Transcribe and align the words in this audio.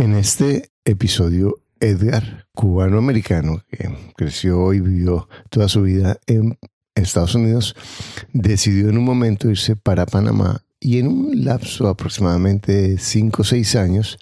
En 0.00 0.14
este 0.14 0.70
episodio, 0.86 1.56
Edgar, 1.78 2.46
cubano-americano, 2.54 3.62
que 3.68 3.94
creció 4.16 4.72
y 4.72 4.80
vivió 4.80 5.28
toda 5.50 5.68
su 5.68 5.82
vida 5.82 6.18
en 6.26 6.58
Estados 6.94 7.34
Unidos, 7.34 7.76
decidió 8.32 8.88
en 8.88 8.96
un 8.96 9.04
momento 9.04 9.50
irse 9.50 9.76
para 9.76 10.06
Panamá 10.06 10.62
y 10.80 11.00
en 11.00 11.08
un 11.08 11.44
lapso 11.44 11.86
aproximadamente 11.86 12.72
de 12.72 12.98
5 12.98 13.42
o 13.42 13.44
6 13.44 13.76
años, 13.76 14.16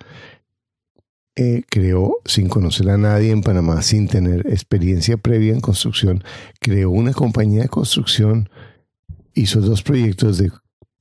eh, 1.37 1.62
creó, 1.71 2.17
sin 2.24 2.49
conocer 2.49 2.90
a 2.90 2.99
nadie 2.99 3.31
en 3.31 3.42
Panamá, 3.42 3.81
sin 3.83 4.08
tener 4.08 4.49
experiencia 4.49 5.17
previa 5.17 5.53
en 5.53 5.60
construcción, 5.60 6.24
creó 6.58 6.90
una 6.90 7.13
compañía 7.13 7.63
de 7.63 7.69
construcción, 7.69 8.51
hizo 9.33 9.60
dos 9.60 9.85
proyectos 9.85 10.38
de, 10.38 10.51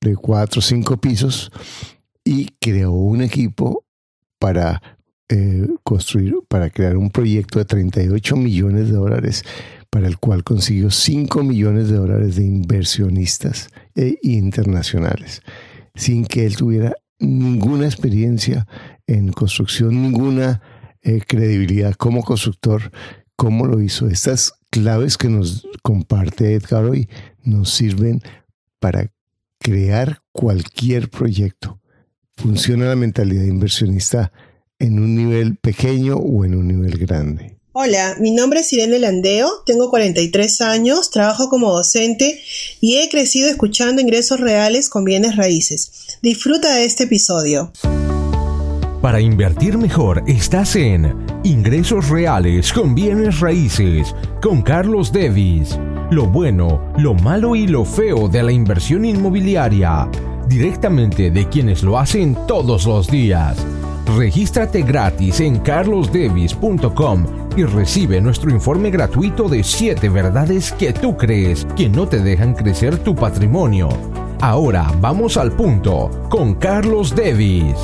de 0.01 0.15
cuatro 0.15 0.59
o 0.59 0.61
cinco 0.61 0.97
pisos 0.97 1.51
y 2.23 2.49
creó 2.59 2.91
un 2.91 3.23
equipo 3.23 3.86
para 4.39 4.81
eh, 5.29 5.67
construir, 5.83 6.35
para 6.47 6.69
crear 6.69 6.97
un 6.97 7.09
proyecto 7.09 7.59
de 7.59 7.65
38 7.65 8.35
millones 8.35 8.87
de 8.87 8.93
dólares, 8.93 9.43
para 9.89 10.07
el 10.07 10.17
cual 10.17 10.43
consiguió 10.43 10.91
5 10.91 11.43
millones 11.43 11.89
de 11.89 11.97
dólares 11.97 12.35
de 12.35 12.45
inversionistas 12.45 13.69
e 13.95 14.17
internacionales, 14.21 15.41
sin 15.95 16.25
que 16.25 16.45
él 16.45 16.55
tuviera 16.55 16.93
ninguna 17.19 17.85
experiencia 17.85 18.67
en 19.07 19.31
construcción, 19.31 20.01
ninguna 20.01 20.61
eh, 21.01 21.21
credibilidad 21.25 21.93
como 21.93 22.23
constructor, 22.23 22.91
cómo 23.35 23.65
lo 23.65 23.81
hizo. 23.81 24.07
Estas 24.07 24.53
claves 24.69 25.17
que 25.17 25.29
nos 25.29 25.67
comparte 25.81 26.53
Edgar 26.53 26.85
hoy 26.85 27.09
nos 27.43 27.71
sirven 27.71 28.21
para 28.79 29.11
crear 29.59 30.21
cualquier 30.31 31.09
proyecto. 31.09 31.79
Funciona 32.37 32.85
la 32.85 32.95
mentalidad 32.95 33.43
inversionista 33.43 34.31
en 34.77 34.99
un 34.99 35.15
nivel 35.15 35.57
pequeño 35.57 36.17
o 36.17 36.45
en 36.45 36.53
un 36.53 36.67
nivel 36.67 36.99
grande. 36.99 37.57
Hola, 37.73 38.15
mi 38.19 38.31
nombre 38.31 38.59
es 38.59 38.71
Irene 38.73 38.99
Landeo, 38.99 39.49
tengo 39.65 39.89
43 39.89 40.61
años, 40.61 41.09
trabajo 41.09 41.49
como 41.49 41.71
docente 41.71 42.39
y 42.79 42.97
he 42.97 43.09
crecido 43.09 43.49
escuchando 43.49 44.01
ingresos 44.01 44.39
reales 44.39 44.89
con 44.89 45.03
bienes 45.03 45.35
raíces. 45.35 46.19
Disfruta 46.21 46.75
de 46.75 46.85
este 46.85 47.05
episodio. 47.05 47.71
Para 49.01 49.19
invertir 49.19 49.77
mejor 49.77 50.23
estás 50.27 50.75
en 50.75 51.15
Ingresos 51.43 52.09
Reales 52.09 52.71
con 52.71 52.93
Bienes 52.93 53.39
Raíces 53.39 54.13
con 54.41 54.61
Carlos 54.61 55.11
Devis. 55.11 55.77
Lo 56.11 56.27
bueno, 56.27 56.93
lo 56.97 57.13
malo 57.13 57.55
y 57.55 57.67
lo 57.67 57.83
feo 57.85 58.27
de 58.27 58.43
la 58.43 58.51
inversión 58.51 59.05
inmobiliaria. 59.05 60.09
Directamente 60.47 61.29
de 61.29 61.49
quienes 61.49 61.83
lo 61.83 61.99
hacen 61.99 62.37
todos 62.47 62.85
los 62.85 63.07
días. 63.11 63.57
Regístrate 64.15 64.81
gratis 64.81 65.41
en 65.41 65.59
carlosdevis.com 65.59 67.25
y 67.57 67.63
recibe 67.65 68.21
nuestro 68.21 68.49
informe 68.51 68.89
gratuito 68.89 69.49
de 69.49 69.61
7 69.61 70.07
verdades 70.07 70.71
que 70.71 70.93
tú 70.93 71.17
crees 71.17 71.67
que 71.75 71.89
no 71.89 72.07
te 72.07 72.19
dejan 72.19 72.53
crecer 72.53 72.97
tu 72.97 73.13
patrimonio. 73.13 73.89
Ahora 74.39 74.89
vamos 75.01 75.35
al 75.35 75.51
punto 75.51 76.09
con 76.29 76.55
Carlos 76.55 77.13
Devis. 77.13 77.75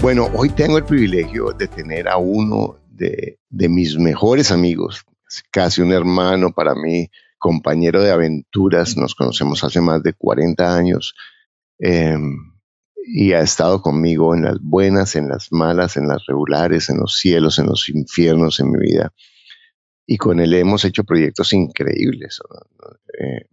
Bueno, 0.00 0.28
hoy 0.34 0.50
tengo 0.50 0.78
el 0.78 0.84
privilegio 0.84 1.52
de 1.52 1.66
tener 1.66 2.06
a 2.06 2.18
uno 2.18 2.76
de, 2.90 3.38
de 3.50 3.68
mis 3.68 3.98
mejores 3.98 4.52
amigos, 4.52 5.04
casi 5.50 5.82
un 5.82 5.92
hermano 5.92 6.52
para 6.52 6.74
mí, 6.74 7.10
compañero 7.38 8.02
de 8.02 8.10
aventuras, 8.10 8.96
nos 8.96 9.14
conocemos 9.14 9.64
hace 9.64 9.80
más 9.80 10.02
de 10.02 10.12
40 10.12 10.76
años 10.76 11.14
em, 11.78 12.36
y 13.06 13.32
ha 13.32 13.40
estado 13.40 13.82
conmigo 13.82 14.34
en 14.34 14.44
las 14.44 14.58
buenas, 14.60 15.14
en 15.16 15.28
las 15.28 15.52
malas, 15.52 15.96
en 15.96 16.08
las 16.08 16.24
regulares, 16.26 16.88
en 16.88 16.98
los 16.98 17.16
cielos, 17.16 17.58
en 17.58 17.66
los 17.66 17.88
infiernos 17.88 18.60
en 18.60 18.70
mi 18.70 18.78
vida. 18.78 19.12
Y 20.06 20.16
con 20.16 20.40
él 20.40 20.54
hemos 20.54 20.84
hecho 20.84 21.04
proyectos 21.04 21.52
increíbles, 21.52 22.40
eh, 23.18 23.46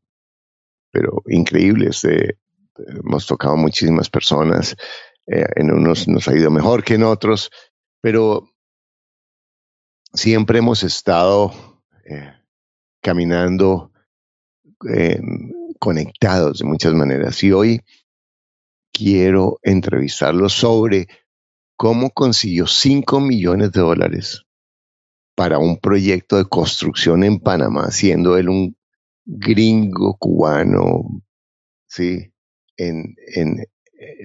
pero 0.91 1.21
increíbles. 1.27 2.05
hemos 2.05 3.27
tocado 3.27 3.57
muchísimas 3.57 4.09
personas, 4.09 4.75
eh, 5.27 5.45
en 5.55 5.71
unos 5.71 6.07
nos 6.07 6.27
ha 6.27 6.35
ido 6.35 6.49
mejor 6.49 6.83
que 6.83 6.95
en 6.95 7.03
otros, 7.03 7.51
pero 8.01 8.49
siempre 10.13 10.59
hemos 10.59 10.83
estado 10.83 11.53
eh, 12.11 12.33
caminando 13.01 13.91
eh, 14.93 15.19
conectados 15.79 16.59
de 16.59 16.65
muchas 16.65 16.93
maneras. 16.93 17.41
Y 17.43 17.51
hoy 17.51 17.81
quiero 18.91 19.59
entrevistarlo 19.63 20.49
sobre 20.49 21.07
cómo 21.77 22.11
consiguió 22.11 22.67
5 22.67 23.19
millones 23.19 23.71
de 23.71 23.81
dólares 23.81 24.43
para 25.35 25.57
un 25.57 25.79
proyecto 25.79 26.37
de 26.37 26.45
construcción 26.45 27.23
en 27.23 27.39
Panamá, 27.39 27.89
siendo 27.91 28.37
él 28.37 28.49
un 28.49 28.77
gringo 29.25 30.17
cubano, 30.17 31.23
¿sí? 31.87 32.31
En, 32.77 33.15
en, 33.35 33.65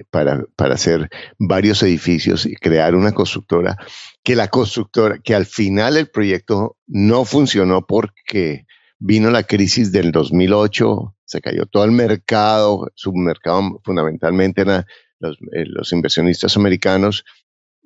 para, 0.09 0.43
para 0.55 0.75
hacer 0.75 1.09
varios 1.37 1.83
edificios 1.83 2.45
y 2.45 2.55
crear 2.55 2.95
una 2.95 3.13
constructora, 3.13 3.77
que 4.23 4.35
la 4.35 4.47
constructora, 4.49 5.19
que 5.19 5.35
al 5.35 5.45
final 5.45 5.97
el 5.97 6.09
proyecto 6.09 6.77
no 6.87 7.25
funcionó 7.25 7.85
porque 7.85 8.65
vino 8.99 9.29
la 9.29 9.43
crisis 9.43 9.91
del 9.91 10.11
2008, 10.11 11.15
se 11.25 11.41
cayó 11.41 11.65
todo 11.65 11.83
el 11.83 11.91
mercado, 11.91 12.91
su 12.95 13.13
mercado 13.13 13.79
fundamentalmente 13.83 14.61
eran 14.61 14.85
los, 15.19 15.37
eh, 15.53 15.65
los 15.65 15.91
inversionistas 15.91 16.57
americanos, 16.57 17.23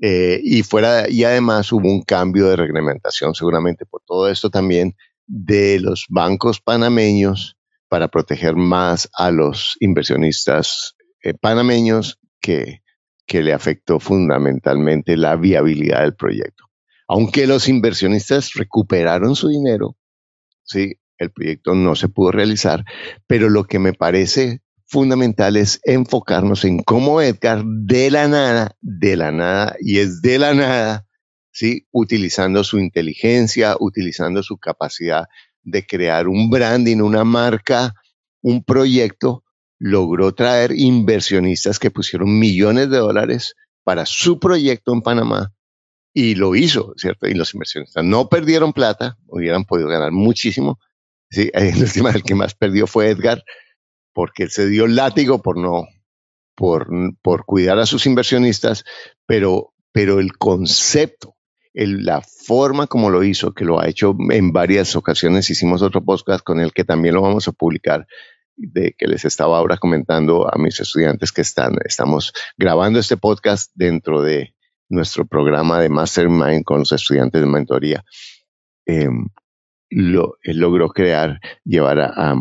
eh, 0.02 0.40
y, 0.44 0.64
fuera, 0.64 1.08
y 1.10 1.24
además 1.24 1.72
hubo 1.72 1.88
un 1.88 2.02
cambio 2.02 2.48
de 2.48 2.56
reglamentación, 2.56 3.36
seguramente 3.36 3.86
por 3.86 4.02
todo 4.04 4.30
esto 4.30 4.50
también, 4.50 4.96
de 5.28 5.80
los 5.80 6.06
bancos 6.10 6.60
panameños 6.60 7.56
para 7.88 8.08
proteger 8.08 8.56
más 8.56 9.10
a 9.14 9.30
los 9.30 9.78
inversionistas 9.80 10.96
eh, 11.24 11.34
panameños 11.34 12.20
que, 12.40 12.82
que 13.26 13.42
le 13.42 13.54
afectó 13.54 14.00
fundamentalmente 14.00 15.18
la 15.18 15.36
viabilidad 15.36 16.02
del 16.02 16.16
proyecto. 16.16 16.66
Aunque 17.08 17.48
los 17.48 17.68
inversionistas 17.68 18.54
recuperaron 18.54 19.36
su 19.36 19.50
dinero, 19.50 19.98
¿sí? 20.64 20.96
el 21.18 21.32
proyecto 21.32 21.76
no 21.76 21.96
se 21.96 22.10
pudo 22.10 22.32
realizar, 22.32 22.84
pero 23.28 23.50
lo 23.50 23.66
que 23.66 23.80
me 23.80 23.94
parece 23.94 24.62
fundamental 24.86 25.56
es 25.56 25.80
enfocarnos 25.84 26.66
en 26.66 26.84
cómo 26.84 27.22
Edgar 27.22 27.64
de 27.66 28.12
la 28.12 28.28
nada, 28.28 28.76
de 28.82 29.16
la 29.16 29.32
nada, 29.32 29.76
y 29.80 30.00
es 30.00 30.22
de 30.22 30.40
la 30.40 30.54
nada, 30.54 31.06
¿sí? 31.52 31.88
utilizando 31.92 32.64
su 32.64 32.80
inteligencia, 32.80 33.76
utilizando 33.80 34.44
su 34.44 34.58
capacidad 34.58 35.26
de 35.64 35.86
crear 35.86 36.28
un 36.28 36.50
branding, 36.50 36.98
una 36.98 37.24
marca, 37.24 37.94
un 38.42 38.64
proyecto, 38.64 39.44
logró 39.84 40.34
traer 40.34 40.74
inversionistas 40.76 41.80
que 41.80 41.90
pusieron 41.90 42.38
millones 42.38 42.90
de 42.90 42.98
dólares 42.98 43.56
para 43.84 44.06
su 44.06 44.40
proyecto 44.40 44.94
en 44.94 45.02
Panamá 45.02 45.54
y 46.14 46.36
lo 46.36 46.56
hizo, 46.56 46.94
¿cierto? 46.98 47.28
Y 47.28 47.34
los 47.34 47.54
inversionistas 47.54 48.04
no 48.04 48.30
perdieron 48.30 48.74
plata, 48.74 49.18
hubieran 49.26 49.66
podido 49.66 49.88
ganar 49.88 50.12
muchísimo, 50.12 50.80
Sí, 51.32 51.50
el 51.54 51.82
último 51.82 52.10
el 52.10 52.24
que 52.24 52.36
más 52.36 52.54
perdió 52.54 52.86
fue 52.86 53.10
Edgar, 53.10 53.44
porque 54.14 54.44
él 54.44 54.52
se 54.52 54.68
dio 54.68 54.86
látigo 54.86 55.42
por 55.42 55.58
no, 55.58 55.88
por, 56.56 56.90
por 57.22 57.46
cuidar 57.46 57.80
a 57.80 57.86
sus 57.86 58.06
inversionistas, 58.06 58.84
pero, 59.26 59.74
pero 59.94 60.20
el 60.20 60.38
concepto, 60.38 61.36
la 61.74 62.22
forma 62.22 62.88
como 62.88 63.10
lo 63.10 63.24
hizo, 63.24 63.54
que 63.54 63.64
lo 63.64 63.80
ha 63.80 63.88
hecho 63.88 64.14
en 64.30 64.52
varias 64.52 64.98
ocasiones, 64.98 65.50
hicimos 65.50 65.82
otro 65.82 66.04
podcast 66.04 66.44
con 66.44 66.60
él 66.60 66.74
que 66.74 66.84
también 66.84 67.16
lo 67.16 67.22
vamos 67.22 67.48
a 67.48 67.54
publicar, 67.54 68.06
de 68.62 68.96
que 68.98 69.08
les 69.08 69.26
estaba 69.26 69.58
ahora 69.58 69.78
comentando 69.78 70.48
a 70.48 70.58
mis 70.58 70.80
estudiantes 70.80 71.32
que 71.32 71.42
están, 71.42 71.76
estamos 71.86 72.34
grabando 72.58 73.00
este 73.00 73.18
podcast 73.18 73.72
dentro 73.76 74.22
de 74.22 74.56
nuestro 74.90 75.26
programa 75.26 75.80
de 75.80 75.90
Mastermind 75.90 76.64
con 76.64 76.80
los 76.80 76.92
estudiantes 76.92 77.42
de 77.42 77.48
mentoría. 77.48 78.04
Eh, 78.86 79.08
lo, 79.90 80.38
logró 80.44 80.90
crear, 80.90 81.40
llevar 81.66 82.00
a, 82.00 82.36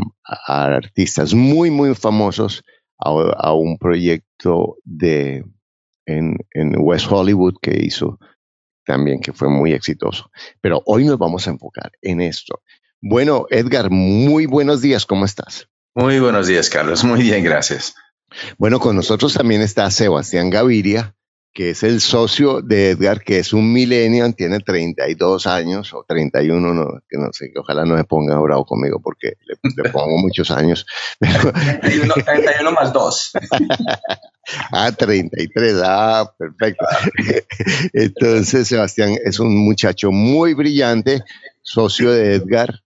artistas 0.47 1.35
muy, 1.35 1.71
muy 1.71 1.95
famosos 1.95 2.63
a, 2.99 3.53
un 3.53 3.79
proyecto 3.79 4.77
de, 4.85 5.45
en, 6.07 6.37
en, 6.53 6.75
West 6.79 7.07
Hollywood 7.11 7.55
que 7.61 7.77
hizo 7.83 8.19
también, 8.85 9.21
que 9.21 9.33
fue 9.33 9.49
muy 9.49 9.73
exitoso. 9.73 10.31
Pero 10.61 10.83
hoy 10.87 11.05
nos 11.05 11.19
vamos 11.19 11.47
a 11.47 11.51
enfocar 11.51 11.93
en 12.03 12.21
esto. 12.21 12.63
Bueno, 13.01 13.47
Edgar, 13.51 13.91
muy 13.91 14.47
buenos 14.47 14.83
días, 14.83 15.07
¿cómo 15.07 15.25
estás? 15.25 15.69
Muy 15.95 16.21
buenos 16.21 16.47
días, 16.47 16.71
Carlos. 16.71 17.03
Muy 17.03 17.23
bien, 17.23 17.43
gracias. 17.43 17.95
Bueno, 18.59 18.79
con 18.79 18.95
nosotros 18.95 19.35
también 19.35 19.61
está 19.61 19.91
Sebastián 19.91 20.49
Gaviria, 20.49 21.17
que 21.53 21.71
es 21.71 21.83
el 21.83 22.01
socio 22.01 22.63
de 22.63 22.91
Edgar, 22.91 23.23
que 23.25 23.41
es 23.41 23.53
un 23.53 23.73
millennial, 23.73 24.37
tiene 24.37 24.61
32 24.61 25.49
años 25.49 25.93
o 25.93 26.05
31, 26.07 26.75
no, 26.75 27.01
que 27.09 27.19
no 27.19 27.33
sé, 27.33 27.51
que 27.53 27.59
ojalá 27.59 27.85
no 27.85 27.97
me 27.97 28.05
ponga 28.05 28.39
bravo 28.39 28.65
conmigo 28.65 29.01
porque 29.03 29.33
le, 29.45 29.57
pongo 29.91 30.17
muchos 30.19 30.53
años. 30.53 30.87
31, 31.19 32.15
31 32.15 32.73
más 32.81 32.93
2. 32.93 33.33
ah, 34.73 34.93
33, 34.93 35.75
ah, 35.85 36.33
perfecto. 36.39 36.87
Entonces, 37.93 38.69
Sebastián 38.69 39.17
es 39.25 39.41
un 39.41 39.57
muchacho 39.57 40.13
muy 40.13 40.55
brillante, 40.55 41.25
socio 41.63 42.13
de 42.13 42.37
Edgar, 42.37 42.81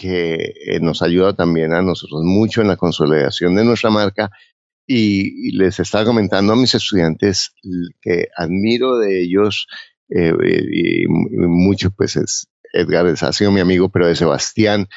que 0.00 0.54
eh, 0.64 0.80
nos 0.80 1.02
ayuda 1.02 1.34
también 1.34 1.74
a 1.74 1.82
nosotros 1.82 2.22
mucho 2.24 2.62
en 2.62 2.68
la 2.68 2.78
consolidación 2.78 3.54
de 3.54 3.66
nuestra 3.66 3.90
marca 3.90 4.30
y, 4.86 5.54
les 5.58 5.78
estaba 5.78 6.06
comentando 6.06 6.54
a 6.54 6.56
mis 6.56 6.74
estudiantes 6.74 7.52
que 8.00 8.28
admiro 8.34 8.96
de 8.96 9.20
ellos 9.20 9.66
eh, 10.08 10.32
y, 10.72 11.06
mucho, 11.06 11.90
pues 11.90 12.16
es, 12.16 12.48
Edgar 12.72 13.08
es, 13.08 13.22
ha 13.22 13.34
sido 13.34 13.52
mi 13.52 13.60
amigo, 13.60 13.90
pero 13.90 14.06
de 14.06 14.16
Sebastián, 14.16 14.88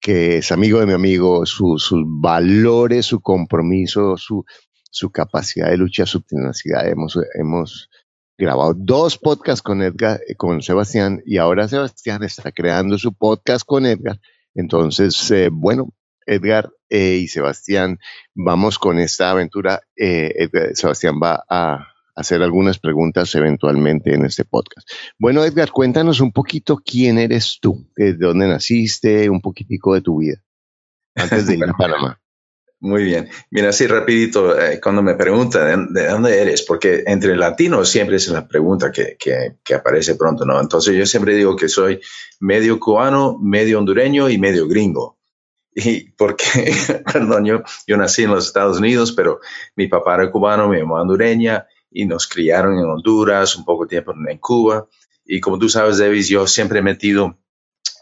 que 0.00 0.36
es 0.36 0.52
amigo 0.52 0.78
de 0.78 0.86
mi 0.86 0.92
amigo, 0.92 1.44
sus 1.46 1.90
valores, 2.06 3.06
su 3.06 3.20
compromiso, 3.20 4.16
su, 4.16 4.44
su 4.88 5.10
capacidad 5.10 5.68
de 5.68 5.78
lucha, 5.78 6.06
su 6.06 6.20
tenacidad. 6.20 6.88
Hemos, 6.88 7.18
hemos 7.34 7.90
grabado 8.38 8.72
dos 8.76 9.18
podcasts 9.18 9.62
con 9.62 9.82
Edgar, 9.82 10.20
eh, 10.28 10.36
con 10.36 10.62
Sebastián, 10.62 11.24
y 11.26 11.38
ahora 11.38 11.66
Sebastián 11.66 12.22
está 12.22 12.52
creando 12.52 12.98
su 12.98 13.12
podcast 13.14 13.66
con 13.66 13.84
Edgar. 13.84 14.20
Entonces, 14.54 15.30
eh, 15.30 15.48
bueno, 15.52 15.92
Edgar 16.26 16.70
eh, 16.88 17.18
y 17.22 17.28
Sebastián, 17.28 17.98
vamos 18.34 18.78
con 18.78 18.98
esta 18.98 19.30
aventura. 19.30 19.80
Eh, 19.96 20.48
Sebastián 20.74 21.20
va 21.22 21.44
a 21.48 21.88
hacer 22.14 22.42
algunas 22.42 22.78
preguntas 22.78 23.34
eventualmente 23.34 24.14
en 24.14 24.24
este 24.24 24.44
podcast. 24.44 24.88
Bueno, 25.18 25.44
Edgar, 25.44 25.70
cuéntanos 25.70 26.20
un 26.20 26.32
poquito 26.32 26.76
quién 26.76 27.18
eres 27.18 27.58
tú, 27.60 27.90
de 27.96 28.14
dónde 28.14 28.46
naciste, 28.46 29.28
un 29.28 29.40
poquitico 29.40 29.94
de 29.94 30.00
tu 30.00 30.18
vida, 30.18 30.36
antes 31.16 31.46
de 31.46 31.56
ir 31.56 31.64
a 31.64 31.72
Panamá. 31.76 32.20
Muy 32.84 33.02
bien. 33.02 33.30
Mira, 33.50 33.70
así 33.70 33.86
rapidito, 33.86 34.60
eh, 34.60 34.78
cuando 34.78 35.02
me 35.02 35.14
preguntan 35.14 35.94
de, 35.94 36.06
dónde 36.06 36.42
eres, 36.42 36.60
porque 36.60 37.02
entre 37.06 37.34
latinos 37.34 37.88
siempre 37.88 38.16
es 38.16 38.28
la 38.28 38.46
pregunta 38.46 38.92
que, 38.92 39.16
que, 39.18 39.74
aparece 39.74 40.16
pronto, 40.16 40.44
¿no? 40.44 40.60
Entonces 40.60 40.94
yo 40.94 41.06
siempre 41.06 41.34
digo 41.34 41.56
que 41.56 41.70
soy 41.70 41.98
medio 42.40 42.78
cubano, 42.78 43.38
medio 43.40 43.78
hondureño 43.78 44.28
y 44.28 44.36
medio 44.36 44.68
gringo. 44.68 45.16
Y 45.74 46.10
porque, 46.10 46.74
perdón, 47.10 47.46
yo, 47.46 47.62
yo 47.86 47.96
nací 47.96 48.24
en 48.24 48.32
los 48.32 48.48
Estados 48.48 48.76
Unidos, 48.76 49.12
pero 49.12 49.40
mi 49.76 49.86
papá 49.86 50.16
era 50.16 50.30
cubano, 50.30 50.68
mi 50.68 50.82
mamá 50.82 51.00
hondureña, 51.00 51.66
y 51.90 52.04
nos 52.04 52.26
criaron 52.26 52.78
en 52.78 52.84
Honduras, 52.84 53.56
un 53.56 53.64
poco 53.64 53.86
tiempo 53.86 54.12
en 54.28 54.36
Cuba. 54.36 54.86
Y 55.24 55.40
como 55.40 55.58
tú 55.58 55.70
sabes, 55.70 55.96
Davis, 55.96 56.28
yo 56.28 56.46
siempre 56.46 56.80
he 56.80 56.82
metido 56.82 57.38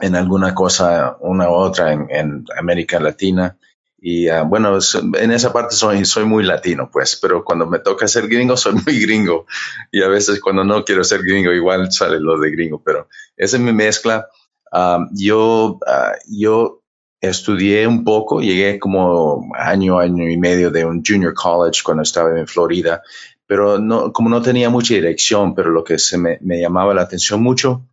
en 0.00 0.16
alguna 0.16 0.56
cosa, 0.56 1.18
una 1.20 1.48
u 1.48 1.52
otra 1.52 1.92
en, 1.92 2.08
en 2.10 2.44
América 2.58 2.98
Latina. 2.98 3.56
Y 4.04 4.28
uh, 4.28 4.44
bueno, 4.44 4.76
en 5.14 5.30
esa 5.30 5.52
parte 5.52 5.76
soy, 5.76 6.04
soy 6.04 6.24
muy 6.24 6.42
latino, 6.42 6.90
pues, 6.92 7.16
pero 7.22 7.44
cuando 7.44 7.68
me 7.68 7.78
toca 7.78 8.08
ser 8.08 8.26
gringo, 8.26 8.56
soy 8.58 8.74
muy 8.74 9.00
gringo. 9.00 9.46
Y 9.92 10.02
a 10.02 10.08
veces 10.08 10.40
cuando 10.40 10.64
no 10.64 10.84
quiero 10.84 11.04
ser 11.04 11.22
gringo, 11.22 11.52
igual 11.52 11.92
sale 11.92 12.18
lo 12.18 12.36
de 12.36 12.50
gringo, 12.50 12.82
pero 12.84 13.08
esa 13.36 13.56
es 13.56 13.62
mi 13.62 13.72
mezcla. 13.72 14.26
Uh, 14.72 15.06
yo, 15.12 15.78
uh, 15.86 16.16
yo 16.26 16.82
estudié 17.20 17.86
un 17.86 18.02
poco, 18.02 18.40
llegué 18.40 18.80
como 18.80 19.48
año, 19.56 20.00
año 20.00 20.28
y 20.28 20.36
medio 20.36 20.72
de 20.72 20.84
un 20.84 21.04
junior 21.06 21.32
college 21.32 21.82
cuando 21.84 22.02
estaba 22.02 22.36
en 22.36 22.48
Florida, 22.48 23.02
pero 23.46 23.78
no, 23.78 24.12
como 24.12 24.28
no 24.28 24.42
tenía 24.42 24.68
mucha 24.68 24.94
dirección, 24.94 25.54
pero 25.54 25.70
lo 25.70 25.84
que 25.84 26.00
se 26.00 26.18
me, 26.18 26.38
me 26.40 26.60
llamaba 26.60 26.92
la 26.92 27.02
atención 27.02 27.40
mucho 27.40 27.86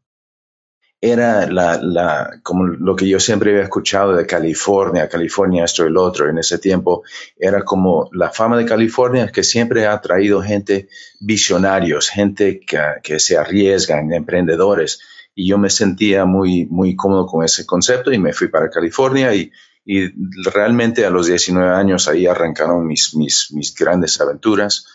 era 1.01 1.47
la, 1.47 1.79
la, 1.81 2.39
como 2.43 2.65
lo 2.65 2.95
que 2.95 3.07
yo 3.07 3.19
siempre 3.19 3.51
había 3.51 3.63
escuchado 3.63 4.13
de 4.13 4.25
California, 4.25 5.07
California 5.07 5.63
esto 5.63 5.85
y 5.85 5.91
lo 5.91 6.03
otro 6.03 6.29
en 6.29 6.37
ese 6.37 6.57
tiempo, 6.59 7.03
era 7.37 7.63
como 7.63 8.09
la 8.11 8.31
fama 8.31 8.57
de 8.57 8.65
California 8.65 9.31
que 9.31 9.43
siempre 9.43 9.87
ha 9.87 10.01
traído 10.01 10.41
gente 10.41 10.89
visionarios, 11.21 12.09
gente 12.09 12.59
que, 12.59 12.79
que 13.01 13.19
se 13.19 13.37
arriesgan, 13.37 14.11
emprendedores 14.11 14.99
y 15.33 15.47
yo 15.47 15.57
me 15.57 15.69
sentía 15.69 16.25
muy, 16.25 16.65
muy 16.65 16.97
cómodo 16.97 17.25
con 17.25 17.45
ese 17.45 17.65
concepto 17.65 18.11
y 18.11 18.19
me 18.19 18.33
fui 18.33 18.49
para 18.49 18.69
California 18.69 19.33
y, 19.33 19.51
y 19.85 20.09
realmente 20.51 21.05
a 21.05 21.09
los 21.09 21.27
19 21.27 21.69
años 21.69 22.09
ahí 22.09 22.27
arrancaron 22.27 22.85
mis, 22.85 23.15
mis, 23.15 23.51
mis 23.53 23.73
grandes 23.73 24.19
aventuras, 24.19 24.85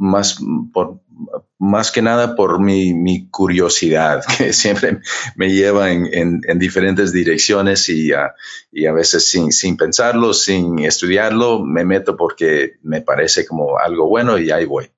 más, 0.00 0.40
por, 0.72 1.00
más 1.58 1.92
que 1.92 2.00
nada 2.00 2.34
por 2.34 2.58
mi, 2.58 2.94
mi 2.94 3.28
curiosidad, 3.28 4.24
que 4.38 4.52
siempre 4.52 4.98
me 5.36 5.52
lleva 5.52 5.92
en, 5.92 6.08
en, 6.12 6.40
en 6.48 6.58
diferentes 6.58 7.12
direcciones 7.12 7.88
y, 7.90 8.12
uh, 8.12 8.30
y, 8.72 8.86
a 8.86 8.92
veces 8.92 9.28
sin, 9.28 9.52
sin 9.52 9.76
pensarlo, 9.76 10.32
sin 10.32 10.78
estudiarlo, 10.80 11.62
me 11.64 11.84
meto 11.84 12.16
porque 12.16 12.78
me 12.82 13.02
parece 13.02 13.46
como 13.46 13.78
algo 13.78 14.08
bueno 14.08 14.38
y 14.38 14.50
ahí 14.50 14.64
voy. 14.64 14.90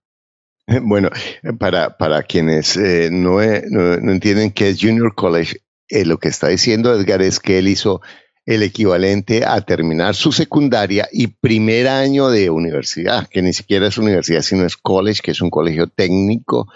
Bueno, 0.82 1.10
para, 1.58 1.98
para 1.98 2.22
quienes 2.22 2.76
eh, 2.76 3.10
no, 3.10 3.40
no, 3.40 4.12
entienden 4.12 4.52
qué 4.52 4.70
es 4.70 4.80
Junior 4.80 5.14
College, 5.14 5.56
eh, 5.88 6.04
lo 6.04 6.18
que 6.18 6.28
está 6.28 6.48
diciendo 6.48 6.94
Edgar 6.94 7.20
es 7.20 7.40
que 7.40 7.58
él 7.58 7.66
hizo 7.66 8.00
el 8.44 8.62
equivalente 8.62 9.44
a 9.44 9.60
terminar 9.60 10.14
su 10.14 10.32
secundaria 10.32 11.08
y 11.12 11.28
primer 11.28 11.88
año 11.88 12.28
de 12.30 12.50
universidad, 12.50 13.28
que 13.28 13.42
ni 13.42 13.52
siquiera 13.52 13.86
es 13.86 13.98
universidad, 13.98 14.42
sino 14.42 14.66
es 14.66 14.76
college, 14.76 15.20
que 15.22 15.30
es 15.30 15.40
un 15.40 15.50
colegio 15.50 15.86
técnico 15.86 16.66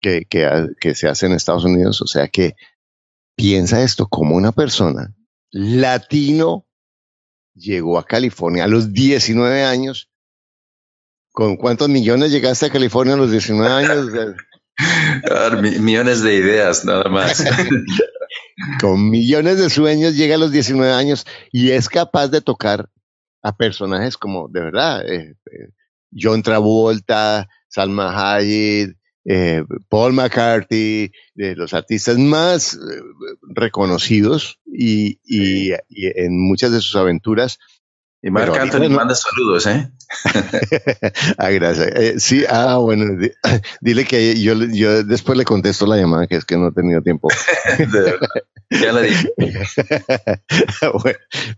que, 0.00 0.24
que, 0.24 0.68
que 0.80 0.94
se 0.94 1.08
hace 1.08 1.26
en 1.26 1.32
Estados 1.32 1.64
Unidos. 1.64 2.00
O 2.00 2.06
sea 2.06 2.28
que 2.28 2.54
piensa 3.36 3.82
esto 3.82 4.06
como 4.06 4.36
una 4.36 4.52
persona 4.52 5.14
latino 5.50 6.66
llegó 7.54 7.98
a 7.98 8.06
California 8.06 8.64
a 8.64 8.68
los 8.68 8.92
19 8.92 9.64
años 9.64 10.10
¿Con 11.32 11.56
cuántos 11.56 11.88
millones 11.88 12.32
llegaste 12.32 12.66
a 12.66 12.70
California 12.70 13.14
a 13.14 13.16
los 13.16 13.30
19 13.30 13.72
años? 13.72 14.08
millones 15.80 16.22
de 16.22 16.34
ideas, 16.34 16.84
nada 16.84 17.08
más. 17.08 17.44
Con 18.80 19.10
millones 19.10 19.58
de 19.58 19.70
sueños 19.70 20.16
llega 20.16 20.34
a 20.34 20.38
los 20.38 20.52
19 20.52 20.92
años 20.92 21.26
y 21.52 21.70
es 21.70 21.88
capaz 21.88 22.28
de 22.28 22.40
tocar 22.40 22.88
a 23.42 23.56
personajes 23.56 24.16
como, 24.16 24.48
de 24.48 24.60
verdad, 24.60 25.08
eh, 25.08 25.34
eh, 25.50 25.68
John 26.12 26.42
Travolta, 26.42 27.48
Salma 27.68 28.34
Hayek, 28.34 28.96
eh, 29.24 29.64
Paul 29.88 30.12
McCarthy, 30.12 31.12
de 31.34 31.56
los 31.56 31.72
artistas 31.74 32.18
más 32.18 32.78
reconocidos 33.42 34.58
y, 34.66 35.20
y, 35.24 35.72
en 35.90 36.38
muchas 36.38 36.72
de 36.72 36.80
sus 36.80 36.96
aventuras 36.96 37.58
y 38.22 38.30
Marc 38.30 38.54
Anthony 38.54 38.90
manda 38.90 39.14
saludos, 39.14 39.66
¿eh? 39.66 39.90
ah, 41.38 41.50
gracias. 41.50 41.88
Eh, 41.94 42.20
sí, 42.20 42.44
ah, 42.48 42.76
bueno, 42.76 43.04
dile 43.80 44.04
que 44.04 44.38
yo, 44.40 44.54
yo 44.54 45.02
después 45.04 45.38
le 45.38 45.44
contesto 45.44 45.86
la 45.86 45.96
llamada, 45.96 46.26
que 46.26 46.36
es 46.36 46.44
que 46.44 46.58
no 46.58 46.68
he 46.68 46.72
tenido 46.72 47.00
tiempo. 47.00 47.28
ya 48.70 48.92
la 48.92 49.00
dije. 49.00 49.32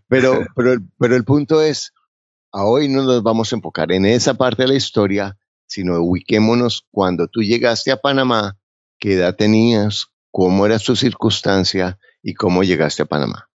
pero, 0.08 0.46
pero, 0.54 0.76
pero 0.98 1.16
el 1.16 1.24
punto 1.24 1.60
es, 1.60 1.92
a 2.52 2.64
hoy 2.64 2.88
no 2.88 3.02
nos 3.02 3.22
vamos 3.24 3.52
a 3.52 3.56
enfocar 3.56 3.90
en 3.90 4.06
esa 4.06 4.34
parte 4.34 4.62
de 4.62 4.68
la 4.68 4.74
historia, 4.74 5.36
sino 5.66 6.00
ubiquémonos 6.00 6.86
cuando 6.92 7.26
tú 7.26 7.40
llegaste 7.42 7.90
a 7.90 7.96
Panamá, 7.96 8.56
qué 9.00 9.14
edad 9.14 9.34
tenías, 9.34 10.06
cómo 10.30 10.64
era 10.64 10.78
tu 10.78 10.94
circunstancia 10.94 11.98
y 12.22 12.34
cómo 12.34 12.62
llegaste 12.62 13.02
a 13.02 13.06
Panamá. 13.06 13.48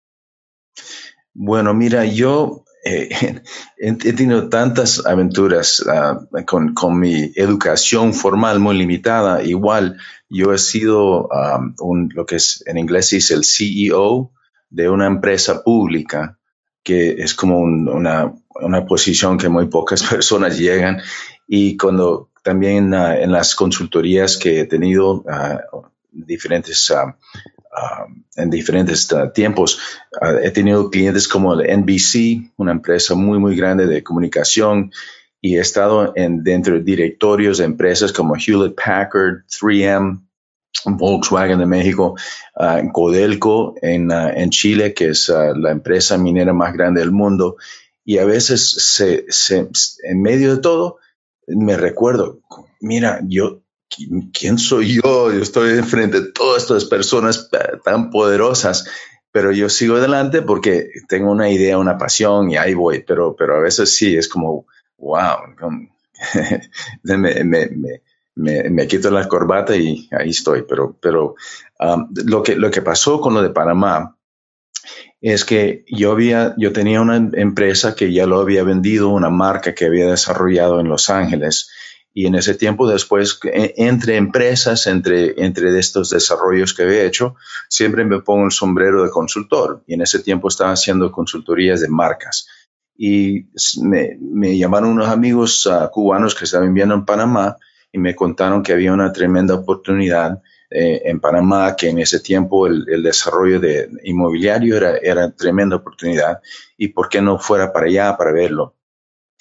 Bueno, 1.35 1.75
mira, 1.75 2.07
yo 2.07 2.65
eh, 2.85 3.43
he, 3.79 3.93
tenido 4.13 4.49
tantas 4.49 5.05
aventuras 5.07 5.81
uh, 5.87 6.45
con, 6.45 6.75
con, 6.75 6.99
mi 7.01 7.33
educación 7.35 8.13
formal 8.13 8.61
muy 8.61 8.77
limitada. 8.77 9.43
Igual, 9.43 9.99
yo 10.29 10.53
he 10.53 10.59
sido 10.59 11.29
un, 11.79 12.11
lo 12.15 12.27
que 12.27 12.37
es 12.37 12.63
en 12.67 12.79
inglés 12.79 13.13
es 13.15 13.31
el 13.31 13.45
CEO 13.45 14.33
de 14.71 14.89
una 14.89 15.07
empresa 15.07 15.63
pública, 15.63 16.39
que 16.83 17.13
es 17.13 17.35
como 17.35 17.59
un, 17.59 17.89
una, 17.89 18.35
una, 18.61 18.85
posición 18.85 19.39
que 19.39 19.49
muy 19.49 19.67
pocas 19.69 20.03
personas 20.11 20.59
llegan. 20.59 21.01
Y 21.49 21.77
cuando 21.77 22.31
también 22.43 22.93
uh, 22.93 23.13
en 23.13 23.33
las 23.33 23.55
consultorías 23.55 24.37
que 24.37 24.61
he 24.61 24.67
tenido, 24.67 25.25
diferentes 26.11 26.91
Um, 27.75 28.23
en 28.37 28.51
diferentes 28.51 29.11
uh, 29.11 29.33
tiempos. 29.33 29.81
Uh, 30.23 30.39
he 30.45 30.53
tenido 30.53 30.91
clientes 30.91 31.27
como 31.27 31.55
el 31.55 31.67
NBC, 31.81 32.53
una 32.57 32.71
empresa 32.71 33.17
muy, 33.17 33.41
muy 33.41 33.57
grande 33.57 33.87
de 33.87 34.05
comunicación, 34.05 34.93
y 35.41 35.57
he 35.57 35.61
estado 35.61 36.13
en, 36.15 36.45
dentro 36.45 36.75
de 36.75 36.85
directorios 36.85 37.59
de 37.59 37.65
empresas 37.65 38.13
como 38.13 38.37
Hewlett 38.37 38.77
Packard, 38.77 39.45
3M, 39.49 40.23
Volkswagen 40.85 41.59
de 41.59 41.67
México, 41.67 42.15
uh, 42.57 42.93
Codelco 42.93 43.75
en, 43.83 44.13
en, 44.13 44.51
Chile, 44.51 44.95
que 44.95 45.09
es 45.09 45.29
la 45.29 45.73
empresa 45.73 46.17
minera 46.17 46.53
más 46.53 46.75
grande 46.75 47.01
del 47.01 47.11
mundo. 47.11 47.57
Y 48.05 48.19
a 48.19 48.25
veces, 48.25 48.71
se, 48.71 49.25
se, 49.31 49.69
en 50.05 50.23
medio 50.23 50.55
de 50.55 50.63
todo, 50.63 50.99
me 51.49 51.77
recuerdo, 51.77 52.39
mira, 52.81 53.21
yo 53.27 53.64
¿quién 54.33 54.59
soy 54.59 54.95
yo? 54.95 55.33
Yo 55.33 55.43
estoy 55.43 55.79
enfrente 55.79 56.21
de 56.21 56.33
todas 56.33 56.63
estas 56.63 56.85
personas 56.85 57.51
tan 57.85 58.11
poderosas, 58.11 58.87
pero 59.31 59.53
yo 59.53 59.69
sigo 59.69 59.97
adelante 59.97 60.43
porque 60.43 60.91
tengo 61.09 61.31
una 61.31 61.51
idea, 61.51 61.79
una 61.79 61.99
pasión 61.99 62.51
y 62.51 62.57
ahí 62.57 62.75
voy, 62.75 63.05
pero, 63.07 63.35
pero 63.37 63.57
a 63.57 63.61
veces 63.61 63.95
sí, 63.97 64.17
es 64.17 64.29
como, 64.29 64.67
wow, 64.99 65.39
me, 67.03 67.45
me, 67.45 67.71
me, 68.37 68.71
me, 68.71 68.87
quito 68.87 69.11
la 69.11 69.29
corbata 69.29 69.77
y 69.77 70.09
ahí 70.13 70.31
estoy, 70.31 70.63
pero, 70.69 70.97
pero 71.01 71.35
lo, 72.25 72.43
que, 72.43 72.57
lo 72.57 72.71
que 72.71 72.83
pasó 72.83 73.21
con 73.21 73.35
lo 73.35 73.43
de 73.43 73.51
Panamá 73.51 74.17
es 75.21 75.45
que 75.45 75.85
yo 75.89 76.13
había, 76.13 76.55
yo 76.59 76.73
tenía 76.73 77.01
una 77.01 77.17
empresa 77.17 77.95
que 77.95 78.13
ya 78.13 78.27
lo 78.27 78.41
había 78.41 78.63
vendido, 78.63 79.09
una 79.09 79.31
marca 79.31 79.75
que 79.75 79.87
había 79.87 80.07
desarrollado 80.07 80.81
en 80.81 80.89
Los 80.89 81.09
Ángeles 81.11 81.71
y 82.17 82.27
en 82.27 82.37
ese 82.37 82.55
tiempo 82.55 82.89
después, 82.89 83.41
e, 83.43 83.75
entre 83.77 84.17
empresas, 84.17 84.87
entre, 84.87 85.35
entre 85.45 85.77
estos 85.77 86.11
desarrollos 86.11 86.73
que 86.73 86.85
había 86.85 87.03
hecho, 87.03 87.35
siempre 87.69 88.05
me 88.05 88.21
pongo 88.21 88.45
el 88.45 88.53
sombrero 88.53 89.03
de 89.03 89.11
consultor. 89.11 89.83
Y 89.89 89.95
en 89.95 90.03
ese 90.03 90.21
tiempo 90.21 90.47
estaba 90.47 90.71
haciendo 90.71 91.11
consultorías 91.11 91.81
de 91.81 91.89
marcas. 91.89 92.47
Y 92.97 93.49
me, 93.83 94.57
llamaron 94.57 94.91
unos 94.91 95.09
amigos 95.09 95.67
uh, 95.67 95.91
cubanos 95.91 96.37
que 96.37 96.45
estaban 96.45 96.69
viviendo 96.69 96.95
en 96.95 97.05
Panamá 97.05 97.57
y 97.91 97.99
me 97.99 98.15
contaron 98.15 98.63
que 98.63 98.73
había 98.73 98.93
una 98.93 99.13
tremenda 99.13 99.55
oportunidad 99.55 100.41
eh, 100.71 101.03
en 101.05 101.19
Panamá, 101.19 101.75
que 101.75 101.89
en 101.89 101.99
ese 101.99 102.21
tiempo 102.21 102.69
el, 102.69 102.85
el 102.89 103.03
desarrollo 103.03 103.59
de 103.59 103.91
inmobiliario 104.05 104.77
era, 104.77 104.99
era 104.99 105.33
tremenda 105.33 105.77
oportunidad 105.77 106.41
y 106.77 106.89
por 106.89 107.09
qué 107.09 107.21
no 107.21 107.41
fuera 107.41 107.73
para 107.73 107.87
allá 107.87 108.17
para 108.17 108.31
verlo. 108.31 108.77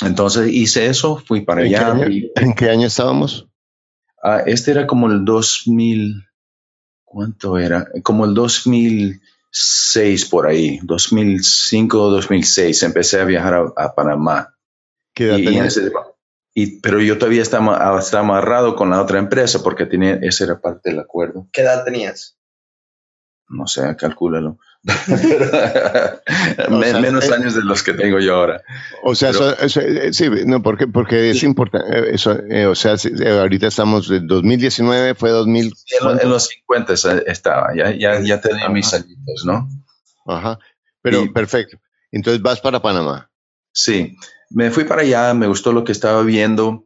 Entonces 0.06 0.52
hice 0.52 0.88
eso, 0.88 1.18
fui 1.18 1.42
para 1.42 1.62
allá. 1.62 1.96
¿En 2.36 2.54
qué 2.54 2.70
año 2.70 2.88
estábamos? 2.88 3.48
Ah, 4.24 4.42
este 4.46 4.72
era 4.72 4.88
como 4.88 5.08
el 5.08 5.26
2000, 5.26 6.26
¿cuánto 7.04 7.58
era? 7.58 7.88
Como 8.04 8.26
el 8.26 8.34
2006 8.34 10.26
por 10.30 10.48
ahí, 10.48 10.80
2005 10.84 12.10
2006, 12.10 12.84
empecé 12.84 13.20
a 13.20 13.26
viajar 13.26 13.74
a, 13.76 13.96
Panamá. 13.96 14.56
¿Qué 15.14 15.26
edad 15.26 15.38
y, 15.38 16.64
y, 16.64 16.80
pero 16.80 17.02
yo 17.02 17.18
todavía 17.18 17.42
estaba, 17.42 18.00
estaba, 18.00 18.24
amarrado 18.24 18.76
con 18.76 18.90
la 18.90 19.02
otra 19.02 19.20
empresa 19.20 19.62
porque 19.62 19.86
tenía, 19.86 20.16
ese 20.22 20.46
era 20.46 20.62
parte 20.62 20.92
del 20.92 21.00
acuerdo. 21.00 21.50
¿Qué 21.52 21.62
edad 21.62 21.84
tenías? 21.84 22.38
No 23.50 23.68
sé, 23.68 23.96
calcúlalo. 23.98 24.58
menos 26.70 27.30
eh, 27.30 27.34
años 27.34 27.56
de 27.56 27.64
los 27.64 27.84
que 27.84 27.94
tengo 27.94 28.20
yo 28.20 28.36
ahora. 28.36 28.62
O 29.04 29.16
sea, 29.16 29.32
eh, 29.32 30.14
sí, 30.14 30.30
no, 30.46 30.62
porque, 30.62 30.88
porque 30.88 31.30
es 31.30 31.44
importante. 31.44 31.88
Eh, 31.98 32.16
eso, 32.16 32.38
o 32.70 32.76
sea, 32.76 32.96
ahorita 33.42 33.68
estamos 33.68 34.12
en 34.12 34.28
2019, 34.28 35.16
fue 35.16 35.30
2000. 35.32 35.74
en, 36.22 36.30
los 36.30 36.48
50 36.48 36.94
estaba, 37.28 37.74
ya, 37.76 37.92
ya, 37.92 38.20
ya 38.20 38.42
tenía 38.42 38.68
mis 38.70 38.94
añitos, 38.94 39.46
¿no? 39.46 39.70
Ajá, 40.26 40.60
pero 41.02 41.32
perfecto. 41.32 41.78
Entonces 42.12 42.42
vas 42.42 42.60
para 42.60 42.82
Panamá. 42.82 43.30
Sí, 43.72 44.18
me 44.50 44.70
fui 44.70 44.84
para 44.84 45.02
allá, 45.02 45.34
me 45.34 45.48
gustó 45.48 45.72
lo 45.72 45.84
que 45.84 45.94
estaba 45.94 46.22
viendo. 46.24 46.86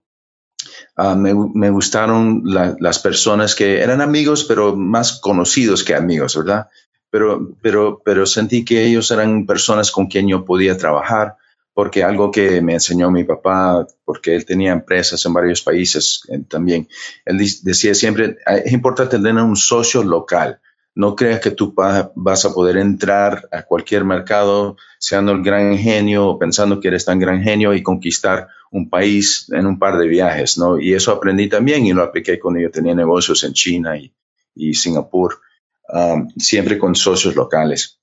Ah, 0.96 1.16
me, 1.16 1.34
me, 1.54 1.70
gustaron 1.70 2.42
las 2.44 3.00
personas 3.00 3.54
que 3.56 3.82
eran 3.82 4.01
amigos, 4.01 4.46
pero 4.46 4.75
más 4.75 5.20
conocidos 5.20 5.84
que 5.84 5.94
amigos, 5.94 6.36
¿verdad? 6.36 6.68
Pero, 7.10 7.56
pero, 7.62 8.02
pero 8.04 8.26
sentí 8.26 8.66
que 8.66 8.86
ellos 8.86 9.10
eran 9.12 9.46
personas 9.46 9.92
con 9.92 10.08
quien 10.08 10.28
yo 10.28 10.46
podía 10.46 10.78
trabajar, 10.78 11.36
porque 11.74 12.04
algo 12.04 12.32
que 12.32 12.62
me 12.62 12.74
enseñó 12.74 13.12
mi 13.12 13.24
papá, 13.24 13.86
porque 14.04 14.36
él 14.36 14.46
tenía 14.46 14.72
empresas 14.72 15.24
en 15.26 15.34
varios 15.34 15.62
países 15.62 16.24
eh, 16.30 16.40
también, 16.48 16.88
él 17.26 17.38
decía 17.62 17.94
siempre, 17.94 18.38
es 18.66 18.74
importante 18.74 19.18
tener 19.20 19.44
un 19.44 19.56
socio 19.56 20.04
local. 20.04 20.60
No 20.96 21.16
creas 21.16 21.40
que 21.42 21.52
tú 21.52 21.76
vas 21.76 22.46
a 22.46 22.54
poder 22.56 22.78
entrar 22.78 23.48
a 23.52 23.62
cualquier 23.62 24.04
mercado 24.04 24.78
siendo 24.98 25.32
el 25.32 25.44
gran 25.44 25.78
genio 25.78 26.26
o 26.26 26.40
pensando 26.40 26.80
que 26.80 26.88
eres 26.88 27.06
tan 27.06 27.20
gran 27.20 27.44
genio 27.44 27.76
y 27.76 27.84
conquistar 27.84 28.48
un 28.72 28.90
país 28.90 29.48
en 29.52 29.68
un 29.68 29.78
par 29.78 30.00
de 30.00 30.08
viajes, 30.08 30.58
¿no? 30.58 30.80
Y 30.80 30.96
eso 30.96 31.12
aprendí 31.12 31.48
también 31.48 31.86
y 31.86 31.94
lo 31.94 32.02
apliqué 32.02 32.40
cuando 32.40 32.60
yo 32.60 32.72
tenía 32.72 32.96
negocios 32.96 33.44
en 33.44 33.54
China 33.54 33.96
y, 33.96 34.12
y 34.56 34.74
Singapur. 34.74 35.40
Um, 35.89 36.27
siempre 36.38 36.77
con 36.77 36.96
socios 36.96 37.36
locales. 37.36 38.01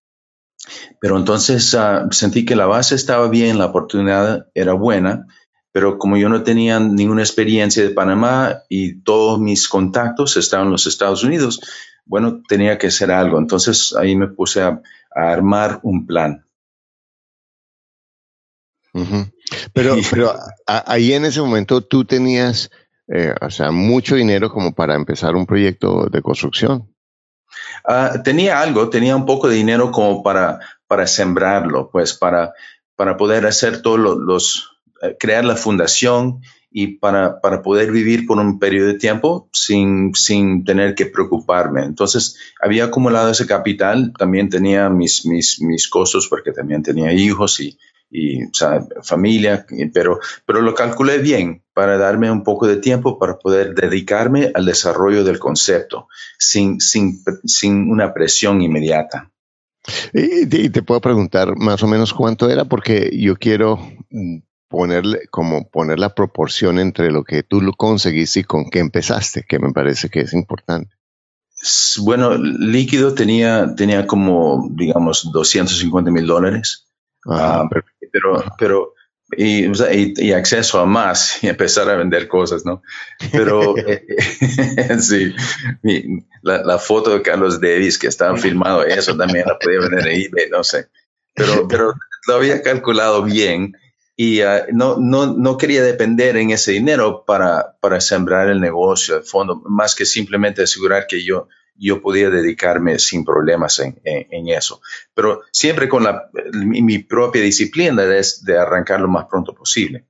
Pero 1.01 1.19
entonces 1.19 1.75
uh, 1.75 2.11
sentí 2.11 2.47
que 2.47 2.57
la 2.57 2.65
base 2.65 2.95
estaba 2.95 3.29
bien, 3.29 3.59
la 3.59 3.67
oportunidad 3.67 4.47
era 4.55 4.73
buena, 4.73 5.27
pero 5.71 5.99
como 5.99 6.17
yo 6.17 6.31
no 6.31 6.43
tenía 6.43 6.81
ninguna 6.81 7.21
experiencia 7.21 7.83
de 7.83 7.91
Panamá 7.91 8.63
y 8.71 9.03
todos 9.03 9.39
mis 9.39 9.69
contactos 9.69 10.39
estaban 10.39 10.69
en 10.69 10.73
los 10.73 10.87
Estados 10.87 11.25
Unidos, 11.25 11.61
bueno, 12.07 12.43
tenía 12.49 12.79
que 12.79 12.87
hacer 12.87 13.11
algo. 13.11 13.39
Entonces 13.39 13.95
ahí 13.95 14.17
me 14.17 14.29
puse 14.29 14.63
a, 14.63 14.81
armar 15.11 15.81
un 15.83 16.07
plan. 16.07 16.45
Pero, 19.73 19.95
pero 20.11 20.35
ahí 20.67 21.13
en 21.13 21.27
ese 21.27 21.41
momento 21.41 21.83
tú 21.83 22.05
tenías, 22.05 22.71
eh, 23.09 23.35
o 23.41 23.51
sea, 23.51 23.71
mucho 23.71 24.17
dinero 24.17 24.51
como 24.51 24.75
para 24.75 24.95
empezar 24.95 25.37
un 25.37 25.45
proyecto 25.45 26.07
de 26.07 26.23
construcción. 26.23 26.94
Ah, 27.85 28.21
tenía 28.23 28.61
algo, 28.61 28.89
tenía 28.91 29.17
un 29.17 29.27
poco 29.27 29.49
de 29.49 29.57
dinero 29.57 29.91
como 29.91 30.23
para, 30.23 30.61
para 30.87 31.07
sembrarlo, 31.07 31.91
pues 31.91 32.15
para, 32.15 32.53
para 32.97 33.17
poder 33.17 33.47
hacer 33.47 33.83
todos 33.83 33.99
los, 33.99 34.71
eh, 35.03 35.17
crear 35.19 35.45
la 35.45 35.57
fundación 35.57 36.41
y 36.71 36.99
para, 36.99 37.41
para, 37.41 37.63
poder 37.63 37.93
vivir 37.93 38.27
por 38.27 38.39
un 38.39 38.59
periodo 38.59 38.89
de 38.89 38.99
tiempo 38.99 39.49
sin, 39.53 40.15
sin 40.15 40.65
tener 40.65 40.95
que 40.95 41.07
preocuparme. 41.07 41.85
Entonces, 41.85 42.37
había 42.61 42.87
acumulado 42.87 43.31
ese 43.31 43.47
capital, 43.47 44.13
también 44.19 44.49
tenía 44.49 44.91
mis, 44.91 45.25
mis, 45.25 45.61
mis 45.61 45.89
costos 45.89 46.27
porque 46.27 46.51
también 46.53 46.83
tenía 46.83 47.13
hijos 47.13 47.61
y, 47.61 47.79
y 48.11 48.45
o 48.45 48.51
sea, 48.53 48.87
familia, 49.03 49.67
pero, 49.93 50.21
pero 50.47 50.63
lo 50.63 50.75
calculé 50.75 51.19
bien 51.19 51.65
para 51.73 51.99
darme 51.99 52.31
un 52.31 52.45
poco 52.45 52.67
de 52.67 52.77
tiempo 52.77 53.19
para 53.19 53.39
poder 53.39 53.75
dedicarme 53.75 54.51
al 54.55 54.67
desarrollo 54.67 55.25
del 55.25 55.39
concepto 55.39 56.09
sin, 56.39 56.81
sin, 56.81 57.23
sin 57.45 57.91
una 57.91 58.15
presión 58.15 58.63
inmediata. 58.63 59.31
Y, 60.13 60.47
te 60.47 60.83
puedo 60.83 61.01
preguntar 61.01 61.57
más 61.57 61.83
o 61.83 61.87
menos 61.87 62.15
cuánto 62.15 62.49
era, 62.49 62.65
porque 62.65 63.11
yo 63.13 63.37
quiero 63.37 63.79
mm, 64.11 64.39
ponerle, 64.69 65.27
como 65.31 65.69
poner 65.69 65.99
la 65.99 66.15
proporción 66.15 66.79
entre 66.79 67.11
lo 67.11 67.25
que 67.25 67.43
tú 67.43 67.61
lo 67.61 67.73
conseguiste 67.73 68.41
y 68.41 68.45
con 68.45 68.71
qué 68.71 68.79
empezaste, 68.79 69.45
que 69.47 69.59
me 69.59 69.73
parece 69.73 70.09
que 70.09 70.21
es 70.21 70.33
importante. 70.33 70.95
Bueno, 71.99 72.37
líquido 72.37 73.15
tenía, 73.15 73.75
tenía 73.75 74.07
como, 74.07 74.69
digamos, 74.73 75.31
250 75.33 76.11
mil 76.11 76.27
dólares. 76.27 76.84
Ah, 77.27 77.69
pero, 78.13 78.45
pero 78.59 78.95
y, 79.37 79.67
y, 80.19 80.33
acceso 80.33 80.79
a 80.81 80.87
más 80.87 81.43
y 81.43 81.49
empezar 81.49 81.89
a 81.89 81.97
vender 81.97 82.29
cosas, 82.29 82.65
¿no? 82.65 82.83
Pero 83.33 83.77
eh, 83.79 84.07
sí, 85.01 85.35
la, 86.43 86.79
foto 86.79 87.11
de 87.11 87.23
Carlos 87.23 87.61
Davis 87.61 87.99
que 87.99 88.07
estaba 88.07 88.37
filmado, 88.37 88.85
eso 88.85 89.17
también 89.17 89.47
la 89.47 89.59
podía 89.59 89.81
vender 89.81 90.07
en 90.09 90.21
eBay, 90.21 90.51
no 90.51 90.63
sé. 90.63 90.89
Pero, 91.35 91.67
pero 91.67 91.95
lo 92.29 92.35
había 92.35 92.63
calculado 92.63 93.23
bien 93.23 93.77
y 94.17 94.43
ah, 94.43 94.67
no, 94.73 94.97
no, 94.99 95.35
no 95.35 95.57
quería 95.57 95.83
depender 95.83 96.37
en 96.37 96.51
ese 96.51 96.73
dinero 96.73 97.25
para, 97.27 97.77
para 97.81 98.01
sembrar 98.01 98.49
el 98.49 98.61
negocio 98.61 99.17
de 99.17 99.23
fondo, 99.23 99.63
más 99.67 99.95
que 99.95 100.05
simplemente 100.05 100.63
asegurar 100.63 101.07
que 101.09 101.25
yo 101.25 101.49
yo 101.77 102.01
podía 102.01 102.31
dedicarme 102.31 102.99
sin 102.99 103.25
problemas 103.25 103.81
en, 103.81 104.49
eso. 104.49 104.81
Pero 105.15 105.43
siempre 105.51 105.89
con 105.89 106.05
la, 106.05 106.31
mi, 106.53 106.99
propia 106.99 107.43
disciplina 107.43 108.05
es 108.17 108.45
de 108.45 108.59
arrancar 108.59 109.01
lo 109.01 109.09
más 109.09 109.27
pronto 109.27 109.55
posible. 109.55 110.07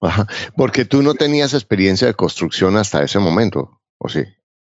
Ajá. 0.00 0.26
Porque 0.56 0.84
tú 0.84 1.02
no 1.02 1.14
tenías 1.14 1.54
experiencia 1.54 2.06
de 2.06 2.14
construcción 2.14 2.76
hasta 2.76 3.02
ese 3.02 3.18
momento, 3.18 3.80
¿o 3.98 4.08
sí? 4.08 4.24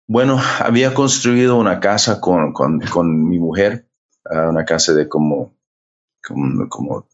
Bueno, 0.08 0.42
había 0.60 0.94
construido 0.94 1.58
una 1.58 1.80
casa 1.80 2.20
con, 2.20 2.54
con, 2.54 3.30
mi 3.30 3.40
mujer, 3.40 3.88
ah, 4.26 4.50
una 4.50 4.66
casa 4.66 4.94
de 4.94 5.08
como, 5.08 5.56
como, 6.24 6.68
como 6.68 7.08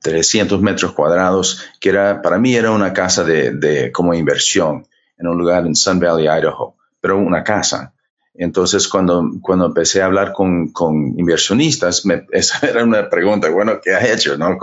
300 0.00 0.60
metros 0.62 0.92
cuadrados, 0.92 1.66
que 1.80 1.90
era, 1.90 2.22
para 2.22 2.38
mí 2.38 2.54
era 2.54 2.70
una 2.70 2.92
casa 2.92 3.24
de, 3.24 3.50
de 3.50 3.92
como 3.92 4.14
inversión 4.14 4.86
en 5.18 5.26
un 5.26 5.36
lugar 5.36 5.66
en 5.66 5.74
Sun 5.74 5.98
Valley, 5.98 6.26
Idaho, 6.26 6.76
pero 7.00 7.18
una 7.18 7.42
casa. 7.44 7.92
Entonces, 8.40 8.86
cuando, 8.86 9.32
cuando 9.42 9.66
empecé 9.66 10.00
a 10.00 10.06
hablar 10.06 10.32
con, 10.32 10.68
con 10.68 11.18
inversionistas, 11.18 12.06
me, 12.06 12.24
esa 12.32 12.64
era 12.66 12.84
una 12.84 13.10
pregunta, 13.10 13.50
bueno, 13.50 13.80
¿qué 13.82 13.92
has 13.92 14.08
hecho? 14.08 14.38
¿no? 14.38 14.56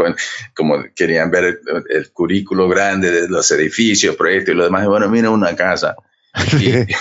como 0.56 0.84
querían 0.96 1.30
ver 1.30 1.60
el, 1.90 2.12
currículo 2.12 2.70
grande 2.70 3.12
de 3.12 3.28
los 3.28 3.52
edificios, 3.52 4.16
proyectos 4.16 4.54
y 4.54 4.58
lo 4.58 4.64
demás. 4.64 4.88
Bueno, 4.88 5.10
mira 5.10 5.30
una 5.30 5.56
casa. 5.56 5.96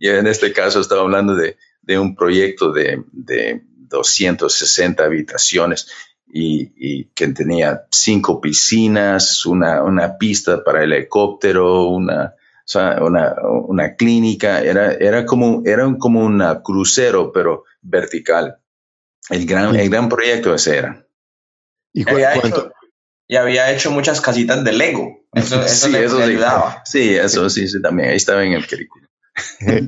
Y, 0.00 0.08
en 0.08 0.26
este 0.26 0.52
caso 0.52 0.80
estaba 0.80 1.02
hablando 1.02 1.36
de, 1.36 1.58
de 1.80 1.96
un 1.96 2.16
proyecto 2.16 2.72
de, 2.72 3.04
de 3.12 3.62
260 3.88 5.04
habitaciones 5.04 5.86
y, 6.26 6.72
y, 6.76 7.04
que 7.14 7.28
tenía 7.28 7.86
cinco 7.88 8.40
piscinas, 8.40 9.46
una, 9.46 9.84
una 9.84 10.18
pista 10.18 10.64
para 10.64 10.82
helicóptero, 10.82 11.84
una, 11.84 12.34
sea, 12.68 12.98
una, 13.02 13.94
clínica, 13.96 14.60
era, 14.60 14.92
era, 14.92 15.24
como, 15.24 15.62
era 15.64 15.86
como 15.98 16.20
un 16.20 16.42
crucero, 16.62 17.32
pero 17.32 17.64
vertical. 17.80 18.58
El 19.30 19.46
gran, 19.46 19.74
el 19.74 19.88
gran 19.88 20.08
proyecto 20.08 20.54
ese 20.54 20.78
era. 20.78 21.06
¿Y 21.92 22.04
y 23.28 23.36
había 23.36 23.72
hecho 23.72 23.90
muchas 23.90 24.20
casitas 24.20 24.62
de 24.64 24.72
Lego. 24.72 25.26
Eso, 25.32 25.60
eso 25.64 25.88
sí, 25.88 25.96
eso 25.96 26.22
ayudaba. 26.22 26.82
Sí, 26.84 27.14
eso 27.14 27.48
sí, 27.50 27.68
sí, 27.68 27.82
también. 27.82 28.10
Ahí 28.10 28.16
estaba 28.16 28.44
en 28.44 28.52
el 28.52 28.66
currículum. 28.66 29.08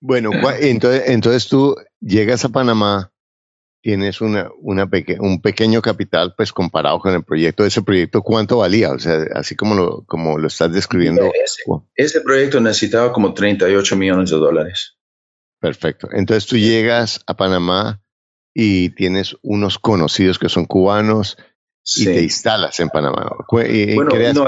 bueno, 0.00 0.30
entonces, 0.60 1.02
entonces 1.06 1.48
tú 1.48 1.76
llegas 2.00 2.44
a 2.44 2.48
Panamá, 2.48 3.12
tienes 3.80 4.20
una, 4.20 4.50
una 4.58 4.88
un 5.20 5.40
pequeño 5.40 5.80
capital, 5.82 6.34
pues 6.36 6.52
comparado 6.52 6.98
con 6.98 7.14
el 7.14 7.24
proyecto. 7.24 7.64
¿Ese 7.64 7.82
proyecto 7.82 8.22
cuánto 8.22 8.58
valía? 8.58 8.90
O 8.92 8.98
sea, 8.98 9.24
así 9.34 9.56
como 9.56 9.74
lo, 9.74 10.04
como 10.04 10.38
lo 10.38 10.48
estás 10.48 10.72
describiendo. 10.72 11.30
Ese, 11.44 11.62
ese 11.94 12.20
proyecto 12.20 12.60
necesitaba 12.60 13.12
como 13.12 13.34
38 13.34 13.96
millones 13.96 14.30
de 14.30 14.36
dólares. 14.36 14.96
Perfecto. 15.60 16.08
Entonces 16.12 16.46
tú 16.46 16.56
llegas 16.56 17.22
a 17.26 17.36
Panamá 17.36 18.02
y 18.54 18.90
tienes 18.90 19.36
unos 19.42 19.78
conocidos 19.78 20.38
que 20.38 20.48
son 20.48 20.64
cubanos 20.64 21.36
y 21.96 22.04
te 22.04 22.22
instalas 22.22 22.78
en 22.80 22.88
Panamá. 22.88 23.30
Bueno, 23.50 24.44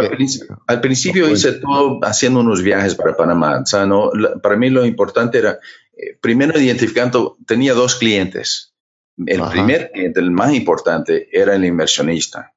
al, 0.66 0.80
principio, 0.80 1.30
hice 1.30 1.52
todo 1.52 1.98
haciendo 2.02 2.40
unos 2.40 2.62
viajes 2.62 2.94
para 2.94 3.16
Panamá. 3.16 3.60
O 3.62 3.66
sea, 3.66 3.86
no, 3.86 4.10
para 4.42 4.56
mí 4.56 4.70
lo 4.70 4.84
importante 4.84 5.38
era, 5.38 5.58
eh, 5.96 6.18
primero 6.20 6.58
identificando, 6.60 7.36
tenía 7.46 7.74
dos 7.74 7.96
clientes. 7.96 8.71
El 9.18 9.42
primer 9.50 9.90
cliente, 9.92 10.20
el 10.20 10.30
más 10.30 10.54
importante, 10.54 11.28
era 11.32 11.54
el 11.54 11.64
inversionista. 11.64 12.52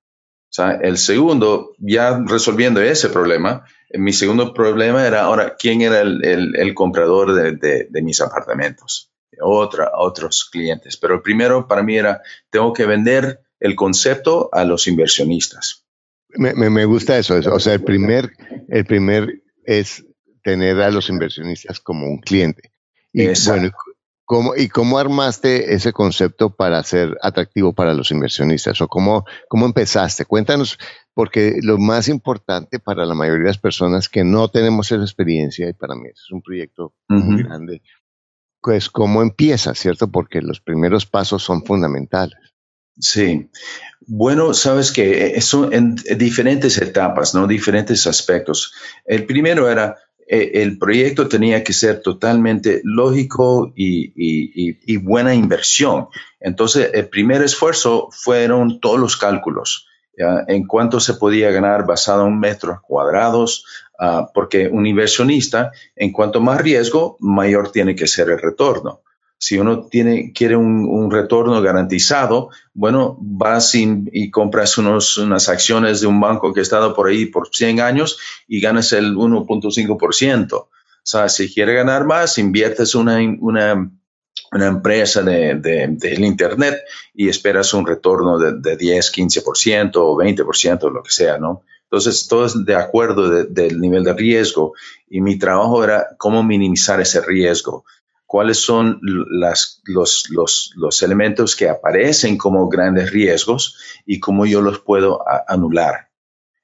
O 0.50 0.54
sea, 0.56 0.72
el 0.82 0.98
segundo, 0.98 1.74
ya 1.80 2.18
resolviendo 2.26 2.82
ese 2.82 3.10
problema, 3.10 3.66
mi 3.94 4.14
segundo 4.14 4.54
problema 4.54 5.06
era 5.06 5.24
ahora, 5.24 5.56
¿quién 5.58 5.82
era 5.82 6.02
el, 6.02 6.56
el, 6.56 6.74
comprador 6.74 7.34
de, 7.34 7.88
de, 7.90 8.02
mis 8.02 8.22
apartamentos? 8.22 9.12
Otra, 9.42 9.92
otros 9.98 10.48
clientes. 10.50 10.98
Pero 10.98 11.16
el 11.16 11.22
primero 11.22 11.68
para 11.68 11.84
mí 11.84 11.98
era, 11.98 12.22
tengo 12.50 12.72
que 12.72 12.86
vender 12.86 13.42
el 13.60 13.76
concepto 13.76 14.50
a 14.54 14.64
los 14.64 14.88
inversionistas. 14.88 15.86
Me, 16.30 16.54
me, 16.54 16.86
gusta 16.86 17.18
eso, 17.18 17.36
o 17.36 17.60
sea, 17.60 17.74
el 17.74 17.84
primer, 17.84 18.32
el 18.70 18.86
primer 18.86 19.42
es 19.64 20.06
tener 20.44 20.82
a 20.82 20.92
los 20.92 21.10
inversionistas 21.10 21.80
como 21.80 22.08
un 22.08 22.20
cliente. 22.20 22.72
Y 23.14 23.28
bueno, 23.48 23.72
¿cómo, 24.26 24.56
¿y 24.56 24.68
cómo 24.68 24.98
armaste 24.98 25.74
ese 25.74 25.94
concepto 25.94 26.50
para 26.56 26.84
ser 26.84 27.18
atractivo 27.22 27.74
para 27.74 27.94
los 27.94 28.12
inversionistas? 28.12 28.82
¿O 28.82 28.88
cómo, 28.88 29.26
cómo 29.48 29.66
empezaste? 29.66 30.26
Cuéntanos, 30.26 30.78
porque 31.14 31.60
lo 31.62 31.78
más 31.78 32.10
importante 32.10 32.80
para 32.80 33.06
la 33.06 33.16
mayoría 33.16 33.44
de 33.44 33.50
las 33.50 33.58
personas 33.58 34.10
que 34.10 34.24
no 34.24 34.50
tenemos 34.50 34.92
esa 34.92 35.02
experiencia, 35.04 35.70
y 35.70 35.74
para 35.74 35.96
mí 35.96 36.10
es 36.12 36.32
un 36.32 36.42
proyecto 36.42 36.94
muy 37.08 37.44
grande, 37.44 37.82
pues 38.62 38.90
cómo 38.90 39.22
empieza, 39.22 39.76
¿cierto? 39.76 40.12
Porque 40.12 40.42
los 40.42 40.60
primeros 40.60 41.06
pasos 41.06 41.44
son 41.44 41.64
fundamentales. 41.64 42.38
Sí. 42.98 43.50
Bueno, 44.08 44.54
sabes 44.54 44.92
que 44.92 45.36
eso 45.36 45.72
en 45.72 45.96
diferentes 46.18 46.78
etapas, 46.82 47.34
¿no? 47.36 47.48
Diferentes 47.48 48.08
aspectos. 48.08 48.74
El 49.04 49.26
primero 49.26 49.70
era, 49.70 49.96
eh, 49.96 50.05
el 50.28 50.80
proyecto 50.80 51.28
tenía 51.28 51.64
que 51.64 51.74
ser 51.74 52.02
totalmente 52.02 52.82
lógico 52.84 53.72
y, 53.76 54.98
buena 54.98 55.36
inversión. 55.36 56.08
Entonces, 56.40 56.90
el 56.94 57.10
primer 57.10 57.44
esfuerzo 57.44 58.10
fueron 58.12 58.80
todos 58.80 59.00
los 59.00 59.18
cálculos. 59.18 59.88
en 60.48 60.66
cuánto 60.66 61.02
se 61.02 61.16
podía 61.16 61.52
ganar 61.52 61.86
basado 61.86 62.26
en 62.26 62.40
metros 62.40 62.80
cuadrados, 62.82 63.66
ah, 64.00 64.32
porque 64.34 64.70
un 64.70 64.86
inversionista, 64.86 65.74
en 65.94 66.14
cuanto 66.14 66.40
más 66.40 66.62
riesgo, 66.62 67.18
mayor 67.20 67.70
tiene 67.74 67.96
que 67.96 68.08
ser 68.08 68.30
el 68.30 68.40
retorno. 68.40 69.02
Si 69.38 69.58
uno 69.58 69.88
tiene, 69.88 70.32
quiere 70.34 70.56
un, 70.56 71.12
retorno 71.12 71.62
garantizado, 71.62 72.50
bueno, 72.74 73.18
vas 73.20 73.76
y, 73.76 74.32
compras 74.32 74.78
unos, 74.78 75.18
unas 75.18 75.50
acciones 75.50 76.02
de 76.02 76.08
un 76.08 76.20
banco 76.20 76.54
que 76.54 76.62
ha 76.62 76.64
estado 76.64 76.96
por 76.96 77.08
ahí 77.08 77.26
por 77.26 77.50
100 77.52 77.82
años 77.82 78.18
y 78.48 78.62
ganas 78.62 78.92
el 78.94 79.16
1.5%. 79.16 80.54
O 80.54 80.70
sea, 81.04 81.30
si 81.30 81.54
quiere 81.54 81.74
ganar 81.76 82.06
más, 82.06 82.38
inviertes 82.38 82.96
una, 82.96 83.18
una, 83.40 83.92
una 84.52 84.68
empresa 84.68 85.22
de, 85.22 85.56
del 85.56 86.24
Internet 86.24 86.80
y 87.14 87.30
esperas 87.30 87.74
un 87.74 87.86
retorno 87.86 88.40
de, 88.40 88.54
de 88.60 88.78
10, 88.78 89.14
15% 89.14 89.92
o 89.98 90.16
20%, 90.16 90.92
lo 90.92 91.04
que 91.04 91.12
sea, 91.12 91.38
¿no? 91.38 91.64
Entonces, 91.84 92.28
todo 92.28 92.46
es 92.46 92.66
de 92.66 92.76
acuerdo 92.76 93.30
del 93.46 93.80
nivel 93.80 94.04
de 94.04 94.14
riesgo 94.14 94.74
y 95.08 95.22
mi 95.22 95.38
trabajo 95.38 95.84
era 95.84 96.16
cómo 96.18 96.44
minimizar 96.44 97.00
ese 97.00 97.22
riesgo 97.22 97.86
cuáles 98.26 98.58
son 98.58 99.00
las, 99.02 99.82
los, 99.86 101.04
elementos 101.04 101.56
que 101.56 101.70
aparecen 101.70 102.38
como 102.38 102.68
grandes 102.68 103.12
riesgos 103.12 103.78
y 104.06 104.20
cómo 104.20 104.46
yo 104.46 104.62
los 104.62 104.80
puedo 104.80 105.24
anular. 105.48 106.10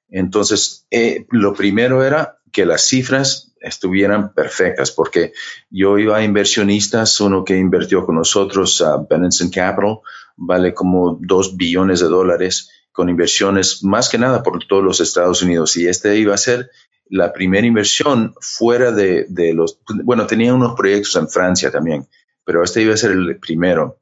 Entonces, 0.08 0.86
eh, 0.90 1.26
lo 1.30 1.54
primero 1.54 2.04
era 2.04 2.38
que 2.52 2.66
las 2.66 2.82
cifras 2.82 3.52
estuvieran 3.60 4.34
perfectas, 4.34 4.90
porque 4.90 5.32
yo 5.70 5.98
iba 5.98 6.16
a 6.16 6.24
inversionistas, 6.24 7.20
uno 7.20 7.44
que 7.44 7.56
invirtió 7.56 8.04
con 8.04 8.16
nosotros, 8.16 8.82
a 8.82 8.98
Benenson 9.08 9.50
Capital, 9.50 10.00
vale 10.36 10.74
como 10.74 11.18
dos 11.20 11.56
billones 11.56 12.00
de 12.00 12.08
dólares 12.08 12.70
con 12.92 13.08
inversiones 13.08 13.82
más 13.82 14.08
que 14.10 14.18
nada 14.18 14.42
por 14.42 14.64
todos 14.66 14.84
los 14.84 15.00
Estados 15.00 15.42
Unidos. 15.42 15.76
Y 15.76 15.88
este 15.88 16.16
iba 16.18 16.34
a 16.34 16.38
ser 16.38 16.70
la 17.06 17.32
primera 17.32 17.66
inversión 17.66 18.34
fuera 18.40 18.92
de, 18.92 19.26
los, 19.54 19.78
bueno, 20.04 20.26
tenía 20.26 20.54
unos 20.54 20.74
proyectos 20.74 21.16
en 21.16 21.28
Francia 21.28 21.70
también, 21.70 22.06
pero 22.44 22.62
este 22.62 22.82
iba 22.82 22.94
a 22.94 22.96
ser 22.96 23.12
el 23.12 23.38
primero. 23.38 23.98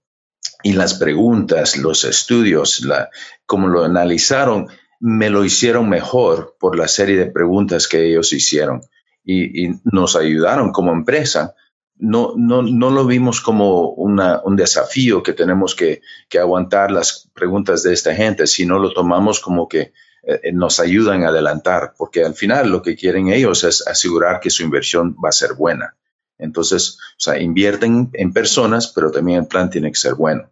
Y 0.62 0.74
las 0.74 0.94
preguntas, 0.94 1.76
los 1.76 2.04
estudios, 2.04 2.80
la, 2.80 3.08
como 3.46 3.68
lo 3.68 3.84
analizaron, 3.84 4.68
me 5.00 5.30
lo 5.30 5.44
hicieron 5.44 5.88
mejor 5.88 6.56
por 6.60 6.76
la 6.76 6.86
serie 6.86 7.16
de 7.16 7.30
preguntas 7.30 7.88
que 7.88 8.06
ellos 8.06 8.32
hicieron 8.32 8.82
y, 9.24 9.70
nos 9.84 10.16
ayudaron 10.16 10.72
como 10.72 10.92
empresa. 10.92 11.54
No, 11.96 12.34
no, 12.36 12.62
no 12.62 12.90
lo 12.90 13.06
vimos 13.06 13.40
como 13.40 13.90
una, 13.90 14.40
un 14.44 14.56
desafío 14.56 15.22
que 15.22 15.32
tenemos 15.32 15.74
que, 15.74 16.00
que 16.28 16.38
aguantar 16.38 16.90
las 16.90 17.28
preguntas 17.34 17.82
de 17.82 17.92
esta 17.92 18.14
gente, 18.14 18.46
sino 18.46 18.78
lo 18.78 18.92
tomamos 18.92 19.40
como 19.40 19.68
que 19.68 19.92
eh, 20.22 20.40
eh, 20.42 20.52
nos 20.52 20.80
ayudan 20.80 21.24
a 21.24 21.28
adelantar, 21.28 21.94
porque 21.96 22.24
al 22.24 22.34
final 22.34 22.70
lo 22.70 22.82
que 22.82 22.96
quieren 22.96 23.28
ellos 23.28 23.64
es 23.64 23.86
asegurar 23.86 24.40
que 24.40 24.50
su 24.50 24.62
inversión 24.62 25.16
va 25.22 25.30
a 25.30 25.32
ser 25.32 25.54
buena. 25.54 25.96
Entonces, 26.38 26.98
o 26.98 27.20
sea, 27.20 27.38
invierten 27.40 28.10
en 28.12 28.32
personas, 28.32 28.88
pero 28.88 29.10
también 29.10 29.40
el 29.40 29.46
plan 29.46 29.70
tiene 29.70 29.90
que 29.90 29.98
ser 29.98 30.14
bueno. 30.14 30.50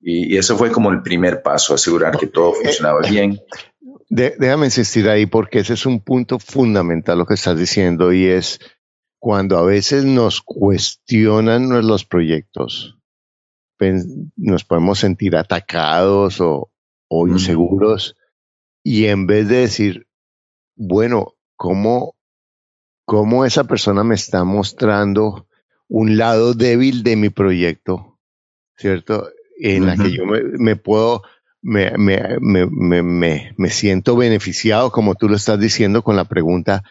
Y, 0.00 0.36
eso 0.36 0.56
fue 0.56 0.70
como 0.70 0.90
el 0.90 1.02
primer 1.02 1.42
paso, 1.42 1.74
asegurar 1.74 2.16
que 2.16 2.26
todo 2.26 2.52
funcionaba 2.54 3.00
bien. 3.08 3.40
déjame 4.08 4.66
insistir 4.66 5.08
ahí 5.08 5.26
porque 5.26 5.60
ese 5.60 5.74
es 5.74 5.86
un 5.86 6.00
punto 6.00 6.38
fundamental 6.38 7.18
lo 7.18 7.26
que 7.26 7.34
estás 7.34 7.58
diciendo 7.58 8.12
y 8.12 8.26
es 8.26 8.60
cuando 9.18 9.58
a 9.58 9.62
veces 9.62 10.04
nos 10.04 10.40
cuestionan 10.40 11.86
los 11.86 12.04
proyectos, 12.06 12.96
nos 14.36 14.64
podemos 14.64 14.98
sentir 14.98 15.36
atacados 15.36 16.40
o, 16.40 16.70
inseguros 17.28 18.16
y 18.82 19.06
en 19.06 19.26
vez 19.26 19.48
de 19.48 19.56
decir, 19.56 20.06
bueno, 20.76 21.34
¿cómo, 21.56 22.14
cómo 23.04 23.44
esa 23.44 23.64
persona 23.64 24.04
me 24.04 24.14
está 24.14 24.44
mostrando 24.44 25.46
un 25.88 26.16
lado 26.16 26.54
débil 26.54 27.02
de 27.02 27.16
mi 27.16 27.28
proyecto, 27.28 28.18
¿cierto? 28.76 29.28
En 29.58 29.86
la 29.86 29.96
que 29.96 30.10
yo 30.12 30.24
me, 30.24 30.76
puedo, 30.76 31.22
me, 31.60 31.90
me, 31.98 32.38
me, 32.40 33.52
me, 33.56 33.70
siento 33.70 34.16
beneficiado, 34.16 34.90
como 34.90 35.16
tú 35.16 35.28
lo 35.28 35.36
estás 35.36 35.60
diciendo, 35.60 36.02
con 36.02 36.16
la 36.16 36.24
pregunta 36.24 36.82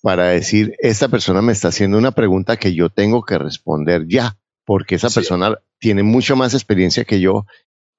para 0.00 0.28
decir, 0.28 0.74
esta 0.78 1.08
persona 1.08 1.42
me 1.42 1.52
está 1.52 1.68
haciendo 1.68 1.98
una 1.98 2.12
pregunta 2.12 2.56
que 2.56 2.74
yo 2.74 2.88
tengo 2.88 3.24
que 3.24 3.38
responder 3.38 4.06
ya, 4.08 4.38
porque 4.64 4.94
esa 4.94 5.10
persona 5.10 5.58
tiene 5.78 6.02
mucho 6.02 6.36
más 6.36 6.54
experiencia 6.54 7.04
que 7.04 7.20
yo 7.20 7.44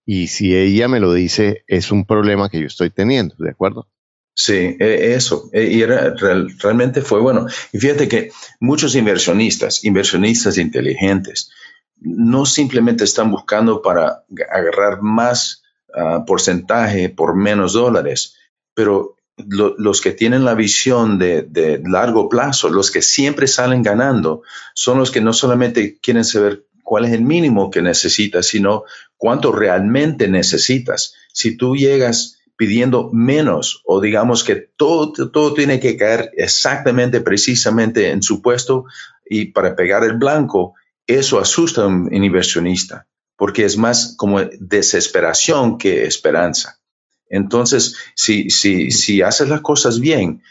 y 0.09 0.27
si 0.27 0.55
ella 0.55 0.87
me 0.87 1.01
lo 1.01 1.11
dice, 1.11 1.65
es 1.67 1.91
un 1.91 2.05
problema 2.05 2.49
que 2.49 2.61
yo 2.61 2.67
estoy 2.67 2.89
teniendo, 2.89 3.35
¿de 3.39 3.49
acuerdo? 3.49 3.89
Sí, 4.33 4.77
e, 4.79 5.15
eso. 5.15 5.49
E, 5.51 5.65
y 5.65 5.81
era, 5.81 6.13
realmente 6.59 7.01
fue 7.01 7.19
bueno. 7.19 7.45
Y 7.73 7.77
fíjate 7.77 8.07
que 8.07 8.31
muchos 8.61 8.95
inversionistas, 8.95 9.83
inversionistas 9.83 10.57
inteligentes, 10.57 11.51
no 11.97 12.45
simplemente 12.45 13.03
están 13.03 13.29
buscando 13.31 13.81
para 13.81 14.23
agarrar 14.49 15.01
más 15.01 15.61
ah, 15.93 16.23
porcentaje 16.25 17.09
por 17.09 17.35
menos 17.35 17.73
dólares, 17.73 18.37
pero 18.73 19.17
los 19.35 19.99
que 19.99 20.11
tienen 20.11 20.45
la 20.45 20.55
visión 20.55 21.19
de, 21.19 21.41
de, 21.41 21.81
largo 21.85 22.29
plazo, 22.29 22.69
los 22.69 22.91
que 22.91 23.01
siempre 23.01 23.47
salen 23.47 23.83
ganando, 23.83 24.41
son 24.73 24.99
los 24.99 25.11
que 25.11 25.21
no 25.21 25.33
solamente 25.33 25.99
quieren 25.99 26.23
saber 26.23 26.65
cuál 26.87 27.03
es 27.03 27.11
el 27.11 27.21
mínimo 27.21 27.69
que 27.69 27.81
necesitas, 27.81 28.45
sino 28.45 28.85
cuánto 29.17 29.51
realmente 29.51 30.29
necesitas. 30.29 31.15
Si 31.33 31.57
tú 31.57 31.75
llegas 31.75 32.39
pidiendo 32.55 33.09
menos 33.11 33.81
o 33.85 33.99
digamos 33.99 34.45
que 34.45 34.55
todo, 34.55 35.11
todo 35.11 35.53
tiene 35.53 35.81
que 35.81 35.97
caer 35.97 36.31
exactamente, 36.37 37.19
precisamente 37.19 38.11
en 38.11 38.23
su 38.23 38.41
puesto 38.41 38.85
y 39.29 39.51
para 39.51 39.75
pegar 39.75 40.05
el 40.05 40.13
blanco, 40.13 40.75
eso 41.05 41.39
asusta 41.39 41.81
a 41.83 41.87
un 41.87 42.23
inversionista 42.23 43.05
porque 43.35 43.65
es 43.65 43.77
más 43.77 44.15
como 44.17 44.39
desesperación 44.59 45.77
que 45.77 46.05
esperanza. 46.05 46.79
Entonces, 47.29 47.95
si, 48.15 48.49
si, 48.49 48.91
si 48.91 49.21
haces 49.21 49.49
las 49.49 49.61
cosas 49.61 49.99
bien, 49.99 50.41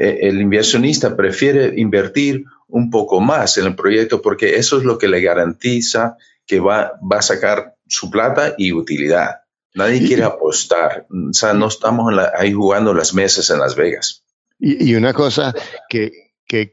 e, 0.00 0.18
el 0.22 0.40
inversionista 0.40 1.16
prefiere 1.16 1.72
invertir 1.76 2.44
un 2.68 2.90
poco 2.90 3.20
más 3.20 3.58
en 3.58 3.66
el 3.66 3.76
proyecto 3.76 4.22
porque 4.22 4.56
eso 4.56 4.78
es 4.78 4.84
lo 4.84 4.98
que 4.98 5.08
le 5.08 5.20
garantiza 5.20 6.16
que 6.46 6.60
va, 6.60 6.92
va 7.00 7.18
a 7.18 7.22
sacar 7.22 7.74
su 7.86 8.10
plata 8.10 8.54
y 8.58 8.72
utilidad. 8.72 9.42
Nadie 9.74 10.06
quiere 10.06 10.24
apostar. 10.24 11.06
O 11.10 11.32
sea, 11.32 11.52
no 11.52 11.68
estamos 11.68 12.12
ahí 12.36 12.52
jugando 12.52 12.94
las 12.94 13.12
mesas 13.12 13.50
en 13.50 13.58
Las 13.58 13.76
Vegas. 13.76 14.24
Y, 14.58 14.94
una 14.94 15.12
cosa 15.12 15.54
que, 15.88 16.10
que, 16.46 16.72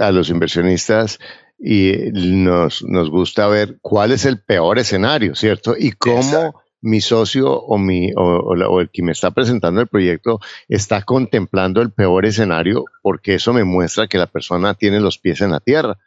a 0.00 0.12
los 0.12 0.30
inversionistas 0.30 1.18
y 1.58 1.94
nos, 2.12 2.84
nos 2.84 3.10
gusta 3.10 3.48
ver 3.48 3.78
cuál 3.80 4.12
es 4.12 4.24
el 4.24 4.40
peor 4.40 4.78
escenario, 4.78 5.34
¿cierto? 5.34 5.74
Y 5.76 5.92
cómo 5.92 6.62
mi 6.84 7.00
socio 7.00 7.50
o, 7.50 7.78
mi, 7.78 8.12
o, 8.14 8.80
el 8.80 8.90
que 8.90 9.02
me 9.02 9.12
está 9.12 9.30
presentando 9.30 9.80
el 9.80 9.88
proyecto 9.88 10.38
está 10.68 11.02
contemplando 11.02 11.80
el 11.80 11.90
peor 11.92 12.26
escenario 12.26 12.84
porque 13.02 13.36
eso 13.36 13.54
me 13.54 13.64
muestra 13.64 14.06
que 14.06 14.18
la 14.18 14.26
persona 14.26 14.74
tiene 14.74 15.00
los 15.00 15.18
pies 15.18 15.40
en 15.40 15.52
la 15.52 15.60
tierra, 15.60 15.98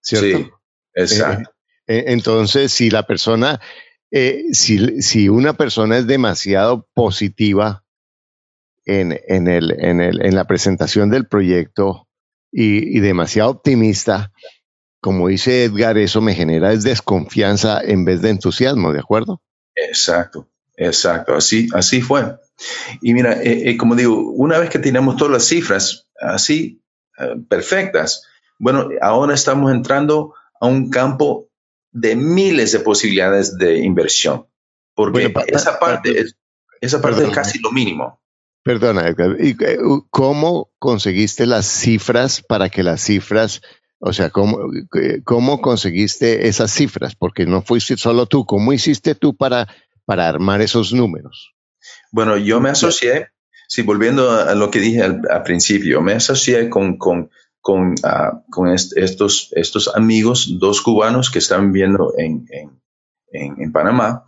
¿cierto? 0.00 0.38
Sí, 0.38 0.50
exacto. 0.94 1.50
Eh, 1.86 1.98
eh, 1.98 2.04
entonces, 2.08 2.72
si 2.72 2.88
la 2.88 3.06
persona, 3.06 3.60
eh, 4.10 4.44
si, 4.52 5.02
si, 5.02 5.28
una 5.28 5.52
persona 5.52 5.98
es 5.98 6.06
demasiado 6.06 6.88
positiva 6.94 7.84
en, 8.86 9.20
en, 9.28 9.48
el, 9.48 9.78
en, 9.84 10.00
el, 10.00 10.24
en 10.24 10.34
la 10.34 10.46
presentación 10.46 11.10
del 11.10 11.26
proyecto 11.26 12.08
y, 12.50 12.96
y 12.96 13.00
demasiado 13.00 13.50
optimista, 13.50 14.32
como 15.02 15.28
dice 15.28 15.64
Edgar, 15.64 15.98
eso 15.98 16.22
me 16.22 16.34
genera 16.34 16.74
desconfianza 16.74 17.82
en 17.82 18.06
vez 18.06 18.22
de 18.22 18.30
entusiasmo, 18.30 18.94
¿de 18.94 19.00
acuerdo? 19.00 19.42
Exacto, 19.74 20.48
exacto, 20.76 21.34
así, 21.34 21.68
así 21.74 22.00
fue. 22.00 22.36
Y 23.00 23.14
mira, 23.14 23.42
eh, 23.42 23.70
eh, 23.70 23.76
como 23.76 23.94
digo, 23.94 24.30
una 24.32 24.58
vez 24.58 24.70
que 24.70 24.78
tenemos 24.78 25.16
todas 25.16 25.32
las 25.32 25.44
cifras 25.44 26.08
así 26.20 26.82
eh, 27.18 27.36
perfectas, 27.48 28.26
bueno, 28.58 28.88
ahora 29.00 29.34
estamos 29.34 29.72
entrando 29.72 30.34
a 30.60 30.66
un 30.66 30.90
campo 30.90 31.48
de 31.90 32.16
miles 32.16 32.72
de 32.72 32.80
posibilidades 32.80 33.58
de 33.58 33.78
inversión, 33.78 34.46
porque 34.94 35.32
esa 35.48 35.78
parte, 35.78 36.20
es, 36.20 36.36
esa 36.80 37.00
parte 37.00 37.24
es 37.24 37.30
casi 37.30 37.58
lo 37.58 37.70
mínimo. 37.72 38.20
Perdona, 38.62 39.08
Edgar, 39.08 39.36
¿y 39.40 39.56
cómo 40.10 40.70
conseguiste 40.78 41.46
las 41.46 41.66
cifras 41.66 42.40
para 42.40 42.68
que 42.68 42.84
las 42.84 43.02
cifras 43.02 43.60
o 44.04 44.12
sea, 44.12 44.30
¿cómo, 44.30 44.58
¿cómo 45.22 45.60
conseguiste 45.60 46.48
esas 46.48 46.72
cifras? 46.72 47.14
Porque 47.14 47.46
no 47.46 47.62
fuiste 47.62 47.96
solo 47.96 48.26
tú. 48.26 48.44
¿Cómo 48.44 48.72
hiciste 48.72 49.14
tú 49.14 49.36
para, 49.36 49.68
para 50.04 50.28
armar 50.28 50.60
esos 50.60 50.92
números? 50.92 51.54
Bueno, 52.10 52.36
yo 52.36 52.60
me 52.60 52.70
asocié, 52.70 53.28
sí, 53.68 53.82
volviendo 53.82 54.28
a 54.32 54.56
lo 54.56 54.72
que 54.72 54.80
dije 54.80 55.02
al, 55.02 55.42
principio, 55.44 56.02
me 56.02 56.14
asocié 56.14 56.68
con, 56.68 56.98
con, 56.98 57.30
con, 57.60 57.94
ah, 58.02 58.42
con 58.50 58.70
estos, 58.72 59.50
estos 59.52 59.94
amigos, 59.94 60.58
dos 60.58 60.82
cubanos 60.82 61.30
que 61.30 61.38
están 61.38 61.70
viviendo 61.70 62.12
en, 62.18 62.44
en, 62.50 63.54
en, 63.62 63.70
Panamá. 63.70 64.24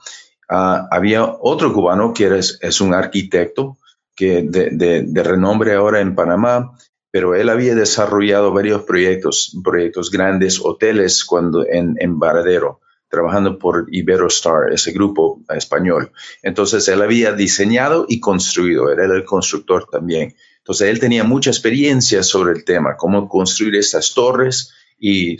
Ah, 0.49 0.87
había 0.89 1.25
otro 1.25 1.73
cubano 1.73 2.15
que 2.15 2.39
es, 2.39 2.61
es 2.63 2.81
un 2.81 2.95
arquitecto 2.95 3.77
que 4.15 4.43
de, 4.43 4.71
de, 4.71 5.03
de, 5.03 5.23
renombre 5.25 5.75
ahora 5.75 6.01
en 6.01 6.15
Panamá, 6.15 6.79
pero 7.15 7.37
él 7.37 7.49
había 7.49 7.77
desarrollado 7.77 8.53
varios 8.53 8.83
proyectos, 8.83 9.57
proyectos 9.63 10.11
grandes, 10.11 10.61
hoteles 10.61 11.25
cuando 11.25 11.65
en, 11.65 11.95
en 12.01 12.19
Varadero, 12.19 12.81
trabajando 13.09 13.57
por 13.57 13.87
Iberostar, 13.93 14.73
ese 14.73 14.91
grupo 14.91 15.41
español. 15.51 16.11
Entonces 16.43 16.89
él 16.89 17.01
había 17.03 17.33
diseñado 17.33 18.05
y 18.09 18.19
construido, 18.19 18.91
era 18.91 19.05
el 19.05 19.25
constructor 19.25 19.87
también. 19.89 20.35
Entonces 20.59 20.89
él 20.89 20.99
tenía 20.99 21.23
mucha 21.23 21.51
experiencia 21.51 22.25
sobre 22.25 22.53
el 22.53 22.65
tema, 22.65 22.97
cómo 22.97 23.29
construir 23.29 23.77
estas 23.77 24.13
torres 24.13 24.73
y 24.99 25.37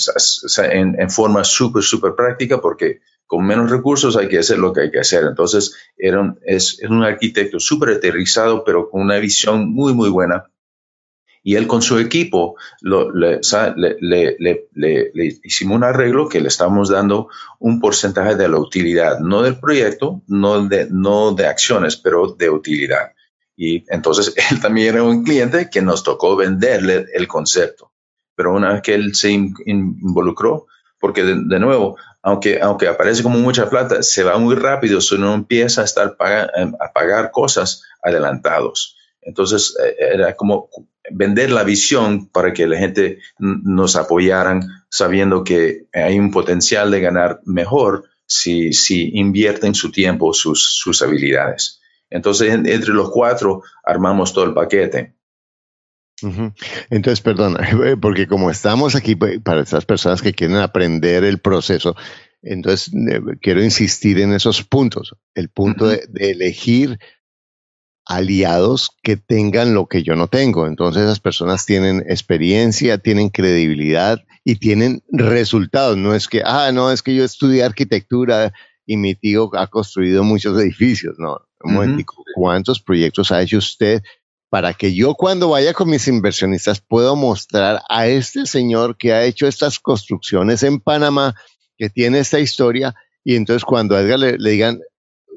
en, 0.59 1.11
forma 1.11 1.43
súper, 1.43 1.83
súper 1.83 2.15
práctica, 2.15 2.61
porque 2.61 3.01
con 3.27 3.45
menos 3.45 3.69
recursos 3.69 4.17
hay 4.17 4.29
que 4.29 4.39
hacer 4.39 4.59
lo 4.59 4.73
que 4.73 4.83
hay 4.83 4.91
que 4.93 5.01
hacer. 5.01 5.25
Entonces 5.25 5.75
era 5.99 6.37
es, 6.47 6.79
es 6.81 6.89
un 6.89 7.03
arquitecto 7.03 7.59
súper 7.59 7.89
aterrizado, 7.89 8.63
pero 8.63 8.89
con 8.89 9.01
una 9.01 9.19
visión 9.19 9.75
muy, 9.75 9.93
muy 9.93 10.09
buena 10.09 10.45
y 11.47 11.57
él 11.57 11.67
con 11.67 11.83
su 11.83 11.99
equipo 11.99 12.57
le, 12.81 13.41
hicimos 15.45 15.77
un 15.77 15.85
arreglo 15.85 16.27
que 16.27 16.41
le 16.41 16.49
estamos 16.49 16.89
dando 16.89 17.29
un 17.59 17.81
porcentaje 17.81 18.35
de 18.35 18.49
la 18.49 18.59
utilidad, 18.59 19.19
no 19.21 19.43
del 19.43 19.61
proyecto, 19.61 20.23
no 20.27 20.67
de, 20.67 20.89
no 20.91 21.35
de 21.35 21.47
acciones, 21.47 21.97
pero 21.97 22.29
de 22.29 22.49
utilidad. 22.49 23.13
Y 23.57 23.85
entonces 23.93 24.35
él 24.51 24.61
también 24.61 24.95
era 24.95 25.05
un 25.05 25.23
cliente 25.23 25.69
que 25.71 25.83
nos 25.83 26.03
tocó 26.03 26.35
venderle 26.35 27.05
el 27.13 27.29
concepto. 27.29 27.93
Pero 28.35 28.55
una 28.55 28.73
vez 28.73 28.83
que 28.83 28.95
él 28.95 29.15
se 29.15 29.31
involucró, 29.31 30.67
porque 30.99 31.23
de, 31.23 31.61
nuevo, 31.61 31.99
aunque, 32.23 32.59
aunque 32.63 32.89
aparece 32.89 33.23
como 33.23 33.39
mucha 33.39 33.69
plata, 33.69 34.03
se 34.03 34.25
va 34.25 34.39
muy 34.39 34.55
rápido 34.55 35.03
si 35.03 35.15
uno 35.17 35.35
empieza 35.35 35.83
a 35.83 35.85
estar 35.85 36.17
a 36.19 36.93
pagar 36.95 37.31
cosas 37.31 37.83
adelantados. 38.03 38.97
Entonces 39.21 39.77
eh, 39.79 39.95
era 40.15 40.35
como 40.35 40.71
vender 41.11 41.51
la 41.51 41.65
visión 41.65 42.29
para 42.29 42.53
que 42.53 42.67
la 42.67 42.79
gente 42.79 43.19
nos 43.39 43.97
apoyaran 43.97 44.63
sabiendo 44.89 45.45
que 45.45 45.87
hay 45.93 46.19
un 46.19 46.31
potencial 46.31 46.91
de 46.91 47.01
ganar 47.01 47.41
mejor 47.45 48.05
si, 48.27 48.73
si 48.73 49.11
invierten 49.15 49.75
su 49.75 49.91
tiempo, 49.91 50.33
sus, 50.33 50.79
sus 50.79 51.03
habilidades. 51.03 51.81
Entonces, 52.11 52.53
entre 52.53 52.93
los 52.93 53.11
cuatro 53.11 53.63
armamos 53.85 54.33
todo 54.33 54.45
el 54.45 54.55
paquete. 54.55 55.15
Entonces, 56.91 57.21
perdón, 57.21 57.57
porque 58.01 58.27
como 58.27 58.51
estamos 58.51 58.95
aquí 58.95 59.15
pues, 59.17 59.41
para 59.41 59.63
esas 59.63 59.85
personas 59.85 60.23
que 60.23 60.33
quieren 60.33 60.57
aprender 60.57 61.25
el 61.25 61.39
proceso, 61.39 61.97
entonces 62.43 62.93
eh, 62.95 63.21
quiero 63.41 63.63
insistir 63.63 64.21
en 64.21 64.33
esos 64.33 64.63
puntos. 64.63 65.17
El 65.35 65.49
punto 65.49 65.89
de, 65.89 66.07
elegir 66.17 66.99
aliados 68.07 68.91
que 69.03 69.17
tengan 69.17 69.75
lo 69.75 69.87
que 69.87 70.03
yo 70.03 70.17
no 70.17 70.29
tengo. 70.29 70.67
Entonces 70.67 71.05
esas 71.05 71.21
personas 71.21 71.67
tienen 71.67 72.05
experiencia, 72.09 72.99
tienen 72.99 73.31
credibilidad 73.31 74.23
y 74.45 74.57
tienen 74.57 75.03
resultados. 75.11 75.97
No 75.97 76.15
es 76.15 76.29
que, 76.29 76.43
ah, 76.45 76.71
no, 76.73 76.91
es 76.91 77.03
que 77.03 77.15
yo 77.15 77.25
estudié 77.25 77.65
arquitectura 77.65 78.53
y 78.87 78.97
mi 78.97 79.15
tío 79.15 79.51
ha 79.55 79.67
construido 79.67 80.23
muchos 80.23 80.59
edificios. 80.61 81.17
No, 81.19 81.39
un 81.63 82.05
¿cuántos 82.35 82.81
proyectos 82.81 83.33
ha 83.33 83.41
hecho 83.41 83.59
usted 83.59 84.03
para 84.51 84.75
que 84.75 84.95
yo 84.95 85.15
cuando 85.15 85.49
vaya 85.49 85.73
con 85.73 85.91
mis 85.91 86.07
inversionistas 86.07 86.81
pueda 86.81 87.15
mostrar 87.15 87.83
a 87.89 88.07
este 88.07 88.47
señor 88.47 88.97
que 88.97 89.13
ha 89.13 89.25
hecho 89.25 89.49
estas 89.49 89.81
construcciones 89.81 90.63
en 90.63 90.79
Panamá, 90.79 91.35
que 91.77 91.91
tiene 91.91 92.21
esta 92.21 92.39
historia, 92.39 92.95
y 93.25 93.35
entonces 93.35 93.65
cuando 93.65 93.97
a 93.97 94.01
Edgar 94.01 94.21
le, 94.21 94.39
le 94.39 94.51
digan, 94.51 94.81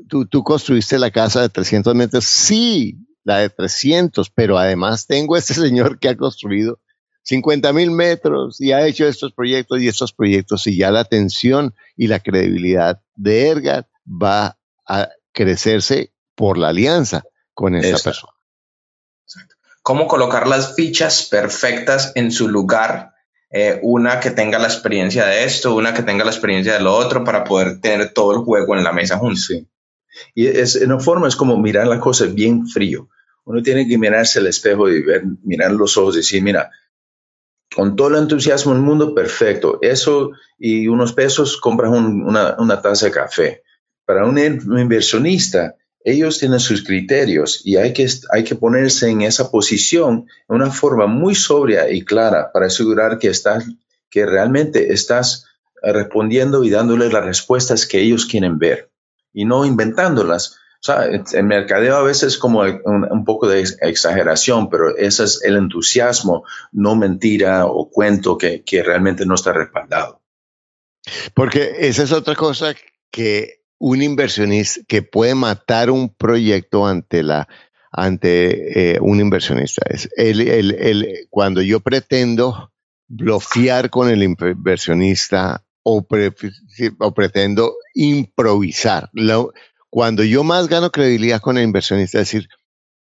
tú, 0.07 0.43
construiste 0.43 0.97
la 0.99 1.12
casa 1.12 1.41
de 1.41 1.49
300 1.49 1.95
metros, 1.95 2.25
sí, 2.25 2.97
la 3.23 3.39
de 3.39 3.49
300, 3.49 4.29
pero 4.29 4.57
además 4.57 5.07
tengo 5.07 5.38
este 5.38 5.53
señor 5.53 5.99
que 5.99 6.10
ha 6.10 6.17
construido 6.17 6.79
50 7.23 7.73
mil 7.73 7.91
metros 7.91 8.62
y 8.62 8.71
ha 8.71 8.86
hecho 8.88 9.05
estos 9.05 9.33
proyectos 9.33 9.81
y 9.81 9.89
estos 9.89 10.13
proyectos 10.13 10.65
y 10.67 10.77
ya 10.77 10.91
la 10.91 11.01
atención 11.01 11.75
y 11.97 12.07
la 12.07 12.19
credibilidad 12.19 13.01
de 13.15 13.49
Edgar 13.49 13.88
va 14.07 14.57
a 14.88 15.10
crecerse 15.33 16.13
por 16.36 16.57
la 16.57 16.69
alianza 16.69 17.23
con 17.53 17.75
esa 17.75 17.97
persona. 18.01 18.31
¿Cómo 19.81 20.07
colocar 20.07 20.47
las 20.47 20.75
fichas 20.75 21.27
perfectas 21.29 22.12
en 22.15 22.31
su 22.31 22.47
lugar? 22.47 23.13
Eh, 23.49 23.79
una 23.81 24.19
que 24.19 24.31
tenga 24.31 24.60
la 24.60 24.67
experiencia 24.67 25.25
de 25.25 25.45
esto, 25.45 25.75
una 25.75 25.93
que 25.93 26.03
tenga 26.03 26.25
la 26.25 26.31
experiencia 26.31 26.73
de 26.73 26.81
lo 26.81 26.93
otro, 26.93 27.23
para 27.23 27.43
poder 27.45 27.79
tener 27.79 28.13
todo 28.13 28.33
el 28.33 28.39
juego 28.39 28.75
en 28.75 28.83
la 28.83 28.91
mesa 28.91 29.17
juntos. 29.17 29.49
Y 30.34 30.47
es, 30.47 30.75
en 30.75 30.91
una 30.91 30.99
forma 30.99 31.27
es 31.27 31.36
como 31.36 31.58
mirar 31.58 31.88
la 31.88 31.99
cosa 31.99 32.25
bien 32.25 32.67
frío. 32.67 33.10
Uno 33.45 33.62
tiene 33.62 33.88
que 33.88 33.97
mirarse 33.97 34.39
al 34.39 34.47
espejo 34.47 34.89
y 34.89 35.01
ver, 35.01 35.23
mirar 35.43 35.71
los 35.71 35.97
ojos 35.97 36.15
y 36.15 36.19
decir, 36.19 36.43
mira, 36.43 36.69
con 37.73 37.95
todo 37.95 38.10
el 38.10 38.23
entusiasmo 38.23 38.73
del 38.73 38.82
mundo, 38.82 39.13
perfecto. 39.13 39.80
Eso 39.82 40.32
y 40.58 40.88
unos 40.88 41.13
pesos 41.13 41.58
compras 41.58 41.91
una, 41.91 42.82
taza 42.82 43.06
de 43.06 43.12
café. 43.12 43.63
Para 44.06 44.25
un, 44.25 44.38
inversionista, 44.38 45.75
ellos 46.03 46.39
tienen 46.39 46.60
sus 46.60 46.84
criterios 46.84 47.62
y 47.65 47.77
hay 47.77 47.93
que, 47.93 48.08
hay 48.32 48.43
que 48.43 48.56
ponerse 48.56 49.10
en 49.10 49.21
esa 49.21 49.51
posición 49.51 50.25
de 50.47 50.56
una 50.56 50.71
forma 50.71 51.08
muy 51.08 51.36
sobria 51.36 51.89
y 51.91 52.03
clara 52.03 52.51
para 52.51 52.67
asegurar 52.67 53.19
que, 53.19 53.27
estás, 53.27 53.65
que 54.10 54.25
realmente 54.25 54.93
estás 54.93 55.45
respondiendo 55.82 56.63
y 56.63 56.69
dándole 56.69 57.10
las 57.10 57.25
respuestas 57.25 57.86
que 57.86 58.01
ellos 58.01 58.25
quieren 58.25 58.58
ver 58.58 58.87
y 59.38 59.45
no 59.45 59.65
inventándolas 59.65 60.58
O 60.80 60.84
sea, 60.84 61.06
el 61.06 61.43
mercadeo 61.43 61.95
a 61.95 62.02
veces 62.02 62.34
es 62.34 62.38
como 62.39 62.62
un, 62.62 63.23
poco 63.23 63.47
de 63.47 63.62
exageración, 63.82 64.69
pero 64.69 64.97
ese 64.97 65.26
es 65.26 65.43
el 65.43 65.58
entusiasmo, 65.58 66.43
no 66.71 66.95
mentira 66.95 67.67
o 67.67 67.89
cuento 67.89 68.38
que, 68.38 68.63
que 68.63 68.82
realmente 68.82 69.26
no 69.26 69.36
está 69.36 69.54
respaldado. 69.54 70.21
Porque 71.36 71.71
esa 71.80 72.04
es 72.04 72.12
otra 72.12 72.36
cosa 72.36 72.73
que 73.12 73.62
un 73.80 74.02
inversionista 74.02 74.82
que 74.88 75.04
puede 75.04 75.36
matar 75.36 75.91
un 75.91 76.10
proyecto 76.10 76.88
ante 76.88 77.21
la 77.21 77.47
ante 77.91 78.93
eh, 78.95 79.00
un 79.00 79.19
inversionista. 79.19 79.84
Es 79.89 80.10
el, 80.17 80.41
el, 80.41 80.71
el, 80.73 81.28
cuando 81.30 81.62
yo 81.62 81.80
pretendo 81.80 82.71
bloquear 83.08 83.89
con 83.89 84.10
el 84.10 84.23
inversionista 84.23 85.63
o, 85.89 86.06
o 87.00 87.13
pretendo 87.13 87.76
improvisar. 87.93 89.10
cuando 89.89 90.23
yo 90.26 90.43
más 90.43 90.67
gano 90.67 90.91
credibilidad 90.91 91.39
con 91.39 91.58
el 91.58 91.63
inversionista, 91.63 92.19
es 92.19 92.28
decir, 92.28 92.50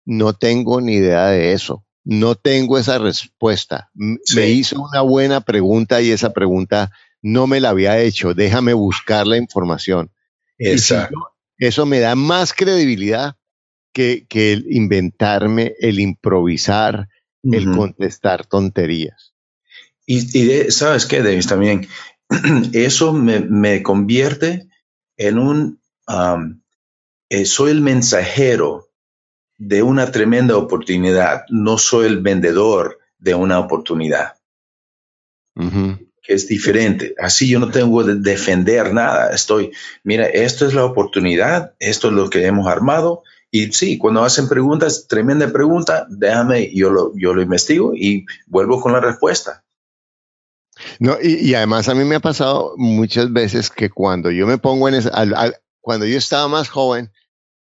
no 0.06 0.32
tengo 0.32 0.80
ni 0.80 0.94
idea 0.94 1.26
de 1.26 1.52
eso, 1.52 1.84
no 2.04 2.36
tengo 2.36 2.78
esa 2.78 2.98
respuesta. 2.98 3.90
Me 3.94 4.48
hizo 4.48 4.80
una 4.80 5.02
buena 5.02 5.42
pregunta 5.42 6.00
y 6.00 6.10
esa 6.10 6.32
pregunta 6.32 6.90
no 7.20 7.46
me 7.46 7.60
la 7.60 7.68
había 7.68 7.98
hecho, 8.00 8.32
déjame 8.32 8.72
buscar 8.72 9.26
la 9.26 9.36
información. 9.36 10.10
eso 11.58 11.84
me 11.84 12.00
da 12.00 12.14
más 12.14 12.54
credibilidad 12.54 13.36
que, 13.92 14.26
el 14.32 14.64
inventarme, 14.70 15.74
el 15.80 16.00
improvisar, 16.00 17.08
el 17.42 17.70
contestar 17.72 18.46
tonterías. 18.46 19.34
Y, 20.06 20.22
sabes 20.70 21.04
qué, 21.04 21.22
Davis, 21.22 21.46
también 21.46 21.86
eso 22.72 23.12
me, 23.12 23.82
convierte 23.82 24.68
en 25.16 25.38
un, 25.38 25.80
eh, 27.28 27.44
soy 27.44 27.72
el 27.72 27.80
mensajero 27.80 28.88
de 29.58 29.82
una 29.82 30.10
tremenda 30.10 30.56
oportunidad, 30.56 31.44
no 31.50 31.76
soy 31.76 32.06
el 32.06 32.20
vendedor 32.20 32.98
de 33.18 33.34
una 33.34 33.58
oportunidad. 33.58 34.34
Que 35.54 36.34
es 36.34 36.48
diferente. 36.48 37.14
Así 37.18 37.48
yo 37.48 37.58
no 37.58 37.70
tengo 37.70 38.04
que 38.04 38.14
defender 38.14 38.94
nada. 38.94 39.30
Estoy, 39.30 39.72
mira, 40.04 40.26
esto 40.26 40.66
es 40.66 40.72
la 40.72 40.84
oportunidad, 40.84 41.74
esto 41.78 42.08
es 42.08 42.14
lo 42.14 42.30
que 42.30 42.46
hemos 42.46 42.66
armado. 42.66 43.22
Y 43.50 43.72
sí, 43.72 43.98
cuando 43.98 44.22
hacen 44.22 44.48
preguntas, 44.48 45.06
tremenda 45.08 45.52
pregunta, 45.52 46.06
déjame, 46.08 46.72
yo 46.72 46.88
lo, 46.88 47.12
yo 47.16 47.34
lo 47.34 47.42
investigo 47.42 47.92
y 47.94 48.24
vuelvo 48.46 48.80
con 48.80 48.92
la 48.92 49.00
respuesta. 49.00 49.64
No, 50.98 51.16
y, 51.22 51.54
además 51.54 51.88
a 51.88 51.94
mí 51.94 52.04
me 52.04 52.16
ha 52.16 52.20
pasado 52.20 52.74
muchas 52.76 53.32
veces 53.32 53.70
que 53.70 53.90
cuando 53.90 54.30
yo 54.30 54.46
me 54.46 54.58
pongo 54.58 54.88
en 54.88 54.94
esa, 54.94 55.12
cuando 55.80 56.06
yo 56.06 56.18
estaba 56.18 56.48
más 56.48 56.68
joven, 56.68 57.10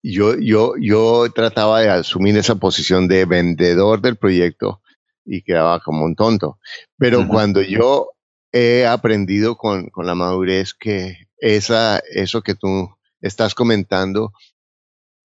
yo, 0.02 0.36
yo, 0.38 0.74
yo 0.80 1.26
trataba 1.34 1.80
de 1.80 1.90
asumir 1.90 2.36
esa 2.36 2.54
posición 2.54 3.08
de 3.08 3.24
vendedor 3.26 4.00
del 4.00 4.16
proyecto 4.16 4.82
y 5.24 5.42
quedaba 5.42 5.80
como 5.80 6.04
un 6.04 6.14
tonto. 6.14 6.58
Pero 6.96 7.28
cuando 7.28 7.60
yo 7.60 8.10
he 8.52 8.86
aprendido 8.86 9.56
con, 9.56 9.88
con, 9.90 10.06
la 10.06 10.14
madurez 10.14 10.74
que 10.74 11.28
esa, 11.38 12.00
eso 12.12 12.42
que 12.42 12.54
tú 12.54 12.90
estás 13.20 13.54
comentando, 13.54 14.32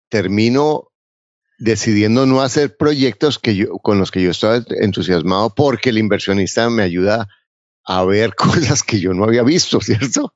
termino 0.10 0.90
decidiendo 1.58 2.26
no 2.26 2.42
hacer 2.42 2.76
proyectos 2.76 3.40
que 3.40 3.56
yo, 3.56 3.78
con 3.80 3.98
los 3.98 4.12
que 4.12 4.22
yo 4.22 4.32
estaba 4.32 4.62
entusiasmado 4.82 5.54
porque 5.56 5.90
el 5.90 5.98
inversionista 5.98 6.70
me 6.70 6.84
ayuda 6.84 7.28
a 7.86 8.04
ver 8.06 8.36
cosas 8.36 8.84
que 8.84 9.00
yo 9.00 9.14
no 9.14 9.24
había 9.24 9.44
visto, 9.44 9.80
¿cierto? 9.82 10.34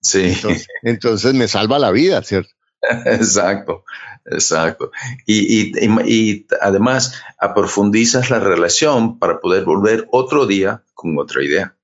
Sí. 0.00 0.36
Entonces, 0.82 1.32
me 1.34 1.48
salva 1.48 1.78
la 1.78 1.90
vida, 1.90 2.22
¿cierto? 2.22 2.50
Exacto, 3.06 3.84
exacto. 4.26 4.90
Y, 5.24 5.72
y, 5.78 6.46
además 6.60 7.22
aprofundizas 7.38 8.28
la 8.28 8.40
relación 8.40 9.20
para 9.20 9.40
poder 9.40 9.64
volver 9.64 10.08
otro 10.10 10.46
día 10.46 10.82
con 10.94 11.16
otra 11.16 11.44
idea. 11.44 11.76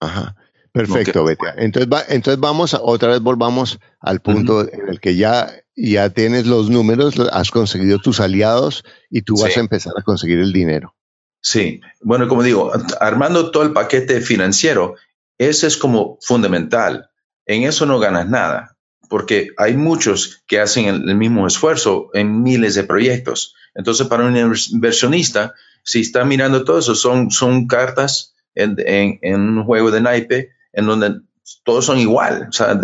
Ajá. 0.00 0.36
Perfecto, 0.72 1.24
Betty. 1.24 1.44
Entonces, 1.56 2.06
entonces 2.08 2.38
vamos, 2.38 2.74
a, 2.74 2.80
otra 2.80 3.10
vez 3.10 3.20
volvamos 3.20 3.80
al 3.98 4.20
punto 4.20 4.60
en 4.60 4.88
el 4.88 5.00
que 5.00 5.16
ya, 5.16 5.50
ya 5.74 6.10
tienes 6.10 6.46
los 6.46 6.70
números, 6.70 7.18
has 7.32 7.50
conseguido 7.50 7.98
tus 7.98 8.20
aliados 8.20 8.84
y 9.10 9.22
tú 9.22 9.34
vas 9.36 9.56
a 9.56 9.60
empezar 9.60 9.92
a 9.98 10.02
conseguir 10.02 10.38
el 10.38 10.52
dinero. 10.52 10.94
Sí, 11.40 11.80
bueno, 12.02 12.28
como 12.28 12.42
digo, 12.42 12.72
armando 13.00 13.50
todo 13.50 13.62
el 13.62 13.72
paquete 13.72 14.20
financiero, 14.20 14.96
ese 15.38 15.66
es 15.66 15.76
como 15.76 16.18
fundamental. 16.20 17.10
En 17.46 17.62
eso 17.62 17.86
no 17.86 17.98
ganas 17.98 18.28
nada, 18.28 18.76
porque 19.08 19.50
hay 19.56 19.74
muchos 19.76 20.42
que 20.46 20.60
hacen 20.60 20.86
el, 20.86 21.16
mismo 21.16 21.46
esfuerzo 21.46 22.10
en 22.12 22.42
miles 22.42 22.74
de 22.74 22.84
proyectos. 22.84 23.54
Entonces, 23.74 24.06
para 24.06 24.24
un 24.24 24.36
inversionista, 24.36 25.54
si 25.82 26.00
está 26.00 26.24
mirando 26.24 26.64
todo 26.64 26.78
eso, 26.78 26.94
son, 26.94 27.30
son 27.30 27.66
cartas 27.66 28.34
en, 28.54 29.24
un 29.34 29.64
juego 29.64 29.90
de 29.90 30.00
naipe 30.00 30.50
en 30.72 30.86
donde 30.86 31.20
todos 31.64 31.86
son 31.86 31.98
igual, 31.98 32.48
o 32.48 32.52
sea, 32.52 32.78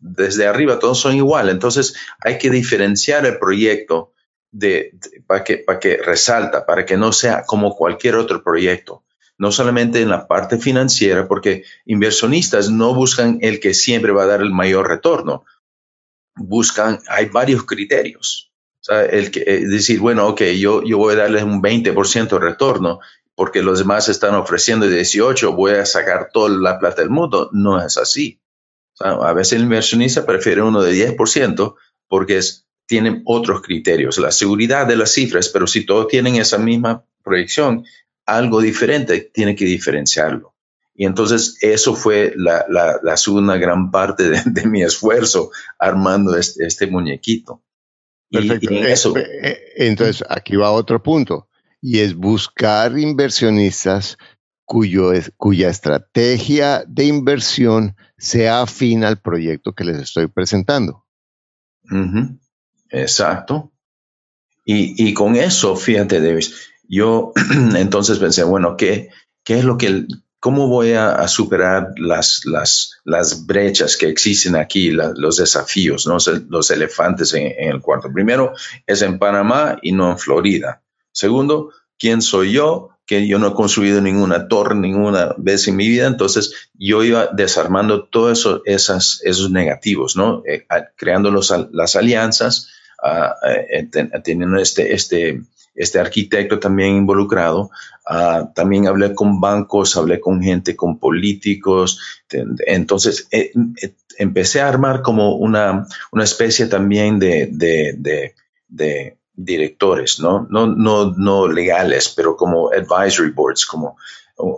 desde 0.00 0.46
arriba 0.46 0.78
todos 0.78 0.98
son 0.98 1.14
igual. 1.14 1.48
Entonces, 1.48 1.94
hay 2.20 2.38
que 2.38 2.50
diferenciar 2.50 3.24
el 3.24 3.38
proyecto 3.38 4.13
de, 4.54 4.96
para, 5.26 5.42
que, 5.42 5.58
para 5.58 5.80
que 5.80 5.96
resalta, 5.96 6.64
para 6.64 6.86
que 6.86 6.96
no 6.96 7.12
sea 7.12 7.42
como 7.44 7.74
cualquier 7.74 8.14
otro 8.14 8.42
proyecto. 8.42 9.02
No 9.36 9.50
solamente 9.50 10.00
en 10.00 10.10
la 10.10 10.28
parte 10.28 10.58
financiera, 10.58 11.26
porque 11.26 11.64
inversionistas 11.84 12.70
no 12.70 12.94
buscan 12.94 13.38
el 13.42 13.58
que 13.58 13.74
siempre 13.74 14.12
va 14.12 14.22
a 14.22 14.26
dar 14.26 14.42
el 14.42 14.52
mayor 14.52 14.88
retorno. 14.88 15.44
Buscan, 16.36 17.00
hay 17.08 17.26
varios 17.26 17.64
criterios. 17.64 18.52
O 18.80 18.84
sea, 18.84 19.04
el 19.04 19.32
que, 19.32 19.40
eh, 19.40 19.66
decir, 19.66 19.98
bueno, 19.98 20.28
ok, 20.28 20.42
yo, 20.56 20.84
yo 20.84 20.98
voy 20.98 21.14
a 21.14 21.18
darles 21.18 21.42
un 21.42 21.60
20% 21.60 22.28
de 22.28 22.38
retorno 22.38 23.00
porque 23.34 23.62
los 23.62 23.80
demás 23.80 24.08
están 24.08 24.36
ofreciendo 24.36 24.86
18, 24.86 25.52
voy 25.54 25.72
a 25.72 25.84
sacar 25.84 26.30
toda 26.32 26.50
la 26.50 26.78
plata 26.78 27.02
del 27.02 27.10
mundo. 27.10 27.50
No 27.52 27.84
es 27.84 27.98
así. 27.98 28.40
a 29.00 29.32
veces 29.32 29.54
el 29.54 29.62
inversionista 29.64 30.24
prefiere 30.24 30.62
uno 30.62 30.80
de 30.80 31.16
10% 31.16 31.74
porque 32.06 32.38
es 32.38 32.68
tienen 32.86 33.22
otros 33.24 33.62
criterios, 33.62 34.18
la 34.18 34.30
seguridad 34.30 34.86
de 34.86 34.96
las 34.96 35.12
cifras, 35.12 35.48
pero 35.48 35.66
si 35.66 35.86
todos 35.86 36.08
tienen 36.08 36.36
esa 36.36 36.58
misma 36.58 37.04
proyección, 37.22 37.84
algo 38.26 38.60
diferente 38.60 39.30
tiene 39.32 39.54
que 39.56 39.64
diferenciarlo. 39.64 40.54
Y 40.94 41.06
entonces 41.06 41.58
eso 41.60 41.96
fue 41.96 42.34
la, 42.36 42.64
la, 42.68 43.16
segunda 43.16 43.56
gran 43.56 43.90
parte 43.90 44.30
de, 44.44 44.66
mi 44.66 44.82
esfuerzo 44.82 45.50
armando 45.78 46.36
este, 46.36 46.66
este 46.66 46.86
muñequito. 46.86 47.62
Perfecto. 48.30 48.70
Eh, 48.70 48.92
eso, 48.92 49.16
eh, 49.16 49.26
eh, 49.42 49.58
entonces 49.76 50.24
aquí 50.28 50.56
va 50.56 50.70
otro 50.70 51.02
punto 51.02 51.48
y 51.80 51.98
es 51.98 52.14
buscar 52.14 52.96
inversionistas 52.98 54.16
cuyo, 54.64 55.12
cuya 55.36 55.68
estrategia 55.68 56.84
de 56.86 57.04
inversión 57.06 57.96
sea 58.16 58.62
afín 58.62 59.04
al 59.04 59.20
proyecto 59.20 59.74
que 59.74 59.84
les 59.84 59.98
estoy 59.98 60.28
presentando. 60.28 61.04
Exacto. 62.90 63.70
Y, 64.66 65.12
con 65.12 65.36
eso, 65.36 65.76
fíjate, 65.76 66.20
Davis, 66.20 66.70
yo 66.88 67.32
entonces 67.76 68.18
pensé, 68.18 68.44
bueno, 68.44 68.76
¿qué, 68.76 69.10
qué 69.42 69.58
es 69.58 69.64
lo 69.64 69.76
que, 69.76 70.06
cómo 70.40 70.68
voy 70.68 70.92
a, 70.92 71.28
superar 71.28 71.92
las, 71.98 72.46
las, 72.46 73.00
las, 73.04 73.46
brechas 73.46 73.98
que 73.98 74.08
existen 74.08 74.56
aquí, 74.56 74.90
los 74.90 75.36
desafíos, 75.36 76.06
¿no? 76.06 76.16
los 76.48 76.70
elefantes 76.70 77.34
en, 77.34 77.52
el 77.58 77.80
cuarto? 77.80 78.10
Primero, 78.12 78.54
es 78.86 79.02
en 79.02 79.18
Panamá 79.18 79.78
y 79.82 79.92
no 79.92 80.12
en 80.12 80.18
Florida. 80.18 80.82
Segundo, 81.12 81.70
¿quién 81.98 82.22
soy 82.22 82.52
yo? 82.52 82.90
que 83.06 83.26
yo 83.26 83.38
no 83.38 83.48
he 83.48 83.54
construido 83.54 84.00
ninguna 84.00 84.48
torre 84.48 84.74
ninguna 84.74 85.34
vez 85.36 85.68
en 85.68 85.76
mi 85.76 85.88
vida, 85.88 86.06
entonces 86.06 86.70
yo 86.72 87.04
iba 87.04 87.26
desarmando 87.26 88.04
todos 88.04 88.62
eso, 88.64 89.20
esos 89.22 89.50
negativos, 89.50 90.16
¿no? 90.16 90.42
Eh, 90.46 90.66
creando 90.96 91.30
las 91.30 91.96
alianzas, 91.96 92.70
eh, 93.04 93.88
teniendo 94.22 94.56
este, 94.56 94.94
este, 94.94 95.42
este 95.74 95.98
arquitecto 95.98 96.58
también 96.58 96.96
involucrado. 96.96 97.70
también 98.54 98.86
hablé 98.86 99.14
con 99.14 99.40
bancos, 99.40 99.96
hablé 99.96 100.20
con 100.20 100.42
gente, 100.42 100.76
con 100.76 100.98
políticos. 100.98 102.00
Entonces, 102.66 103.28
eh, 103.30 103.52
eh, 103.82 103.94
empecé 104.18 104.60
a 104.60 104.68
armar 104.68 105.02
como 105.02 105.36
una, 105.36 105.86
una 106.12 106.24
especie 106.24 106.66
también 106.66 107.18
de, 107.18 107.48
de, 107.52 108.34
de, 108.68 109.18
directores, 109.36 110.20
¿no? 110.20 110.46
No, 110.48 110.68
no, 110.68 111.12
no 111.16 111.48
legales, 111.48 112.08
pero 112.16 112.36
como 112.36 112.70
advisory 112.70 113.30
boards, 113.32 113.66
como 113.66 113.96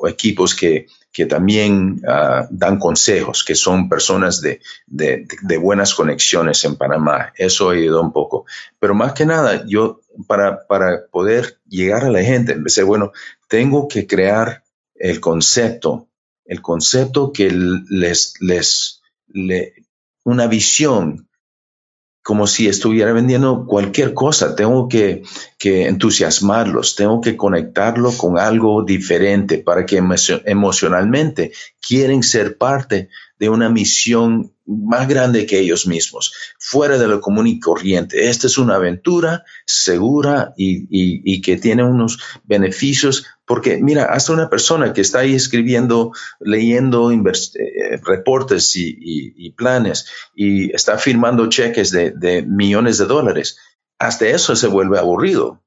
equipos 0.06 0.54
que, 0.54 0.87
que 1.16 1.24
también 1.24 2.02
ah, 2.07 2.46
dan 2.50 2.79
consejos, 2.79 3.42
que 3.42 3.55
son 3.55 3.88
personas 3.88 4.42
de, 4.42 4.61
de, 4.87 5.26
de, 5.40 5.57
buenas 5.57 5.94
conexiones 5.94 6.62
en 6.66 6.76
Panamá. 6.76 7.33
Eso 7.38 7.70
ayudó 7.70 8.02
un 8.02 8.12
poco. 8.12 8.44
Pero 8.79 8.94
más 8.94 9.14
que 9.14 9.24
nada, 9.24 9.64
yo 9.66 10.02
para, 10.26 10.66
para 10.66 11.07
poder 11.07 11.59
llegar 11.66 12.05
a 12.05 12.11
la 12.11 12.22
gente, 12.22 12.52
empecé, 12.52 12.83
bueno, 12.83 13.12
tengo 13.48 13.88
que 13.88 14.07
crear 14.07 14.62
el 14.94 15.18
concepto, 15.20 16.07
el 16.44 16.61
concepto 16.61 17.33
que 17.33 17.50
les, 17.50 18.35
les, 18.40 19.00
le, 19.29 19.72
una 20.22 20.46
visión 20.48 21.31
como 22.27 22.49
si 22.49 22.67
estuviera 22.67 23.12
vendiendo 23.12 23.67
cualquier 23.67 24.12
cosa. 24.12 24.57
Tengo 24.57 24.89
que, 24.89 25.23
entusiasmarlos, 25.62 26.97
tengo 26.97 27.21
que 27.21 27.37
conectarlo 27.37 28.11
con 28.11 28.37
algo 28.37 28.83
diferente 28.83 29.59
para 29.59 29.87
que 29.87 30.03
emocionalmente 30.45 31.53
quieren 31.81 32.25
ser 32.25 32.59
parte 32.59 33.11
de 33.39 33.49
una 33.49 33.69
misión 33.69 34.56
más 34.66 35.09
grande 35.09 35.46
que 35.46 35.59
ellos 35.59 35.87
mismos, 35.87 36.33
fuera 36.59 36.98
de 36.98 37.07
lo 37.07 37.20
común 37.20 37.46
y 37.46 37.61
corriente. 37.61 38.29
Esta 38.29 38.46
es 38.46 38.59
una 38.59 38.76
aventura 38.76 39.44
segura 39.64 40.52
y, 40.57 40.87
y, 40.90 41.40
que 41.40 41.57
tiene 41.57 41.85
unos 41.85 42.18
beneficios, 42.44 43.26
porque 43.44 43.79
mira, 43.81 44.07
hasta 44.07 44.33
una 44.33 44.50
persona 44.50 44.92
que 44.92 45.00
está 45.00 45.20
ahí 45.20 45.35
escribiendo, 45.35 46.12
leyendo 46.40 47.12
eh, 47.12 48.00
reportes 48.05 48.72
y, 48.74 49.50
planes 49.52 50.07
y 50.35 50.74
está 50.74 50.98
firmando 50.98 51.48
cheques 51.48 51.90
de, 51.90 52.11
de, 52.11 52.42
millones 52.42 52.98
de 52.98 53.07
dólares, 53.07 53.59
hasta 53.98 54.26
eso 54.26 54.57
se 54.57 54.66
vuelve 54.66 54.98
aburrido. 54.98 55.62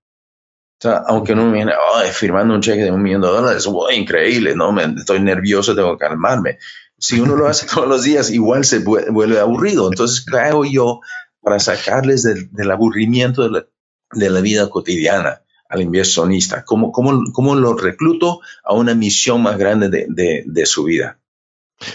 O 0.81 0.81
sea, 0.81 1.03
aunque 1.07 1.33
uno 1.33 1.51
viene, 1.51 1.73
firmando 2.13 2.53
un 2.53 2.61
cheque 2.61 2.83
de 2.83 2.91
un 2.91 3.01
millón 3.01 3.21
de 3.21 3.27
dólares, 3.27 3.67
increíble, 3.93 4.55
¿no? 4.55 4.71
Me, 4.71 4.83
estoy 4.83 5.19
nervioso, 5.19 5.75
tengo 5.75 5.97
que 5.97 6.05
calmarme 6.05 6.57
si 6.99 7.19
uno 7.19 7.35
lo 7.35 7.47
hace 7.47 7.65
todos 7.73 7.87
los 7.87 8.03
días, 8.03 8.29
igual 8.29 8.65
se 8.65 8.79
vuelve 8.79 9.39
aburrido. 9.39 9.87
Entonces, 9.89 10.25
¿qué 10.25 10.37
hago 10.37 10.65
yo 10.65 10.99
para 11.41 11.59
sacarles 11.59 12.23
del, 12.23 12.71
aburrimiento 12.71 13.49
de 13.49 14.29
la, 14.29 14.41
vida 14.41 14.69
cotidiana 14.69 15.41
al 15.69 15.81
inversionista? 15.81 16.63
¿Cómo, 16.65 16.91
cómo, 16.91 17.55
lo 17.55 17.75
recluto 17.75 18.41
a 18.63 18.73
una 18.73 18.93
misión 18.93 19.41
más 19.41 19.57
grande 19.57 19.89
de, 19.89 20.65
su 20.65 20.83
vida? 20.83 21.19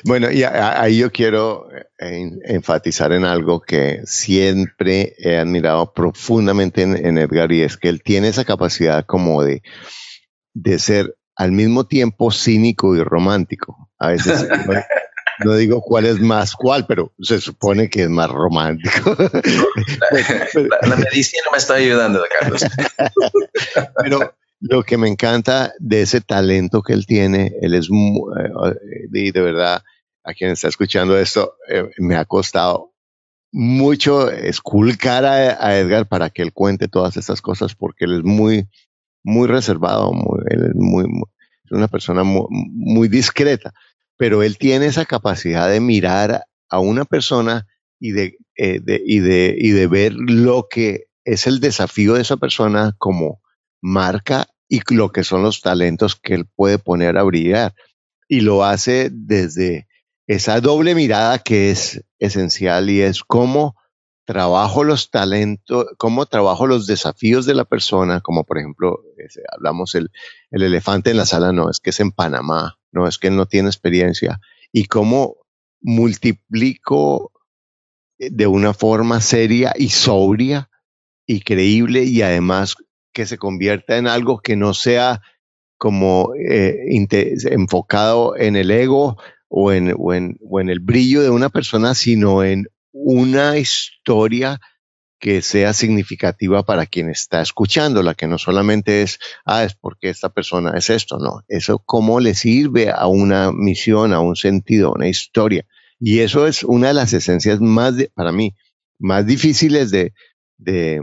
Bueno, 0.05 0.31
y 0.31 0.43
ahí 0.45 0.97
yo 0.97 1.13
quiero 1.13 1.69
eh, 1.99 2.31
enfatizar 2.45 3.13
en 3.13 3.27
algo 3.27 3.61
que 3.61 4.01
siempre 4.07 5.15
he 5.19 5.37
admirado 5.37 5.93
profundamente 5.93 6.83
en, 6.83 7.19
Edgar 7.19 7.53
y 7.53 7.61
es 7.61 7.77
que 7.77 7.91
él 7.91 8.03
tiene 8.03 8.29
esa 8.29 8.47
capacidad 8.47 9.05
como 9.05 9.43
de 9.45 9.63
ser 10.79 11.15
al 11.37 11.53
mismo 11.53 11.85
tiempo 11.85 12.31
cínico 12.31 12.97
y 12.97 13.03
romántico. 13.03 13.84
A 13.99 14.09
veces 14.09 14.47
no, 15.45 15.55
digo 15.57 15.81
cuál 15.81 16.07
es 16.07 16.21
más 16.21 16.55
cuál, 16.55 16.87
pero 16.87 17.13
se 17.21 17.41
supone 17.41 17.89
que 17.89 18.05
es 18.05 18.09
más 18.09 18.31
romántico. 18.31 19.17
La, 20.87 20.97
medicina 20.97 21.45
me 21.53 21.59
está 21.59 21.75
ayudando, 21.75 22.23
Carlos. 22.41 22.65
pero 24.03 24.35
lo 24.61 24.83
que 24.83 24.97
me 24.97 25.09
encanta 25.09 25.75
de 25.79 26.03
ese 26.03 26.21
talento 26.21 26.83
que 26.83 26.93
él 26.93 27.07
tiene, 27.07 27.53
él 27.61 27.75
es 27.75 27.89
eh, 27.91 29.31
de 29.33 29.41
verdad, 29.41 29.83
a 30.25 30.33
quien 30.33 30.51
está 30.51 30.69
escuchando 30.69 31.19
esto, 31.19 31.57
eh, 31.69 31.91
me 31.99 32.17
ha 32.17 32.25
costado 32.25 32.93
mucho 33.53 34.31
esculcar 34.31 35.25
a, 35.25 35.65
a, 35.65 35.79
Edgar 35.79 36.09
para 36.09 36.31
que 36.31 36.43
él 36.43 36.53
cuente 36.53 36.89
todas 36.89 37.17
estas 37.17 37.41
cosas 37.41 37.75
porque 37.75 38.05
él 38.05 38.19
es 38.19 38.25
muy, 38.25 38.69
muy 39.23 39.47
reservado, 39.47 40.13
muy, 40.13 40.41
él 40.49 40.65
es 40.65 40.75
muy, 40.75 41.07
una 41.77 41.89
persona 41.89 42.23
muy, 42.25 43.09
discreta, 43.09 43.73
pero 44.17 44.43
él 44.43 44.59
tiene 44.59 44.87
esa 44.87 45.05
capacidad 45.05 45.69
de 45.69 45.81
mirar 45.81 46.45
a 46.69 46.79
una 46.79 47.05
persona 47.05 47.67
y 48.01 48.13
de, 48.13 48.37
eh, 48.57 48.81
y, 49.05 49.21
de, 49.21 49.55
y 49.59 49.71
de 49.71 49.87
ver 49.87 50.13
lo 50.15 50.67
que 50.69 51.07
es 51.25 51.47
el 51.47 51.61
desafío 51.61 52.15
de 52.15 52.23
esa 52.23 52.37
persona 52.37 52.95
como 52.99 53.41
marca 53.81 54.47
y 54.69 54.81
lo 54.95 55.13
que 55.13 55.25
son 55.25 55.43
los 55.43 55.61
talentos 55.61 56.17
que 56.17 56.35
él 56.35 56.47
puede 56.47 56.79
poner 56.79 57.17
a 57.17 57.23
brillar. 57.23 57.75
Y 58.29 58.41
lo 58.41 58.65
hace 58.65 59.11
desde 59.13 59.87
esa 60.27 60.61
doble 60.61 60.95
mirada 60.95 61.39
que 61.39 61.71
es 61.71 62.05
esencial 62.19 62.91
y 62.91 63.03
es 63.03 63.23
cómo 63.23 63.77
trabajo 64.25 64.85
los 64.85 65.11
talentos, 65.11 65.87
cómo 65.99 66.27
trabajo 66.27 66.67
los 66.67 66.87
desafíos 66.87 67.47
de 67.47 67.55
la 67.55 67.65
persona, 67.65 68.21
como 68.21 68.45
por 68.45 68.59
ejemplo, 68.59 69.03
hablamos 69.53 69.95
el, 69.95 70.11
el, 70.51 70.63
elefante 70.63 71.11
en 71.11 71.19
la 71.19 71.27
sala, 71.27 71.53
no, 71.53 71.71
es 71.71 71.81
que 71.81 71.91
es 71.91 72.01
en 72.01 72.11
Panamá, 72.11 72.79
no, 72.91 73.07
es 73.07 73.19
que 73.19 73.29
él 73.29 73.37
no 73.37 73.47
tiene 73.47 73.69
experiencia, 73.69 74.41
y 74.73 74.87
cómo 74.87 75.37
multiplico 75.81 77.33
eh, 78.19 78.31
de 78.31 78.47
una 78.47 78.73
forma 78.73 79.21
seria 79.21 79.75
y 79.77 79.91
sobria 79.91 80.71
y 81.27 81.41
creíble 81.41 82.05
y 82.05 82.23
además 82.23 82.77
que 83.13 83.27
se 83.27 83.39
convierta 83.39 83.97
en 83.97 84.09
algo 84.09 84.41
que 84.41 84.57
no 84.57 84.75
sea 84.75 85.23
como 85.77 86.33
eh, 86.35 86.79
enfocado 87.51 88.37
en 88.37 88.57
el 88.57 88.71
ego 88.71 89.19
o 89.49 89.73
en, 89.73 89.95
o 89.97 90.13
en 90.15 90.69
el 90.71 90.81
brillo 90.81 91.23
de 91.23 91.31
una 91.31 91.51
persona, 91.51 91.95
sino 91.95 92.43
en 92.43 92.67
una 92.95 93.59
historia 93.59 94.61
que 95.19 95.43
sea 95.43 95.73
significativa 95.73 96.65
para 96.65 96.87
quien 96.87 97.11
está 97.11 97.43
escuchándola, 97.43 98.15
que 98.15 98.29
no 98.29 98.39
solamente 98.39 99.03
es, 99.03 99.19
ah, 99.45 99.65
es 99.65 99.75
porque 99.75 100.11
esta 100.11 100.29
persona 100.29 100.73
es 100.77 100.91
esto, 100.91 101.19
no, 101.19 101.43
eso 101.49 101.79
cómo 101.79 102.21
le 102.21 102.35
sirve 102.35 102.91
a 102.91 103.07
una 103.07 103.51
misión, 103.51 104.13
a 104.13 104.21
un 104.21 104.37
sentido, 104.37 104.89
a 104.89 104.93
una 104.93 105.09
historia. 105.09 105.67
Y 105.99 106.21
eso 106.21 106.47
es 106.47 106.63
una 106.63 106.89
de 106.89 106.95
las 106.95 107.13
esencias 107.13 107.61
más, 107.61 107.95
para 108.15 108.33
mí, 108.33 108.55
más 108.99 109.27
difíciles 109.27 109.91
de, 109.91 110.13
de 110.57 111.01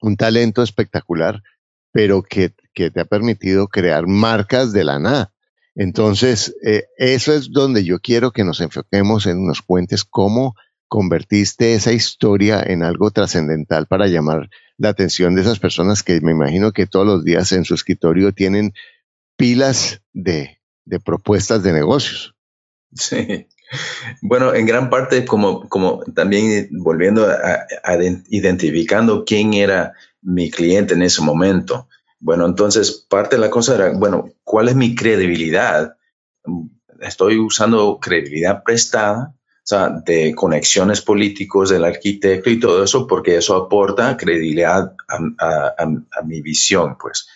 un 0.00 0.16
talento 0.16 0.62
espectacular, 0.62 1.42
pero 1.92 2.22
que, 2.22 2.52
que, 2.72 2.90
te 2.90 3.00
ha 3.00 3.04
permitido 3.04 3.66
crear 3.68 4.06
marcas 4.06 4.72
de 4.72 4.84
la 4.84 4.98
nada. 4.98 5.32
Entonces, 5.74 6.54
eh, 6.64 6.84
eso 6.98 7.32
es 7.32 7.50
donde 7.50 7.84
yo 7.84 7.98
quiero 8.00 8.30
que 8.30 8.44
nos 8.44 8.60
enfoquemos 8.60 9.26
en, 9.26 9.46
nos 9.46 9.62
cuentes 9.62 10.04
cómo 10.04 10.54
convertiste 10.94 11.74
esa 11.74 11.90
historia 11.90 12.62
en 12.64 12.84
algo 12.84 13.10
trascendental 13.10 13.88
para 13.88 14.06
llamar 14.06 14.48
la 14.76 14.90
atención 14.90 15.34
de 15.34 15.40
esas 15.40 15.58
personas 15.58 16.04
que 16.04 16.20
me 16.20 16.30
imagino 16.30 16.70
que 16.70 16.86
todos 16.86 17.04
los 17.04 17.24
días 17.24 17.50
en 17.50 17.64
su 17.64 17.74
escritorio 17.74 18.32
tienen 18.32 18.74
pilas 19.36 20.02
de, 20.12 20.60
propuestas 21.04 21.64
de 21.64 21.72
negocios. 21.72 22.36
Sí. 22.92 23.48
Bueno, 24.22 24.54
en 24.54 24.66
gran 24.66 24.88
parte 24.88 25.24
como, 25.24 25.68
como 25.68 26.04
también 26.14 26.68
volviendo 26.70 27.26
a, 27.26 27.66
identificando 28.28 29.24
quién 29.24 29.52
era 29.52 29.94
mi 30.22 30.48
cliente 30.48 30.94
en 30.94 31.02
ese 31.02 31.22
momento. 31.22 31.88
Bueno, 32.20 32.46
entonces 32.46 33.04
parte 33.10 33.34
de 33.34 33.40
la 33.40 33.50
cosa 33.50 33.74
era, 33.74 33.90
bueno, 33.90 34.28
¿cuál 34.44 34.68
es 34.68 34.76
mi 34.76 34.94
credibilidad? 34.94 35.96
Estoy 37.00 37.40
usando 37.40 37.98
credibilidad 38.00 38.62
prestada 38.62 39.34
de 40.04 40.34
conexiones 40.34 41.00
políticos 41.00 41.70
del 41.70 41.84
arquitecto 41.84 42.50
y 42.50 42.60
todo 42.60 42.84
eso, 42.84 43.06
porque 43.06 43.36
eso 43.36 43.56
aporta 43.56 44.16
credibilidad 44.16 44.94
a, 45.08 46.22
mi 46.24 46.42
visión, 46.42 46.96
pues. 47.00 47.26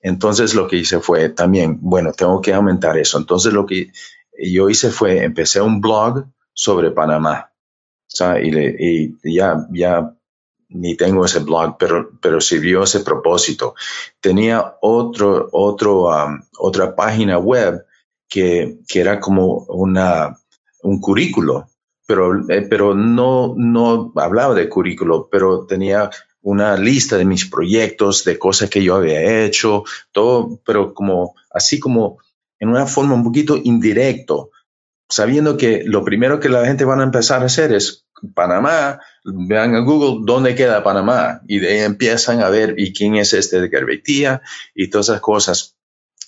Entonces 0.00 0.54
lo 0.54 0.68
que 0.68 0.76
hice 0.76 1.00
fue 1.00 1.28
también, 1.30 1.78
bueno, 1.80 2.12
tengo 2.12 2.40
que 2.40 2.54
aumentar 2.54 2.98
eso. 2.98 3.18
Entonces 3.18 3.52
lo 3.52 3.66
que 3.66 3.90
yo 4.38 4.68
hice 4.68 4.90
fue, 4.90 5.24
empecé 5.24 5.60
un 5.60 5.80
blog 5.80 6.24
sobre 6.52 6.92
Panamá. 6.92 7.50
O 7.50 8.16
sea, 8.16 8.40
y, 8.40 9.16
ya, 9.24 9.66
ya 9.72 10.14
ni 10.68 10.96
tengo 10.96 11.24
ese 11.24 11.40
blog, 11.40 11.76
pero, 11.78 12.10
pero 12.20 12.40
sirvió 12.40 12.84
ese 12.84 13.00
propósito. 13.00 13.74
Tenía 14.20 14.76
otro, 14.80 15.48
otro, 15.52 16.06
um, 16.06 16.40
otra 16.58 16.94
página 16.94 17.38
web 17.38 17.84
que, 18.28 18.78
que 18.88 19.00
era 19.00 19.20
como 19.20 19.64
una, 19.68 20.36
un 20.82 21.00
currículo 21.00 21.68
pero, 22.06 22.48
eh, 22.50 22.66
pero 22.68 22.94
no, 22.94 23.54
no 23.56 24.12
hablaba 24.16 24.54
de 24.54 24.68
currículo, 24.68 25.28
pero 25.30 25.66
tenía 25.66 26.10
una 26.42 26.76
lista 26.76 27.16
de 27.16 27.24
mis 27.24 27.48
proyectos, 27.48 28.24
de 28.24 28.38
cosas 28.38 28.68
que 28.68 28.82
yo 28.82 28.96
había 28.96 29.44
hecho, 29.44 29.84
todo, 30.10 30.60
pero 30.64 30.92
como 30.92 31.34
así 31.50 31.78
como 31.78 32.18
en 32.58 32.68
una 32.68 32.86
forma 32.86 33.14
un 33.14 33.24
poquito 33.24 33.56
indirecto, 33.62 34.50
sabiendo 35.08 35.56
que 35.56 35.82
lo 35.84 36.04
primero 36.04 36.40
que 36.40 36.48
la 36.48 36.64
gente 36.66 36.84
va 36.84 36.98
a 36.98 37.02
empezar 37.02 37.42
a 37.42 37.46
hacer 37.46 37.72
es 37.72 38.06
Panamá, 38.34 39.00
vean 39.24 39.74
a 39.74 39.80
Google 39.80 40.24
dónde 40.24 40.54
queda 40.54 40.84
Panamá 40.84 41.42
y 41.46 41.58
de 41.58 41.68
ahí 41.68 41.78
empiezan 41.80 42.40
a 42.40 42.48
ver 42.48 42.74
y 42.78 42.92
quién 42.92 43.16
es 43.16 43.32
este 43.32 43.60
de 43.60 43.68
Garvetía 43.68 44.42
y 44.74 44.90
todas 44.90 45.08
esas 45.08 45.20
cosas 45.20 45.76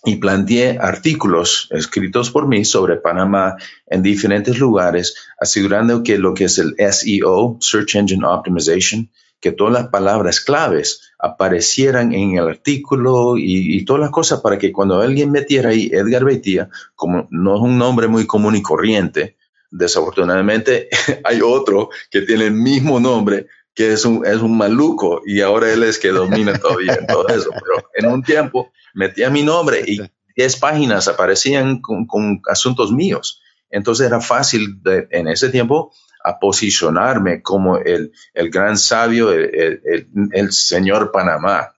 y 0.04 0.16
planteé 0.16 0.78
artículos 0.80 1.68
escritos 1.70 2.30
por 2.30 2.46
mí 2.46 2.64
sobre 2.64 2.96
Panamá 2.96 3.56
en 3.86 4.02
diferentes 4.02 4.58
lugares, 4.58 5.16
asegurando 5.38 6.02
que 6.02 6.18
lo 6.18 6.34
que 6.34 6.44
es 6.44 6.58
el 6.58 6.74
SEO, 6.76 7.56
Search 7.60 7.94
Engine 7.94 8.26
Optimization, 8.26 9.10
que 9.40 9.52
todas 9.52 9.72
las 9.72 9.88
palabras 9.88 10.40
claves 10.40 11.12
aparecieran 11.18 12.14
en 12.14 12.38
el 12.38 12.48
artículo 12.48 13.36
y, 13.36 13.84
todas 13.84 14.00
las 14.00 14.10
cosas 14.10 14.40
para 14.40 14.58
que 14.58 14.72
cuando 14.72 15.00
alguien 15.00 15.30
metiera 15.30 15.70
ahí 15.70 15.90
Edgar 15.92 16.24
Beitía, 16.24 16.68
como 16.94 17.28
no 17.30 17.56
es 17.56 17.60
un 17.60 17.76
nombre 17.76 18.08
muy 18.08 18.26
común 18.26 18.56
y 18.56 18.62
corriente, 18.62 19.36
desafortunadamente 19.70 20.88
hay 21.24 21.40
otro 21.42 21.90
que 22.10 22.22
tiene 22.22 22.46
el 22.46 22.52
mismo 22.52 23.00
nombre, 23.00 23.46
que 23.74 23.92
es 23.92 24.04
un, 24.04 24.24
es 24.24 24.36
un 24.36 24.56
maluco 24.56 25.22
y 25.26 25.40
ahora 25.40 25.72
él 25.72 25.82
es 25.82 25.98
que 25.98 26.10
domina 26.10 26.54
todavía 26.58 27.04
todo 27.06 27.28
eso. 27.28 27.50
Pero 27.50 27.90
en 27.94 28.06
un 28.06 28.22
tiempo 28.22 28.72
metía 28.94 29.30
mi 29.30 29.42
nombre 29.42 29.82
y 29.86 29.98
10 30.36 30.56
páginas 30.56 31.08
aparecían 31.08 31.80
con, 31.80 32.40
asuntos 32.48 32.92
míos. 32.92 33.40
Entonces 33.70 34.06
era 34.06 34.20
fácil 34.20 34.80
en 35.10 35.28
ese 35.28 35.48
tiempo 35.48 35.92
a 36.22 36.38
posicionarme 36.38 37.42
como 37.42 37.76
el, 37.78 38.12
el 38.32 38.50
gran 38.50 38.78
sabio, 38.78 39.32
el, 39.32 39.80
el, 39.84 40.08
el, 40.32 40.52
señor 40.52 41.10
Panamá. 41.12 41.74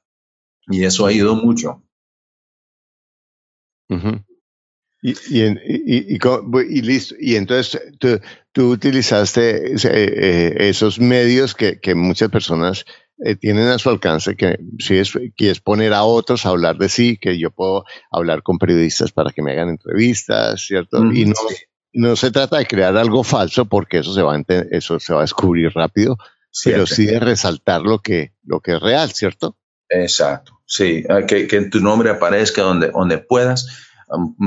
Y 0.68 0.84
eso 0.84 1.06
ha 1.06 1.12
ido 1.12 1.34
mucho. 1.34 1.82
y, 5.02 5.10
y, 5.30 5.44
y, 5.86 6.18
y, 6.18 6.82
listo. 6.82 7.14
Y 7.18 7.36
entonces 7.36 7.80
tú, 7.98 8.20
tú 8.56 8.70
utilizaste 8.70 9.74
eh, 9.74 10.54
esos 10.70 10.98
medios 10.98 11.54
que, 11.54 11.78
que 11.78 11.94
muchas 11.94 12.30
personas 12.30 12.86
eh, 13.22 13.36
tienen 13.36 13.68
a 13.68 13.78
su 13.78 13.90
alcance, 13.90 14.34
que 14.34 14.58
si 14.78 14.96
es, 14.96 15.12
que 15.36 15.50
es 15.50 15.60
poner 15.60 15.92
a 15.92 16.04
otros 16.04 16.46
a 16.46 16.48
hablar 16.48 16.78
de 16.78 16.88
sí, 16.88 17.18
que 17.18 17.38
yo 17.38 17.50
puedo 17.50 17.84
hablar 18.10 18.42
con 18.42 18.56
periodistas 18.56 19.12
para 19.12 19.30
que 19.30 19.42
me 19.42 19.52
hagan 19.52 19.68
entrevistas, 19.68 20.62
¿cierto? 20.62 21.04
Y 21.12 21.26
no, 21.26 21.34
no 21.92 22.16
se 22.16 22.30
trata 22.30 22.56
de 22.56 22.64
crear 22.64 22.96
algo 22.96 23.24
falso 23.24 23.66
porque 23.66 23.98
eso 23.98 24.14
se 24.14 24.22
va 24.22 24.34
a, 24.34 24.42
eso 24.70 24.98
se 25.00 25.12
va 25.12 25.20
a 25.20 25.24
descubrir 25.24 25.70
rápido, 25.74 26.16
pero 26.64 26.86
sí 26.86 27.04
de 27.04 27.20
resaltar 27.20 27.82
lo 27.82 27.98
que, 27.98 28.32
lo 28.42 28.60
que 28.60 28.76
es 28.76 28.80
real, 28.80 29.12
¿cierto? 29.12 29.58
Exacto, 29.90 30.62
sí, 30.64 31.04
ah, 31.10 31.26
que, 31.26 31.46
que 31.46 31.60
tu 31.66 31.80
nombre 31.80 32.08
aparezca 32.08 32.62
donde, 32.62 32.88
donde 32.88 33.18
puedas 33.18 33.85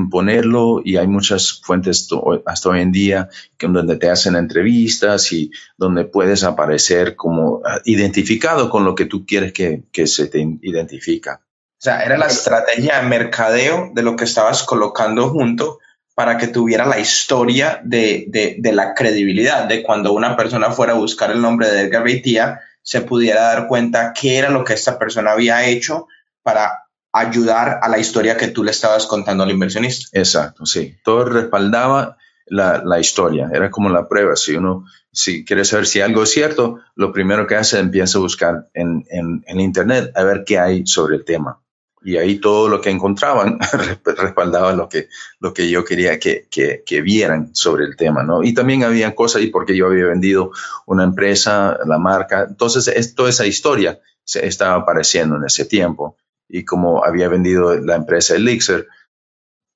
ponerlo 0.10 0.82
y 0.84 0.98
hay 0.98 1.08
muchas 1.08 1.62
fuentes 1.62 2.08
hasta 2.46 2.70
hoy 2.70 2.82
en 2.82 2.92
día 2.92 3.30
que 3.58 3.68
donde 3.68 3.98
te 3.98 4.10
hacen 4.10 4.36
entrevistas 4.36 5.32
y 5.34 5.52
donde 5.78 6.06
puedes 6.06 6.44
aparecer 6.44 7.16
como 7.16 7.62
ah, 7.66 7.80
identificado 7.84 8.70
con 8.70 8.86
lo 8.86 8.96
que 8.96 9.06
tú 9.06 9.26
quieres 9.26 9.52
que, 9.52 9.84
que 9.92 10.08
se 10.08 10.28
te 10.28 10.40
identifica. 10.62 11.42
O 11.44 11.82
sea, 11.82 12.04
era 12.04 12.18
la 12.18 12.28
estrategia 12.28 13.02
de 13.02 13.08
mercadeo 13.08 13.92
de 13.94 14.04
lo 14.04 14.16
que 14.16 14.26
estabas 14.26 14.64
colocando 14.64 15.30
junto 15.30 15.80
para 16.14 16.38
que 16.38 16.48
tuviera 16.48 16.86
la 16.86 17.00
historia 17.00 17.80
de, 17.84 18.26
de, 18.28 18.58
de, 18.60 18.72
la 18.74 18.94
credibilidad, 18.94 19.66
de 19.66 19.82
cuando 19.84 20.12
una 20.12 20.36
persona 20.36 20.72
fuera 20.72 20.92
a 20.92 20.98
buscar 20.98 21.32
el 21.32 21.42
nombre 21.42 21.70
de 21.70 21.82
Edgar 21.82 22.04
Beitia, 22.04 22.60
se 22.82 23.00
pudiera 23.02 23.44
dar 23.44 23.68
cuenta 23.68 24.12
qué 24.14 24.38
era 24.38 24.50
lo 24.50 24.66
que 24.66 24.74
esta 24.74 25.00
persona 25.00 25.32
había 25.32 25.66
hecho 25.66 26.08
para 26.44 26.89
ayudar 27.12 27.80
a 27.82 27.90
la 27.90 27.98
historia 27.98 28.38
que 28.38 28.50
tú 28.50 28.64
le 28.64 28.72
estabas 28.72 29.06
contando 29.06 29.44
al 29.44 29.52
inversionista. 29.52 30.08
Exacto, 30.14 30.66
sí. 30.66 30.98
Todo 31.04 31.26
respaldaba 31.26 32.18
la, 32.46 32.82
la, 32.84 33.00
historia, 33.00 33.50
era 33.54 33.70
como 33.72 33.90
la 33.90 34.08
prueba. 34.08 34.36
Si 34.36 34.56
uno 34.56 34.86
si 35.12 35.44
quiere 35.44 35.66
saber 35.66 35.88
si 35.88 36.02
algo 36.02 36.24
es 36.24 36.32
cierto, 36.32 36.80
lo 36.96 37.12
primero 37.12 37.48
que 37.48 37.56
hace 37.56 37.78
es 37.78 37.84
empieza 37.84 38.18
a 38.18 38.22
buscar 38.22 38.70
en, 38.74 39.06
en, 39.10 39.44
en, 39.48 39.60
Internet 39.60 40.12
a 40.16 40.24
ver 40.24 40.44
qué 40.46 40.60
hay 40.60 40.86
sobre 40.86 41.16
el 41.16 41.26
tema. 41.26 41.60
Y 42.02 42.16
ahí 42.16 42.40
todo 42.40 42.70
lo 42.70 42.80
que 42.80 42.90
encontraban 42.90 43.60
respaldaba 44.06 44.72
lo 44.72 44.88
que, 44.88 45.10
lo 45.40 45.54
que 45.54 45.70
yo 45.70 45.84
quería 45.84 46.18
que, 46.20 46.48
que, 46.50 46.84
que, 46.86 47.02
vieran 47.02 47.54
sobre 47.54 47.86
el 47.86 47.98
tema, 47.98 48.24
¿no? 48.24 48.42
Y 48.44 48.54
también 48.54 48.84
había 48.84 49.16
cosas, 49.16 49.42
y 49.42 49.48
porque 49.48 49.76
yo 49.76 49.88
había 49.88 50.06
vendido 50.06 50.52
una 50.86 51.04
empresa, 51.04 51.78
la 51.86 51.98
marca, 51.98 52.46
entonces 52.48 52.88
es, 52.88 53.16
toda 53.16 53.30
esa 53.30 53.46
historia 53.46 54.00
se 54.24 54.46
estaba 54.46 54.76
apareciendo 54.76 55.36
en 55.36 55.44
ese 55.44 55.66
tiempo 55.66 56.16
y 56.50 56.66
como 56.66 57.06
había 57.06 57.30
vendido 57.30 57.80
la 57.80 57.96
empresa 57.96 58.36
Elixir, 58.36 58.88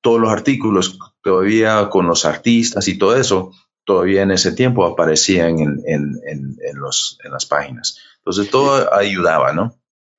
todos 0.01 0.19
los 0.19 0.31
artículos 0.31 0.99
todavía 1.21 1.89
con 1.89 2.07
los 2.07 2.25
artistas 2.25 2.87
y 2.87 2.97
todo 2.97 3.15
eso, 3.15 3.53
todavía 3.85 4.23
en 4.23 4.31
ese 4.31 4.51
tiempo 4.51 4.85
aparecían 4.85 5.59
en, 5.59 5.81
en, 5.85 6.19
en, 6.25 6.75
los, 6.75 7.17
en 7.23 7.31
las 7.31 7.45
páginas. 7.45 7.99
Entonces 8.17 8.49
todo 8.49 8.93
ayudaba, 8.93 9.53
¿no? 9.53 9.77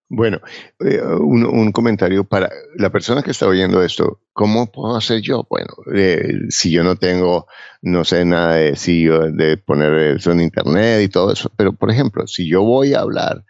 Bueno, 0.09 0.41
eh, 0.81 1.01
un, 1.03 1.45
un, 1.45 1.73
comentario 1.73 2.25
para 2.25 2.51
la 2.77 2.91
persona 2.91 3.23
que 3.23 3.31
está 3.31 3.47
oyendo 3.47 3.83
esto. 3.83 4.21
¿Cómo 4.33 4.71
puedo 4.71 4.97
hacer 4.97 5.23
yo? 5.23 5.47
Bueno, 5.49 5.75
eh, 5.95 6.43
si 6.51 6.71
yo 6.71 6.85
no 6.85 6.97
tengo, 6.97 7.47
no 7.83 8.05
sé 8.05 8.25
nada 8.25 8.57
de, 8.57 8.77
si 8.77 9.07
de 9.07 9.57
poner 9.57 10.17
eso 10.17 10.31
en 10.31 10.41
internet 10.41 11.03
y 11.03 11.09
todo 11.09 11.33
eso, 11.33 11.51
pero 11.57 11.73
por 11.73 11.91
ejemplo, 11.91 12.27
si 12.27 12.47
yo 12.47 12.63
voy 12.63 12.95
a 12.95 13.01
hablar 13.01 13.45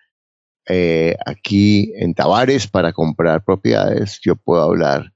eh, 0.68 1.16
aquí 1.26 1.92
en 1.96 2.14
Tavares 2.14 2.66
para 2.66 2.92
comprar 2.92 3.44
propiedades, 3.44 4.20
yo 4.22 4.36
puedo 4.36 4.62
hablar 4.62 5.12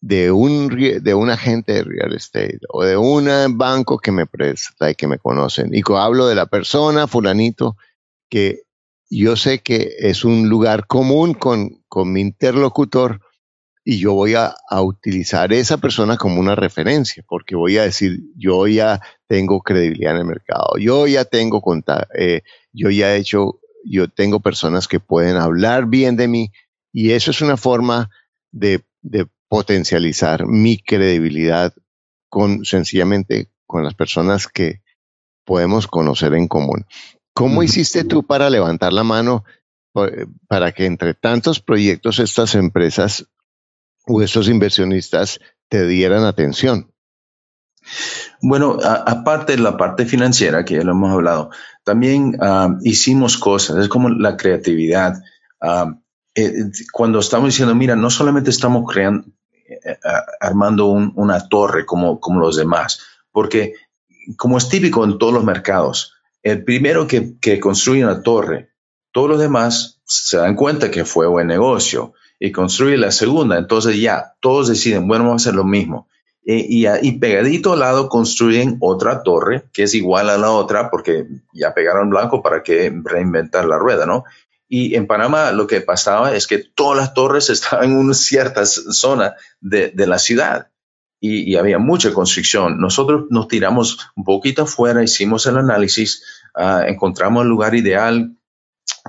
de 0.00 0.30
un, 0.30 0.68
de 1.02 1.14
un 1.14 1.30
agente 1.30 1.74
de 1.74 1.84
real 1.84 2.14
estate 2.14 2.60
o 2.70 2.84
de 2.84 2.96
un 2.96 3.28
banco 3.58 3.98
que 3.98 4.12
me 4.12 4.26
presta 4.26 4.90
y 4.90 4.94
que 4.94 5.06
me 5.06 5.18
conocen. 5.18 5.74
Y 5.74 5.82
hablo 5.96 6.26
de 6.26 6.34
la 6.34 6.46
persona, 6.46 7.06
fulanito, 7.06 7.76
que 8.30 8.62
yo 9.10 9.36
sé 9.36 9.58
que 9.58 9.96
es 9.98 10.24
un 10.24 10.48
lugar 10.48 10.86
común 10.86 11.34
con, 11.34 11.82
con 11.88 12.12
mi 12.12 12.20
interlocutor 12.20 13.20
y 13.84 13.98
yo 13.98 14.14
voy 14.14 14.34
a, 14.34 14.54
utilizar 14.82 15.52
esa 15.52 15.78
persona 15.78 16.16
como 16.16 16.38
una 16.38 16.54
referencia, 16.54 17.24
porque 17.26 17.56
voy 17.56 17.78
a 17.78 17.82
decir, 17.82 18.20
yo 18.36 18.66
ya 18.66 19.00
tengo 19.26 19.62
credibilidad 19.62 20.12
en 20.12 20.18
el 20.18 20.26
mercado, 20.26 20.76
yo 20.78 21.06
ya 21.06 21.24
tengo 21.24 21.62
eh, 22.16 22.42
yo 22.72 22.90
ya 22.90 23.14
he 23.14 23.18
hecho 23.18 23.58
yo 23.84 24.08
tengo 24.08 24.40
personas 24.40 24.88
que 24.88 25.00
pueden 25.00 25.36
hablar 25.36 25.86
bien 25.86 26.16
de 26.16 26.28
mí 26.28 26.52
y 26.92 27.12
eso 27.12 27.30
es 27.30 27.40
una 27.40 27.56
forma 27.56 28.10
de, 28.50 28.84
potencializar 29.48 30.46
mi 30.46 30.78
credibilidad 30.78 31.74
con 32.28 32.64
sencillamente 32.64 33.50
con 33.66 33.82
las 33.82 33.94
personas 33.94 34.46
que 34.46 34.80
podemos 35.44 35.88
conocer 35.88 36.34
en 36.34 36.46
común. 36.46 36.86
¿Cómo 37.34 37.64
hiciste 37.64 38.04
tú 38.04 38.22
para 38.22 38.48
levantar 38.48 38.92
la 38.92 39.02
mano 39.02 39.44
eh, 39.96 40.26
para 40.46 40.70
que 40.70 40.86
entre 40.86 41.14
tantos 41.14 41.58
proyectos 41.58 42.20
estas 42.20 42.54
empresas 42.54 43.26
o 44.06 44.22
estos 44.22 44.48
inversionistas 44.48 45.40
te 45.68 45.84
dieran 45.84 46.22
atención? 46.22 46.89
Bueno, 48.42 48.78
aparte 48.82 49.56
de 49.56 49.62
la 49.62 49.76
parte 49.76 50.06
financiera, 50.06 50.64
que 50.64 50.76
ya 50.76 50.82
lo 50.82 50.92
hemos 50.92 51.12
hablado, 51.12 51.50
también 51.84 52.38
uh, 52.40 52.78
hicimos 52.82 53.36
cosas, 53.36 53.78
es 53.78 53.88
como 53.88 54.08
la 54.08 54.36
creatividad. 54.36 55.22
Uh, 55.60 55.94
eh, 56.34 56.70
cuando 56.92 57.18
estamos 57.18 57.48
diciendo, 57.48 57.74
mira, 57.74 57.96
no 57.96 58.08
solamente 58.08 58.50
estamos 58.50 58.90
creando, 58.90 59.26
eh, 59.68 59.98
armando 60.40 60.86
un, 60.86 61.12
una 61.16 61.48
torre 61.48 61.84
como, 61.84 62.20
como 62.20 62.40
los 62.40 62.56
demás, 62.56 63.00
porque 63.30 63.74
como 64.36 64.58
es 64.58 64.68
típico 64.68 65.04
en 65.04 65.18
todos 65.18 65.34
los 65.34 65.44
mercados, 65.44 66.14
el 66.42 66.64
primero 66.64 67.06
que, 67.06 67.38
que 67.40 67.60
construye 67.60 68.04
una 68.04 68.22
torre, 68.22 68.70
todos 69.12 69.28
los 69.28 69.40
demás 69.40 70.00
se 70.04 70.38
dan 70.38 70.54
cuenta 70.54 70.90
que 70.90 71.04
fue 71.04 71.26
buen 71.26 71.48
negocio 71.48 72.14
y 72.38 72.52
construye 72.52 72.96
la 72.96 73.10
segunda, 73.10 73.58
entonces 73.58 74.00
ya 74.00 74.34
todos 74.40 74.68
deciden, 74.68 75.06
bueno, 75.08 75.24
vamos 75.24 75.42
a 75.42 75.50
hacer 75.50 75.56
lo 75.56 75.64
mismo 75.64 76.08
eh, 76.52 76.66
y, 77.00 77.12
pegadito 77.12 77.74
al 77.74 77.78
lado 77.78 78.08
construyen 78.08 78.76
otra 78.80 79.22
torre 79.22 79.66
que 79.72 79.84
es 79.84 79.94
igual 79.94 80.30
a 80.30 80.36
la 80.36 80.50
otra 80.50 80.90
porque 80.90 81.24
ya 81.52 81.74
pegaron 81.74 82.10
blanco 82.10 82.42
para 82.42 82.64
que 82.64 82.92
reinventar 83.04 83.66
la 83.66 83.78
rueda, 83.78 84.04
¿no? 84.04 84.24
Y 84.68 84.96
en 84.96 85.06
Panamá 85.06 85.52
lo 85.52 85.68
que 85.68 85.80
pasaba 85.80 86.34
es 86.34 86.48
que 86.48 86.58
todas 86.58 86.98
las 86.98 87.14
torres 87.14 87.50
estaban 87.50 87.92
en 87.92 87.98
una 87.98 88.14
cierta 88.14 88.66
zona 88.66 89.36
de, 89.60 89.90
de 89.90 90.06
la 90.08 90.18
ciudad 90.18 90.70
y, 91.20 91.52
y, 91.52 91.54
había 91.54 91.78
mucha 91.78 92.12
construcción. 92.12 92.80
Nosotros 92.80 93.26
nos 93.30 93.46
tiramos 93.46 94.10
un 94.16 94.24
poquito 94.24 94.62
afuera, 94.62 95.04
hicimos 95.04 95.46
el 95.46 95.56
análisis, 95.56 96.24
uh, 96.56 96.82
encontramos 96.84 97.44
el 97.44 97.48
lugar 97.48 97.76
ideal, 97.76 98.34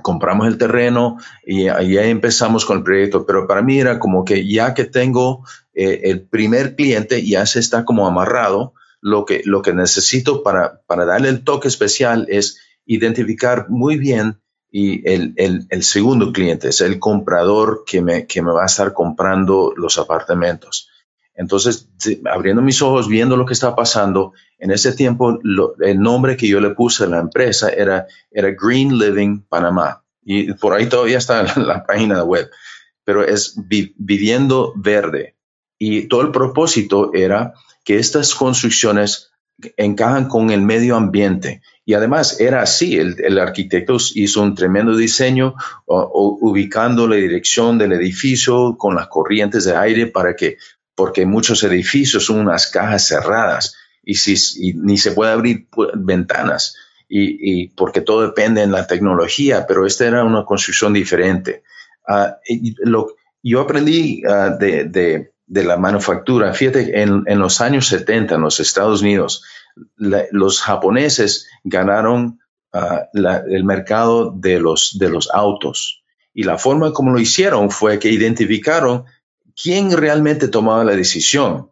compramos 0.00 0.46
el 0.46 0.58
terreno 0.58 1.16
y 1.44 1.66
ahí 1.66 1.96
empezamos 1.96 2.64
con 2.64 2.78
el 2.78 2.84
proyecto. 2.84 3.26
Pero 3.26 3.48
para 3.48 3.62
mí 3.62 3.80
era 3.80 3.98
como 3.98 4.24
que 4.24 4.46
ya 4.46 4.74
que 4.74 4.84
tengo 4.84 5.44
eh, 5.74 6.00
el 6.04 6.22
primer 6.22 6.76
cliente, 6.76 7.24
ya 7.26 7.46
se 7.46 7.60
está 7.60 7.84
como 7.84 8.06
amarrado. 8.06 8.74
Lo 9.00 9.24
que, 9.24 9.42
lo 9.44 9.62
que 9.62 9.72
necesito 9.72 10.42
para, 10.42 10.80
para 10.86 11.04
darle 11.04 11.28
el 11.28 11.42
toque 11.42 11.66
especial 11.66 12.26
es 12.28 12.60
identificar 12.86 13.68
muy 13.68 13.96
bien 13.96 14.40
y 14.70 15.06
el, 15.06 15.34
el, 15.36 15.82
segundo 15.82 16.32
cliente 16.32 16.68
es 16.68 16.80
el 16.80 16.98
comprador 16.98 17.84
que 17.86 18.00
me, 18.00 18.26
que 18.26 18.40
me 18.40 18.52
va 18.52 18.62
a 18.62 18.66
estar 18.66 18.94
comprando 18.94 19.74
los 19.76 19.98
apartamentos. 19.98 20.88
Entonces, 21.34 21.88
abriendo 22.24 22.62
mis 22.62 22.80
ojos, 22.80 23.08
viendo 23.08 23.36
lo 23.36 23.44
que 23.44 23.52
estaba 23.52 23.76
pasando, 23.76 24.32
en 24.58 24.70
ese 24.70 24.92
tiempo 24.92 25.38
el 25.80 26.00
nombre 26.00 26.36
que 26.36 26.48
yo 26.48 26.60
le 26.60 26.70
puse 26.70 27.04
a 27.04 27.08
la 27.08 27.18
empresa 27.18 27.68
era, 27.68 28.06
era 28.30 28.50
Green 28.50 28.98
Living 28.98 29.42
Panamá. 29.48 30.04
Y 30.22 30.52
por 30.54 30.72
ahí 30.72 30.88
todavía 30.88 31.18
está 31.18 31.42
la, 31.60 31.84
página 31.84 32.22
web, 32.24 32.50
pero 33.04 33.24
es 33.24 33.54
vi, 33.68 33.94
viviendo 33.98 34.72
verde. 34.76 35.36
Y 35.84 36.02
todo 36.02 36.20
el 36.20 36.30
propósito 36.30 37.10
era 37.12 37.54
que 37.82 37.98
estas 37.98 38.36
construcciones 38.36 39.32
encajan 39.76 40.28
con 40.28 40.50
el 40.50 40.62
medio 40.62 40.94
ambiente. 40.94 41.60
Y 41.84 41.94
además 41.94 42.40
era 42.40 42.62
así, 42.62 42.96
el, 42.98 43.36
arquitecto 43.40 43.96
hizo 44.14 44.42
un 44.42 44.54
tremendo 44.54 44.96
diseño 44.96 45.56
ubicando 45.88 47.08
la 47.08 47.16
dirección 47.16 47.78
del 47.78 47.94
edificio 47.94 48.76
con 48.78 48.94
las 48.94 49.08
corrientes 49.08 49.64
de 49.64 49.74
aire 49.74 50.06
para 50.06 50.36
que 50.36 50.56
porque 50.94 51.26
muchos 51.26 51.64
edificios 51.64 52.26
son 52.26 52.38
unas 52.38 52.68
cajas 52.68 53.08
cerradas 53.08 53.74
y, 54.04 54.14
si, 54.14 54.74
ni 54.74 54.98
se 54.98 55.10
puede 55.10 55.32
abrir 55.32 55.66
ventanas 55.94 56.76
y, 57.08 57.70
porque 57.70 58.02
todo 58.02 58.22
depende 58.22 58.62
en 58.62 58.70
la 58.70 58.86
tecnología, 58.86 59.66
pero 59.66 59.84
esta 59.84 60.06
era 60.06 60.22
una 60.22 60.44
construcción 60.44 60.92
diferente. 60.92 61.64
Lo, 62.84 63.16
yo 63.42 63.60
aprendí 63.60 64.22
de, 64.60 64.84
de, 64.84 65.31
de 65.46 65.64
la 65.64 65.76
manufactura. 65.76 66.54
Fíjate, 66.54 67.02
en, 67.02 67.24
los 67.38 67.60
años 67.60 67.86
70 67.88 68.36
en 68.36 68.40
los 68.40 68.60
Estados 68.60 69.02
Unidos, 69.02 69.44
los 69.96 70.60
japoneses 70.60 71.48
ganaron 71.64 72.40
la, 73.12 73.42
el 73.48 73.64
mercado 73.64 74.32
de 74.34 74.60
los, 74.60 74.98
de 74.98 75.10
los 75.10 75.30
autos. 75.32 76.02
Y 76.34 76.44
la 76.44 76.58
forma 76.58 76.92
como 76.92 77.12
lo 77.12 77.20
hicieron 77.20 77.70
fue 77.70 77.98
que 77.98 78.10
identificaron 78.10 79.04
quién 79.60 79.90
realmente 79.92 80.48
tomaba 80.48 80.84
la 80.84 80.96
decisión. 80.96 81.70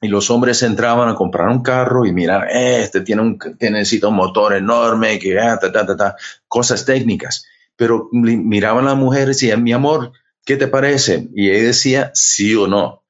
Y 0.00 0.08
los 0.08 0.30
hombres 0.30 0.62
entraban 0.64 1.08
a 1.08 1.14
comprar 1.14 1.48
un 1.48 1.62
carro 1.62 2.04
y 2.04 2.12
mirar, 2.12 2.48
eh, 2.50 2.82
este 2.82 3.02
tiene 3.02 3.22
un, 3.22 3.38
necesita 3.60 4.08
un 4.08 4.16
motor 4.16 4.54
enorme, 4.54 5.20
que 5.20 5.38
ah, 5.38 5.58
ta, 5.60 5.70
ta, 5.70 5.96
ta, 5.96 6.16
cosas 6.48 6.84
técnicas. 6.84 7.46
Pero 7.76 8.08
miraban 8.10 8.84
a 8.86 8.90
las 8.90 8.98
mujeres 8.98 9.40
y 9.42 9.46
decían, 9.46 9.62
mi 9.62 9.72
amor, 9.72 10.12
¿qué 10.44 10.56
te 10.56 10.66
parece? 10.66 11.28
Y 11.34 11.50
ella 11.50 11.68
decía 11.68 12.10
sí 12.14 12.54
o 12.56 12.66
no. 12.66 13.01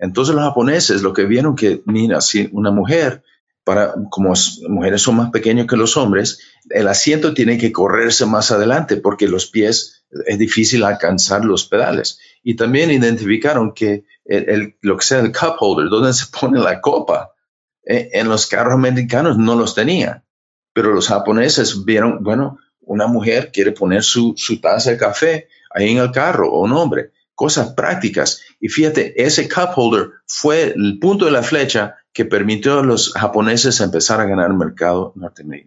Entonces 0.00 0.34
los 0.34 0.44
japoneses 0.44 1.02
lo 1.02 1.12
que 1.12 1.24
vieron 1.24 1.56
que, 1.56 1.82
mira, 1.86 2.20
si 2.20 2.48
una 2.52 2.70
mujer, 2.70 3.22
para, 3.64 3.94
como 4.10 4.32
mujeres 4.68 5.02
son 5.02 5.16
más 5.16 5.30
pequeñas 5.30 5.66
que 5.66 5.76
los 5.76 5.96
hombres, 5.96 6.40
el 6.70 6.88
asiento 6.88 7.34
tiene 7.34 7.58
que 7.58 7.72
correrse 7.72 8.24
más 8.26 8.50
adelante 8.50 8.96
porque 8.96 9.28
los 9.28 9.46
pies 9.46 10.04
es 10.26 10.38
difícil 10.38 10.84
alcanzar 10.84 11.44
los 11.44 11.66
pedales. 11.66 12.18
Y 12.42 12.54
también 12.54 12.90
identificaron 12.90 13.72
que 13.72 14.04
el, 14.24 14.76
lo 14.80 14.96
que 14.96 15.04
sea 15.04 15.20
el 15.20 15.32
cup 15.32 15.56
holder, 15.58 15.88
donde 15.88 16.12
se 16.12 16.26
pone 16.40 16.60
la 16.60 16.80
copa, 16.80 17.32
eh, 17.84 18.10
en 18.12 18.28
los 18.28 18.46
carros 18.46 18.74
americanos 18.74 19.38
no 19.38 19.54
los 19.54 19.74
tenía. 19.74 20.24
Pero 20.72 20.92
los 20.92 21.08
japoneses 21.08 21.84
vieron, 21.84 22.22
bueno, 22.22 22.58
una 22.80 23.06
mujer 23.06 23.50
quiere 23.52 23.72
poner 23.72 24.02
su, 24.02 24.34
su 24.36 24.60
taza 24.60 24.90
de 24.90 24.98
café 24.98 25.48
ahí 25.70 25.90
en 25.90 25.98
el 25.98 26.10
carro, 26.10 26.50
o 26.50 26.62
un 26.62 26.72
hombre, 26.72 27.10
cosas 27.38 27.72
prácticas. 27.74 28.42
Y 28.58 28.68
fíjate, 28.68 29.22
ese 29.24 29.48
cup 29.48 29.70
holder 29.76 30.10
fue 30.26 30.74
el 30.76 30.98
punto 30.98 31.24
de 31.24 31.30
la 31.30 31.44
flecha 31.44 31.94
que 32.12 32.24
permitió 32.24 32.80
a 32.80 32.82
los 32.82 33.12
japoneses 33.12 33.80
empezar 33.80 34.20
a 34.20 34.24
ganar 34.24 34.50
el 34.50 34.56
mercado 34.56 35.14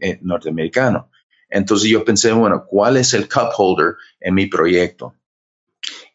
eh, 0.01 0.19
norteamericano. 0.21 1.09
Entonces 1.49 1.89
yo 1.89 2.03
pensé, 2.03 2.33
bueno, 2.33 2.65
¿cuál 2.67 2.97
es 2.97 3.13
el 3.13 3.29
cup 3.29 3.51
holder 3.55 3.95
en 4.19 4.33
mi 4.35 4.47
proyecto? 4.47 5.15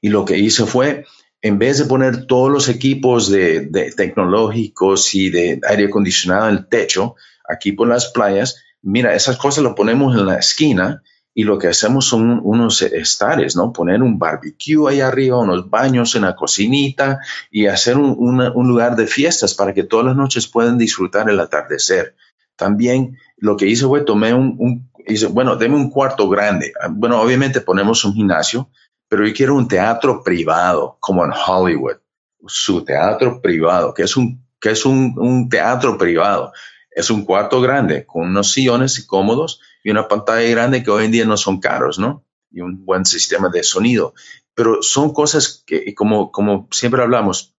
Y 0.03 0.11
lo 0.11 0.27
que 0.27 0.37
hice 0.37 0.67
fue, 0.67 1.07
en 1.41 1.59
vez 1.59 1.79
de 1.79 1.87
poner 1.87 2.27
todos 2.27 2.51
los 2.53 2.69
equipos 2.69 3.31
de, 3.31 3.95
tecnológicos 3.97 5.15
y 5.15 5.31
de 5.31 5.59
aire 5.67 5.87
acondicionado 5.87 6.51
en 6.51 6.57
el 6.57 6.69
techo, 6.69 7.17
aquí 7.49 7.73
por 7.73 7.89
las 7.89 8.09
playas, 8.09 8.63
mira, 8.83 9.15
esas 9.15 9.39
cosas 9.39 9.65
lo 9.65 9.75
ponemos 9.75 10.15
en 10.19 10.27
la 10.27 10.37
esquina 10.37 11.03
y 11.39 11.45
lo 11.45 11.59
que 11.59 11.69
hacemos 11.69 12.07
son 12.07 12.41
unos 12.43 12.81
estares, 12.81 13.57
¿no? 13.57 13.71
Poner 13.71 14.03
un 14.03 14.19
barbecue 14.19 14.89
ahí 14.89 15.03
arriba, 15.03 15.39
unos 15.39 15.69
baños 15.69 16.15
en 16.15 16.23
la 16.23 16.35
cocinita 16.35 17.21
y 17.51 17.67
hacer 17.67 17.99
un, 17.99 18.41
un, 18.41 18.69
lugar 18.69 18.97
de 18.97 19.07
fiestas 19.07 19.53
para 19.53 19.75
que 19.75 19.85
todas 19.85 20.07
las 20.07 20.17
noches 20.17 20.47
puedan 20.47 20.79
disfrutar 20.79 21.29
el 21.29 21.39
atardecer. 21.39 22.17
También 22.57 23.19
lo 23.37 23.59
que 23.59 23.67
hice 23.67 23.85
fue 23.85 24.01
tomé 24.01 24.33
un, 24.33 24.89
bueno, 25.33 25.57
deme 25.57 25.77
un 25.77 25.91
cuarto 25.91 26.27
grande. 26.31 26.73
Bueno, 26.93 27.21
obviamente 27.21 27.61
ponemos 27.61 28.03
un 28.07 28.15
gimnasio, 28.15 28.71
pero 29.07 29.27
yo 29.27 29.35
quiero 29.35 29.57
un 29.57 29.69
teatro 29.69 30.23
privado, 30.25 30.97
como 31.01 31.23
en 31.23 31.33
Hollywood, 31.33 31.99
su 32.47 32.83
teatro 32.83 33.43
privado, 33.43 33.93
que 33.93 34.05
es 34.05 34.17
un, 34.17 34.43
que 34.59 34.71
es 34.71 34.87
un, 34.87 35.13
un 35.19 35.51
teatro 35.51 35.99
privado. 35.99 36.55
Es 36.91 37.11
un 37.11 37.27
cuarto 37.27 37.61
grande 37.61 38.07
con 38.07 38.23
unos 38.23 38.53
sillones 38.53 39.05
cómodos 39.05 39.61
y 39.87 39.91
una 39.93 40.09
pantalla 40.09 40.51
grande 40.51 40.83
que 40.83 40.91
hoy 40.91 41.05
en 41.05 41.13
día 41.13 41.25
no 41.25 41.37
son 41.37 41.61
caros, 41.61 41.97
¿no? 41.97 42.25
Y 42.51 42.61
un 42.61 42.85
buen 42.85 43.05
sistema 43.05 43.51
de 43.51 43.63
sonido. 43.63 44.15
Pero 44.53 44.83
son 44.83 45.13
cosas 45.13 45.63
que, 45.65 45.95
como, 45.95 46.33
como 46.33 46.67
siempre 46.73 47.03
hablamos, 47.03 47.55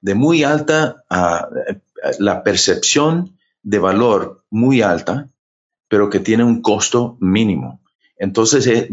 de 0.00 0.14
muy 0.14 0.42
alta, 0.42 1.04
uh, 1.10 1.74
la 2.18 2.42
percepción 2.42 3.36
de 3.62 3.78
valor 3.78 4.42
muy 4.48 4.80
alta, 4.80 5.28
pero 5.86 6.08
que 6.08 6.20
tiene 6.20 6.44
un 6.44 6.62
costo 6.62 7.18
mínimo. 7.20 7.82
Entonces, 8.16 8.66
eh, 8.66 8.88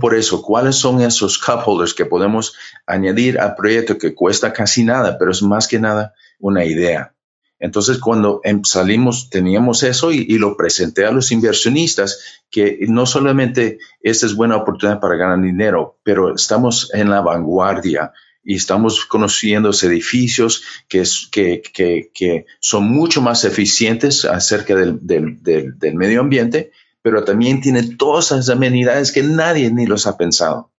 por 0.00 0.14
eso. 0.14 0.40
¿Cuáles 0.40 0.76
son 0.76 1.02
esos 1.02 1.36
cup 1.36 1.64
holders 1.66 1.92
que 1.92 2.06
podemos 2.06 2.54
añadir 2.86 3.38
al 3.38 3.54
proyecto 3.56 3.98
que 3.98 4.14
cuesta 4.14 4.54
casi 4.54 4.84
nada, 4.84 5.18
pero 5.18 5.32
es 5.32 5.42
más 5.42 5.68
que 5.68 5.78
nada 5.78 6.14
una 6.38 6.64
idea? 6.64 7.14
Entonces, 7.58 7.98
cuando 7.98 8.40
em, 8.44 8.62
salimos, 8.64 9.30
teníamos 9.30 9.82
eso 9.82 10.12
y, 10.12 10.26
lo 10.38 10.56
presenté 10.56 11.06
a 11.06 11.10
los 11.10 11.32
inversionistas, 11.32 12.42
que 12.50 12.78
no 12.88 13.06
solamente 13.06 13.78
esta 14.02 14.26
es 14.26 14.34
buena 14.34 14.56
oportunidad 14.56 15.00
para 15.00 15.16
ganar 15.16 15.40
dinero, 15.40 15.98
pero 16.02 16.34
estamos 16.34 16.90
en 16.92 17.10
la 17.10 17.22
vanguardia 17.22 18.12
y 18.44 18.56
estamos 18.56 19.06
conociendo 19.06 19.70
edificios 19.70 20.62
que, 20.86 21.02
que, 21.32 21.62
que, 21.72 22.10
que, 22.14 22.46
son 22.60 22.84
mucho 22.84 23.20
más 23.22 23.44
eficientes 23.44 24.24
acerca 24.24 24.74
del, 24.74 24.98
del, 25.00 25.42
del, 25.42 25.94
medio 25.94 26.20
ambiente, 26.20 26.70
pero 27.02 27.24
también 27.24 27.60
tiene 27.60 27.82
todas 27.96 28.26
esas 28.26 28.50
amenidades 28.50 29.12
que 29.12 29.22
nadie 29.22 29.70
ni 29.72 29.86
los 29.86 30.06
ha 30.06 30.16
pensado. 30.16 30.70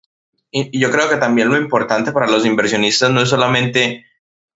Y, 0.52 0.78
y 0.78 0.80
yo 0.80 0.92
creo 0.92 1.10
que 1.10 1.18
también 1.18 1.50
lo 1.50 1.58
importante 1.58 2.12
para 2.12 2.30
los 2.30 2.46
inversionistas 2.46 3.12
no 3.12 3.22
es 3.22 3.30
solamente 3.30 4.06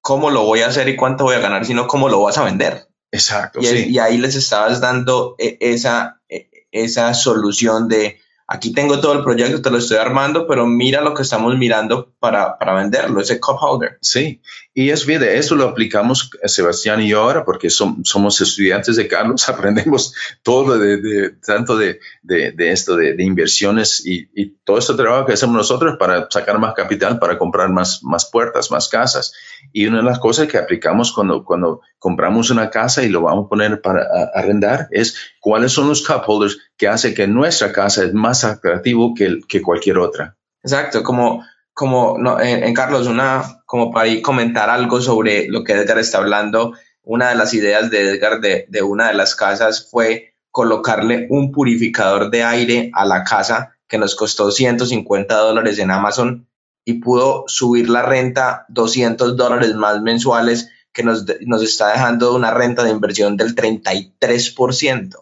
cómo 0.01 0.29
lo 0.29 0.43
voy 0.43 0.61
a 0.61 0.67
hacer 0.67 0.89
y 0.89 0.95
cuánto 0.95 1.25
voy 1.25 1.35
a 1.35 1.39
ganar, 1.39 1.65
sino 1.65 1.87
cómo 1.87 2.09
lo 2.09 2.21
vas 2.21 2.37
a 2.37 2.43
vender. 2.43 2.87
Exacto. 3.11 3.59
Y, 3.61 3.65
sí. 3.65 3.85
y 3.89 3.99
ahí 3.99 4.17
les 4.17 4.35
estabas 4.35 4.81
dando 4.81 5.35
eh, 5.37 5.57
esa, 5.59 6.21
eh, 6.29 6.49
esa 6.71 7.13
solución 7.13 7.87
de 7.87 8.19
aquí 8.51 8.73
tengo 8.73 8.99
todo 8.99 9.13
el 9.13 9.23
proyecto, 9.23 9.61
te 9.61 9.71
lo 9.71 9.77
estoy 9.77 9.97
armando, 9.97 10.45
pero 10.45 10.65
mira 10.65 11.01
lo 11.01 11.13
que 11.13 11.23
estamos 11.23 11.57
mirando 11.57 12.13
para, 12.19 12.57
para 12.57 12.73
venderlo, 12.73 13.21
ese 13.21 13.39
cup 13.39 13.55
holder. 13.61 13.97
Sí, 14.01 14.41
y 14.73 14.89
es 14.89 15.05
bien, 15.05 15.23
eso 15.23 15.55
lo 15.55 15.69
aplicamos 15.69 16.29
Sebastián 16.43 17.01
y 17.01 17.09
yo 17.09 17.21
ahora, 17.21 17.45
porque 17.45 17.69
som, 17.69 18.03
somos 18.03 18.41
estudiantes 18.41 18.97
de 18.97 19.07
Carlos, 19.07 19.47
aprendemos 19.49 20.13
todo 20.43 20.77
de, 20.77 20.97
de 20.97 21.29
tanto 21.45 21.77
de, 21.77 21.99
de, 22.23 22.51
de, 22.51 22.71
esto, 22.71 22.97
de, 22.97 23.15
inversiones 23.23 24.05
y, 24.05 24.29
y, 24.35 24.57
todo 24.65 24.77
este 24.77 24.95
trabajo 24.95 25.25
que 25.25 25.33
hacemos 25.33 25.55
nosotros 25.55 25.95
para 25.97 26.27
sacar 26.29 26.59
más 26.59 26.73
capital, 26.73 27.19
para 27.19 27.37
comprar 27.37 27.69
más, 27.69 28.03
más 28.03 28.29
puertas, 28.29 28.69
más 28.69 28.89
casas. 28.89 29.33
Y 29.72 29.86
una 29.86 29.97
de 29.97 30.03
las 30.03 30.20
cosas 30.20 30.47
que 30.47 30.57
aplicamos 30.57 31.12
cuando, 31.12 31.43
cuando 31.43 31.82
compramos 31.99 32.49
una 32.49 32.70
casa 32.70 33.03
y 33.03 33.09
lo 33.09 33.22
vamos 33.22 33.45
a 33.45 33.49
poner 33.49 33.82
para 33.82 34.07
arrendar 34.34 34.88
es 34.91 35.16
cuáles 35.39 35.72
son 35.72 35.88
los 35.88 36.05
cup 36.05 36.24
holders 36.28 36.57
que 36.78 36.88
hace 36.88 37.14
que 37.14 37.28
nuestra 37.28 37.72
casa 37.72 38.03
es 38.03 38.14
más 38.14 38.43
atractivo 38.43 39.14
que, 39.14 39.39
que 39.47 39.62
cualquier 39.62 39.97
otra. 39.97 40.38
Exacto, 40.64 41.03
como, 41.03 41.43
como 41.74 42.18
en, 42.39 42.64
en, 42.64 42.74
Carlos, 42.74 43.07
una, 43.07 43.62
como 43.66 43.91
para 43.91 44.07
ir 44.07 44.22
comentar 44.22 44.70
algo 44.70 45.01
sobre 45.01 45.47
lo 45.47 45.64
que 45.64 45.74
Edgar 45.74 45.99
está 45.99 46.20
hablando, 46.20 46.74
una 47.03 47.30
de 47.30 47.36
las 47.36 47.53
ideas 47.53 47.89
de 47.89 48.09
Edgar 48.09 48.41
de, 48.41 48.66
de 48.70 48.82
una 48.82 49.07
de 49.07 49.16
las 49.16 49.36
casas 49.36 49.89
fue 49.89 50.36
colocarle 50.51 51.28
un 51.30 51.51
purificador 51.51 52.30
de 52.30 52.43
aire 52.43 52.91
a 52.93 53.05
la 53.05 53.24
casa 53.24 53.78
que 53.88 53.97
nos 53.97 54.16
costó 54.16 54.51
150 54.51 55.36
dólares 55.36 55.80
en 55.80 55.91
Amazon 55.91 56.47
y 56.86 56.95
pudo 56.95 57.43
subir 57.47 57.89
la 57.89 58.01
renta 58.01 58.65
200 58.69 59.36
dólares 59.36 59.75
más 59.75 60.01
mensuales 60.01 60.69
que 60.93 61.03
nos, 61.03 61.25
nos 61.41 61.63
está 61.63 61.91
dejando 61.91 62.36
una 62.36 62.51
renta 62.51 62.84
de 62.84 62.91
inversión 62.91 63.38
del 63.38 63.55
33%. 63.55 65.15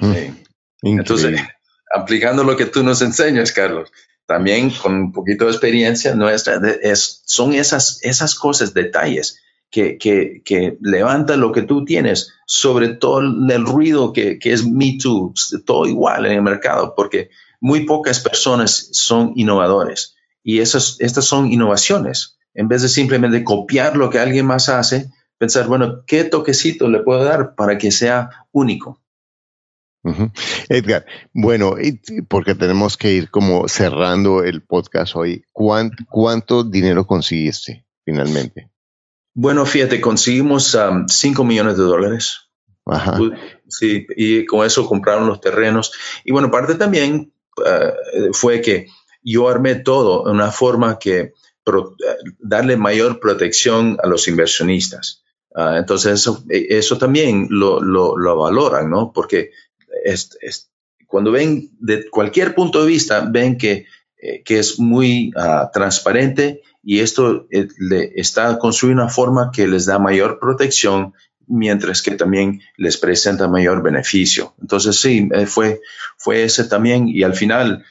Sí. 0.00 0.44
Entonces, 0.82 1.40
aplicando 1.94 2.44
lo 2.44 2.56
que 2.56 2.66
tú 2.66 2.82
nos 2.82 3.02
enseñas, 3.02 3.52
Carlos, 3.52 3.90
también 4.26 4.70
con 4.70 4.94
un 4.94 5.12
poquito 5.12 5.44
de 5.44 5.50
experiencia 5.50 6.14
nuestra, 6.14 6.60
es, 6.82 7.22
son 7.26 7.52
esas, 7.52 7.98
esas 8.02 8.34
cosas, 8.34 8.72
detalles 8.72 9.38
que, 9.70 9.98
que, 9.98 10.42
que 10.44 10.78
levantan 10.80 11.40
lo 11.40 11.52
que 11.52 11.62
tú 11.62 11.84
tienes 11.84 12.32
sobre 12.46 12.88
todo 12.88 13.20
el 13.20 13.66
ruido 13.66 14.12
que, 14.12 14.38
que 14.38 14.52
es 14.52 14.66
Me 14.66 14.96
Too, 15.02 15.34
todo 15.64 15.86
igual 15.86 16.26
en 16.26 16.32
el 16.32 16.42
mercado, 16.42 16.94
porque 16.94 17.30
muy 17.60 17.84
pocas 17.84 18.20
personas 18.20 18.88
son 18.92 19.32
innovadores 19.36 20.11
y 20.42 20.60
esas, 20.60 20.96
estas 21.00 21.24
son 21.24 21.50
innovaciones. 21.50 22.38
En 22.54 22.68
vez 22.68 22.82
de 22.82 22.88
simplemente 22.88 23.44
copiar 23.44 23.96
lo 23.96 24.10
que 24.10 24.18
alguien 24.18 24.46
más 24.46 24.68
hace, 24.68 25.10
pensar, 25.38 25.66
bueno, 25.66 26.04
¿qué 26.06 26.24
toquecito 26.24 26.88
le 26.88 27.00
puedo 27.00 27.24
dar 27.24 27.54
para 27.54 27.78
que 27.78 27.90
sea 27.90 28.46
único? 28.52 29.00
Uh 30.04 30.10
-huh. 30.10 30.32
Edgar, 30.68 31.06
bueno, 31.32 31.76
porque 32.28 32.54
tenemos 32.54 32.96
que 32.96 33.12
ir 33.12 33.30
como 33.30 33.68
cerrando 33.68 34.42
el 34.42 34.62
podcast 34.62 35.14
hoy, 35.14 35.44
¿cuánto, 35.52 36.04
cuánto 36.10 36.64
dinero 36.64 37.06
conseguiste 37.06 37.86
finalmente? 38.04 38.70
Bueno, 39.34 39.64
fíjate, 39.64 40.00
conseguimos 40.00 40.76
5 41.06 41.42
um, 41.42 41.48
millones 41.48 41.76
de 41.76 41.84
dólares. 41.84 42.40
Ajá. 42.84 43.18
Sí, 43.68 44.06
y 44.16 44.44
con 44.44 44.66
eso 44.66 44.86
compraron 44.86 45.26
los 45.26 45.40
terrenos. 45.40 45.92
Y 46.24 46.32
bueno, 46.32 46.50
parte 46.50 46.74
también 46.74 47.32
uh, 47.58 48.32
fue 48.32 48.60
que 48.60 48.88
yo 49.22 49.48
armé 49.48 49.76
todo 49.76 50.24
de 50.24 50.32
una 50.32 50.50
forma 50.50 50.98
que 50.98 51.32
pro, 51.64 51.96
darle 52.38 52.76
mayor 52.76 53.20
protección 53.20 53.98
a 54.02 54.06
los 54.06 54.28
inversionistas. 54.28 55.22
Uh, 55.54 55.76
entonces, 55.76 56.12
eso, 56.12 56.42
eso 56.48 56.98
también 56.98 57.46
lo, 57.50 57.80
lo, 57.80 58.16
lo, 58.16 58.36
valoran, 58.36 58.88
¿no? 58.88 59.12
Porque 59.12 59.50
cuando 61.06 61.30
ven 61.30 61.70
de 61.78 62.08
cualquier 62.08 62.54
punto 62.54 62.80
de 62.80 62.86
vista, 62.86 63.20
ven 63.20 63.58
que 63.58 63.86
eh, 64.24 64.44
que 64.44 64.60
es 64.60 64.78
muy 64.78 65.32
ah, 65.34 65.68
transparente 65.74 66.62
y 66.80 67.00
esto 67.00 67.48
eh, 67.50 67.66
le 67.76 68.12
está 68.14 68.56
construyendo 68.56 69.02
una 69.02 69.10
forma 69.10 69.50
que 69.52 69.66
les 69.66 69.86
da 69.86 69.98
mayor 69.98 70.38
protección 70.38 71.12
mientras 71.48 72.02
que 72.02 72.12
también 72.12 72.60
les 72.76 72.98
presenta 72.98 73.48
mayor 73.48 73.82
beneficio. 73.82 74.54
Entonces 74.60 74.94
sí, 75.00 75.28
eh, 75.34 75.46
fue, 75.46 75.80
fue 76.16 76.44
ese 76.44 76.62
también 76.62 77.08
y 77.08 77.24
al 77.24 77.34
final 77.34 77.84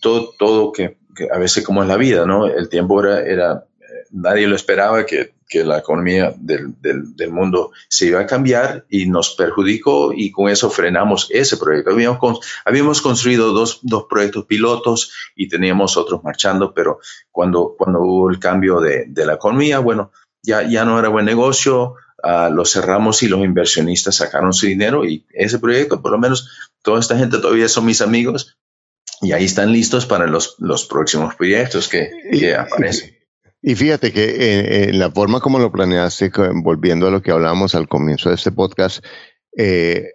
todo, 0.00 0.34
todo 0.38 0.72
que, 0.72 0.98
a 1.32 1.38
veces 1.38 1.64
como 1.64 1.82
es 1.82 1.88
la 1.88 1.96
vida, 1.96 2.26
¿no? 2.26 2.46
El 2.46 2.68
tiempo 2.68 3.02
era, 3.02 3.20
era 3.20 3.64
nadie 4.10 4.46
lo 4.46 4.56
esperaba 4.56 5.04
que, 5.04 5.34
que 5.48 5.64
la 5.64 5.78
economía 5.78 6.34
del, 6.36 6.74
del, 6.80 7.30
mundo 7.30 7.72
se 7.88 8.06
iba 8.06 8.20
a 8.20 8.26
cambiar 8.26 8.86
y 8.88 9.06
nos 9.06 9.34
perjudicó 9.34 10.12
y 10.14 10.30
con 10.30 10.48
eso 10.48 10.70
frenamos 10.70 11.28
ese 11.30 11.56
proyecto. 11.56 11.90
Habíamos, 11.90 12.40
habíamos 12.64 13.02
construido 13.02 13.52
dos, 13.52 13.80
dos, 13.82 14.06
proyectos 14.08 14.46
pilotos 14.46 15.12
y 15.36 15.48
teníamos 15.48 15.96
otros 15.96 16.22
marchando, 16.24 16.72
pero 16.72 17.00
cuando, 17.30 17.74
cuando 17.76 18.00
hubo 18.00 18.30
el 18.30 18.38
cambio 18.38 18.80
de, 18.80 19.06
de 19.08 19.26
la 19.26 19.34
economía, 19.34 19.78
bueno, 19.78 20.12
ya, 20.42 20.62
ya 20.68 20.84
no 20.84 20.98
era 20.98 21.08
buen 21.08 21.26
negocio, 21.26 21.96
uh, 22.22 22.52
lo 22.52 22.64
cerramos 22.64 23.22
y 23.22 23.28
los 23.28 23.44
inversionistas 23.44 24.16
sacaron 24.16 24.52
su 24.52 24.66
dinero 24.66 25.04
y 25.04 25.26
ese 25.30 25.58
proyecto, 25.58 26.00
por 26.00 26.12
lo 26.12 26.18
menos 26.18 26.48
toda 26.82 27.00
esta 27.00 27.16
gente 27.16 27.38
todavía 27.38 27.68
son 27.68 27.86
mis 27.86 28.00
amigos 28.00 28.56
y 29.22 29.32
ahí 29.32 29.44
están 29.44 29.72
listos 29.72 30.04
para 30.04 30.26
los, 30.26 30.56
los 30.58 30.84
próximos 30.86 31.36
proyectos 31.36 31.88
que, 31.88 32.10
que 32.30 32.54
aparecen. 32.56 33.16
Y 33.62 33.76
fíjate 33.76 34.12
que 34.12 34.58
en, 34.58 34.88
en, 34.88 34.98
la 34.98 35.12
forma 35.12 35.40
como 35.40 35.60
lo 35.60 35.70
planeaste, 35.70 36.32
volviendo 36.62 37.06
a 37.06 37.12
lo 37.12 37.22
que 37.22 37.30
hablábamos 37.30 37.76
al 37.76 37.86
comienzo 37.86 38.28
de 38.28 38.34
este 38.34 38.50
podcast, 38.50 39.04
eh, 39.56 40.14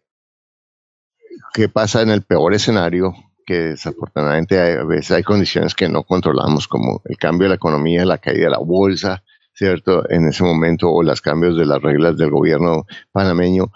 ¿qué 1.53 1.69
pasa 1.69 2.01
en 2.01 2.09
el 2.09 2.23
peor 2.23 2.53
escenario? 2.53 3.15
Que 3.45 3.59
desafortunadamente 3.69 4.59
hay, 4.59 4.73
a 4.73 4.83
veces 4.83 5.11
hay 5.11 5.23
condiciones 5.23 5.73
que 5.73 5.87
no 5.87 6.03
controlamos, 6.03 6.67
como 6.67 7.01
el 7.05 7.17
cambio 7.17 7.45
de 7.45 7.49
la 7.49 7.55
economía, 7.55 8.03
la 8.03 8.17
caída 8.17 8.45
de 8.45 8.51
la 8.51 8.59
bolsa, 8.59 9.23
¿cierto? 9.53 10.03
En 10.09 10.27
ese 10.27 10.43
momento, 10.43 10.91
o 10.91 11.01
los 11.01 11.21
cambios 11.21 11.57
de 11.57 11.65
las 11.65 11.81
reglas 11.81 12.17
del 12.17 12.31
gobierno 12.31 12.85
panameño, 13.13 13.71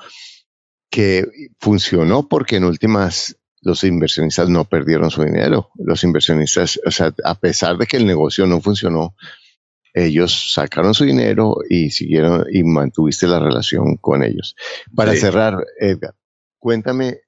que 0.89 1.25
funcionó 1.57 2.27
porque 2.27 2.57
en 2.57 2.65
últimas 2.65 3.37
los 3.61 3.83
inversionistas 3.83 4.49
no 4.49 4.65
perdieron 4.65 5.11
su 5.11 5.23
dinero. 5.23 5.69
Los 5.75 6.03
inversionistas, 6.03 6.79
o 6.85 6.91
sea, 6.91 7.13
a 7.23 7.35
pesar 7.35 7.77
de 7.77 7.85
que 7.85 7.97
el 7.97 8.05
negocio 8.05 8.45
no 8.47 8.59
funcionó, 8.59 9.15
ellos 9.93 10.53
sacaron 10.53 10.93
su 10.93 11.03
dinero 11.03 11.57
y 11.69 11.91
siguieron 11.91 12.45
y 12.51 12.63
mantuviste 12.63 13.27
la 13.27 13.39
relación 13.39 13.97
con 13.97 14.23
ellos. 14.23 14.55
Para 14.95 15.13
sí. 15.13 15.19
cerrar, 15.19 15.57
Edgar, 15.79 16.15
cuéntame 16.57 17.19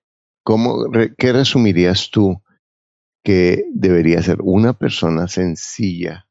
cómo, 0.43 0.89
qué 1.17 1.33
resumirías 1.33 2.09
tú 2.09 2.41
que 3.23 3.65
debería 3.73 4.21
ser 4.21 4.37
una 4.41 4.73
persona 4.73 5.27
sencilla 5.27 6.27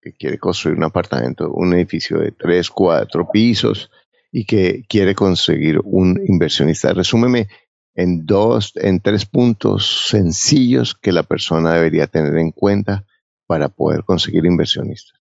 que 0.00 0.14
quiere 0.14 0.38
construir 0.38 0.78
un 0.78 0.84
apartamento, 0.84 1.50
un 1.52 1.74
edificio 1.74 2.18
de 2.18 2.32
tres, 2.32 2.70
cuatro 2.70 3.28
pisos 3.30 3.90
y 4.32 4.44
que 4.44 4.84
quiere 4.88 5.14
conseguir 5.14 5.80
un 5.84 6.20
inversionista. 6.26 6.92
Resúmeme 6.92 7.48
en 8.00 8.24
dos, 8.24 8.72
en 8.76 9.00
tres 9.00 9.26
puntos 9.26 10.08
sencillos 10.08 10.94
que 10.94 11.12
la 11.12 11.22
persona 11.22 11.74
debería 11.74 12.06
tener 12.06 12.36
en 12.38 12.50
cuenta 12.50 13.04
para 13.46 13.68
poder 13.68 14.04
conseguir 14.04 14.46
inversionistas. 14.46 15.20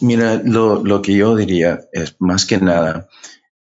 Mira, 0.00 0.40
lo, 0.42 0.82
lo, 0.82 1.02
que 1.02 1.14
yo 1.14 1.36
diría 1.36 1.80
es 1.92 2.16
más 2.18 2.46
que 2.46 2.58
nada, 2.58 3.08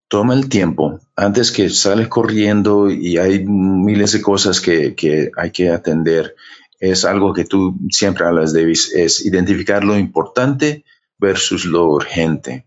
toma 0.09 0.35
el 0.35 0.49
tiempo 0.49 1.01
antes 1.17 1.51
que 1.51 1.71
sales 1.71 2.09
corriendo 2.09 2.91
y 2.91 3.17
hay 3.17 3.45
miles 3.45 4.13
de 4.13 4.23
cosas 4.23 4.61
que, 4.61 4.95
que 4.95 5.31
hay 5.37 5.51
que 5.51 5.71
atender. 5.71 6.35
Es 6.79 7.05
algo 7.05 7.33
que 7.33 7.45
tú 7.45 7.77
siempre 7.91 8.27
hablas, 8.27 8.53
Davis, 8.53 8.93
es 8.95 9.25
identificar 9.25 9.85
lo 9.85 9.99
importante 9.99 10.85
versus 11.19 11.65
lo 11.65 11.87
urgente. 11.87 12.67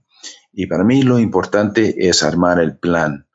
Y 0.51 0.65
para 0.65 0.83
mí 0.83 1.03
lo 1.03 1.19
importante 1.19 2.07
es 2.09 2.23
armar 2.23 2.59
el 2.59 2.77
plan 2.77 3.27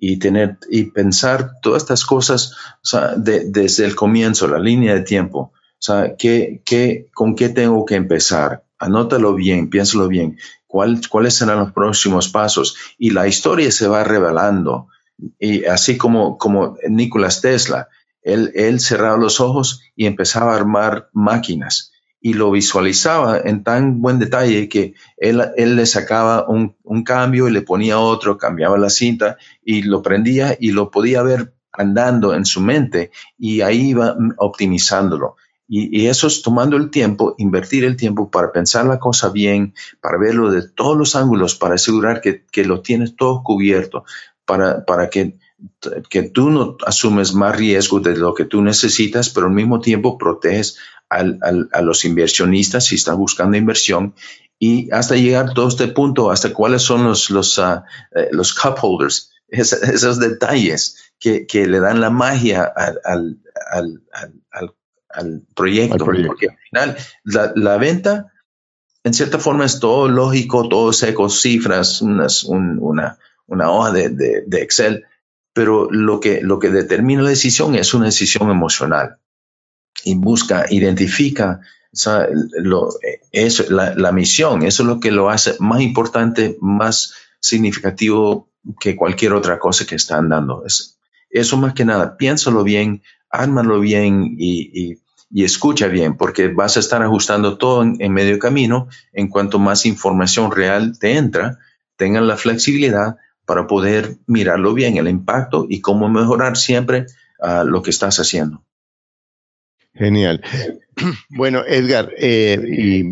y 0.00 0.18
tener 0.18 0.58
y 0.70 0.84
pensar 0.84 1.60
todas 1.60 1.82
estas 1.82 2.04
cosas 2.04 2.54
o 2.82 2.86
sea, 2.86 3.14
de, 3.16 3.44
desde 3.44 3.84
el 3.84 3.94
comienzo, 3.94 4.48
la 4.48 4.58
línea 4.58 4.94
de 4.94 5.02
tiempo. 5.02 5.52
O 5.52 5.82
sea, 5.82 6.16
¿qué, 6.16 6.62
qué, 6.64 7.08
¿con 7.14 7.36
qué 7.36 7.50
tengo 7.50 7.84
que 7.84 7.94
empezar? 7.94 8.64
Anótalo 8.78 9.34
bien, 9.34 9.68
piénsalo 9.68 10.08
bien. 10.08 10.38
¿Cuál, 10.66 11.00
¿Cuáles 11.08 11.34
serán 11.34 11.58
los 11.58 11.72
próximos 11.72 12.28
pasos? 12.28 12.76
Y 12.98 13.10
la 13.10 13.28
historia 13.28 13.70
se 13.70 13.88
va 13.88 14.02
revelando. 14.02 14.88
Y 15.38 15.64
así 15.66 15.98
como, 15.98 16.38
como 16.38 16.76
Nicolás 16.88 17.42
Tesla, 17.42 17.88
él, 18.22 18.52
él 18.54 18.80
cerraba 18.80 19.18
los 19.18 19.40
ojos 19.40 19.82
y 19.94 20.06
empezaba 20.06 20.52
a 20.52 20.56
armar 20.56 21.10
máquinas 21.12 21.92
y 22.20 22.34
lo 22.34 22.50
visualizaba 22.50 23.38
en 23.38 23.64
tan 23.64 24.00
buen 24.02 24.18
detalle 24.18 24.68
que 24.68 24.94
él, 25.16 25.42
él 25.56 25.76
le 25.76 25.86
sacaba 25.86 26.48
un, 26.48 26.76
un, 26.84 27.02
cambio 27.02 27.48
y 27.48 27.52
le 27.52 27.62
ponía 27.62 27.98
otro, 27.98 28.36
cambiaba 28.36 28.76
la 28.76 28.90
cinta 28.90 29.38
y 29.64 29.82
lo 29.82 30.02
prendía 30.02 30.56
y 30.58 30.72
lo 30.72 30.90
podía 30.90 31.22
ver 31.22 31.54
andando 31.72 32.34
en 32.34 32.44
su 32.44 32.60
mente 32.60 33.10
y 33.38 33.62
ahí 33.62 33.90
iba 33.90 34.16
optimizándolo. 34.36 35.36
Y, 35.66 36.02
y, 36.02 36.08
eso 36.08 36.26
es 36.26 36.42
tomando 36.42 36.76
el 36.76 36.90
tiempo, 36.90 37.36
invertir 37.38 37.84
el 37.84 37.96
tiempo 37.96 38.28
para 38.28 38.50
pensar 38.50 38.86
la 38.86 38.98
cosa 38.98 39.30
bien, 39.30 39.72
para 40.00 40.18
verlo 40.18 40.50
de 40.50 40.68
todos 40.68 40.96
los 40.96 41.14
ángulos, 41.14 41.54
para 41.54 41.76
asegurar 41.76 42.20
que, 42.20 42.44
que 42.50 42.64
lo 42.64 42.82
tienes 42.82 43.14
todo 43.14 43.42
cubierto, 43.44 44.04
para, 44.44 44.84
para 44.84 45.08
que, 45.10 45.38
que, 46.08 46.24
tú 46.24 46.50
no 46.50 46.76
asumes 46.84 47.34
más 47.34 47.56
riesgo 47.56 48.00
de 48.00 48.16
lo 48.16 48.34
que 48.34 48.46
tú 48.46 48.62
necesitas, 48.62 49.30
pero 49.30 49.46
al 49.46 49.52
mismo 49.52 49.80
tiempo 49.80 50.18
proteges 50.18 50.76
al, 51.10 51.38
al, 51.42 51.68
a 51.72 51.82
los 51.82 52.04
inversionistas 52.04 52.86
si 52.86 52.94
están 52.94 53.18
buscando 53.18 53.56
inversión 53.56 54.14
y 54.58 54.90
hasta 54.92 55.16
llegar 55.16 55.50
a 55.50 55.54
todo 55.54 55.68
este 55.68 55.88
punto, 55.88 56.30
hasta 56.30 56.52
cuáles 56.52 56.82
son 56.82 57.04
los, 57.04 57.30
los, 57.30 57.58
uh, 57.58 57.82
los 58.30 58.54
cup 58.54 58.78
holders, 58.80 59.32
es, 59.48 59.72
esos 59.72 60.18
detalles 60.18 61.12
que, 61.18 61.46
que, 61.46 61.66
le 61.66 61.80
dan 61.80 62.00
la 62.00 62.10
magia 62.10 62.64
al, 62.64 63.00
al, 63.72 64.02
al 64.52 64.74
al 65.12 65.42
proyecto, 65.54 66.04
proyecto, 66.04 66.28
porque 66.28 66.48
al 66.50 66.58
final 66.70 66.96
la, 67.24 67.52
la, 67.56 67.76
venta 67.78 68.32
en 69.02 69.14
cierta 69.14 69.38
forma 69.38 69.64
es 69.64 69.80
todo 69.80 70.08
lógico, 70.08 70.68
todo 70.68 70.92
seco, 70.92 71.28
cifras, 71.28 72.00
unas, 72.00 72.44
un, 72.44 72.78
una, 72.80 73.18
una 73.46 73.70
hoja 73.70 73.90
de, 73.90 74.10
de, 74.10 74.44
de, 74.46 74.62
Excel, 74.62 75.04
pero 75.52 75.90
lo 75.90 76.20
que, 76.20 76.42
lo 76.42 76.58
que 76.58 76.70
determina 76.70 77.22
la 77.22 77.30
decisión 77.30 77.74
es 77.74 77.92
una 77.92 78.06
decisión 78.06 78.50
emocional 78.50 79.18
y 80.04 80.14
busca, 80.14 80.66
identifica 80.70 81.60
eso, 83.32 83.64
la, 83.68 83.94
la 83.94 84.12
misión, 84.12 84.62
eso 84.62 84.82
es 84.82 84.86
lo 84.86 85.00
que 85.00 85.10
lo 85.10 85.28
hace 85.30 85.56
más 85.58 85.80
importante, 85.80 86.56
más 86.60 87.14
significativo 87.40 88.48
que 88.78 88.96
cualquier 88.96 89.32
otra 89.32 89.58
cosa 89.58 89.86
que 89.86 89.96
están 89.96 90.28
dando. 90.28 90.64
Es, 90.64 90.98
eso 91.30 91.56
más 91.56 91.74
que 91.74 91.84
nada, 91.84 92.16
piénsalo 92.16 92.64
bien, 92.64 93.02
ármalo 93.30 93.80
bien 93.80 94.36
y, 94.38 94.98
y, 95.32 95.44
escucha 95.44 95.86
bien, 95.86 96.16
porque 96.16 96.48
vas 96.48 96.76
a 96.76 96.80
estar 96.80 97.02
ajustando 97.02 97.56
todo 97.56 97.82
en, 97.82 98.12
medio 98.12 98.38
camino. 98.40 98.88
En 99.12 99.28
cuanto 99.28 99.60
más 99.60 99.86
información 99.86 100.50
real 100.50 100.98
te 100.98 101.16
entra, 101.16 101.58
tengan 101.96 102.26
la 102.26 102.36
flexibilidad 102.36 103.16
para 103.46 103.68
poder 103.68 104.16
mirarlo 104.26 104.74
bien, 104.74 104.96
el 104.96 105.08
impacto 105.08 105.66
y 105.68 105.80
cómo 105.80 106.08
mejorar 106.08 106.56
siempre 106.56 107.06
uh, 107.38 107.64
lo 107.64 107.82
que 107.82 107.90
estás 107.90 108.18
haciendo. 108.18 108.64
Genial. 109.94 110.42
Bueno, 111.30 111.62
Edgar, 111.66 112.10
eh, 112.18 112.60
y 112.62 113.02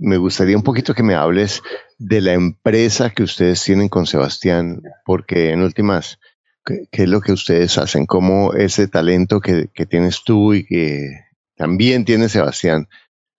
me 0.00 0.16
gustaría 0.16 0.56
un 0.56 0.62
poquito 0.62 0.94
que 0.94 1.02
me 1.02 1.16
hables 1.16 1.60
de 1.98 2.20
la 2.20 2.34
empresa 2.34 3.10
que 3.10 3.24
ustedes 3.24 3.64
tienen 3.64 3.88
con 3.88 4.06
Sebastián, 4.06 4.80
porque 5.04 5.50
en 5.50 5.62
últimas, 5.62 6.20
¿Qué, 6.64 6.86
¿Qué, 6.92 7.02
es 7.02 7.08
lo 7.08 7.20
que 7.20 7.32
ustedes 7.32 7.78
hacen? 7.78 8.06
¿Cómo 8.06 8.52
ese 8.54 8.86
talento 8.86 9.40
que, 9.40 9.66
tienes 9.86 10.22
tú 10.24 10.54
y 10.54 10.64
que 10.64 11.10
también 11.56 12.04
tiene 12.04 12.28
Sebastián, 12.28 12.88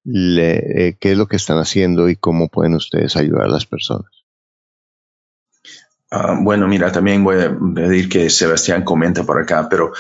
le, 0.04 0.88
eh, 0.88 0.98
qué 1.00 1.14
es 1.14 1.18
lo 1.18 1.28
que 1.28 1.38
están 1.38 1.60
haciendo 1.60 2.10
y 2.10 2.18
cómo 2.18 2.50
pueden 2.50 2.74
ustedes 2.74 3.16
ayudar 3.16 3.46
a 3.46 3.52
las 3.52 3.66
personas? 3.66 4.12
Uh, 6.12 6.44
bueno, 6.44 6.68
mira, 6.68 6.91
también 6.91 7.24
voy 7.24 7.41
a 7.41 7.58
pedir 7.74 8.08
que 8.10 8.30
Sebastián 8.30 8.84
comenta 8.84 9.24
por 9.24 9.41
acá, 9.41 9.68
pero 9.70 9.94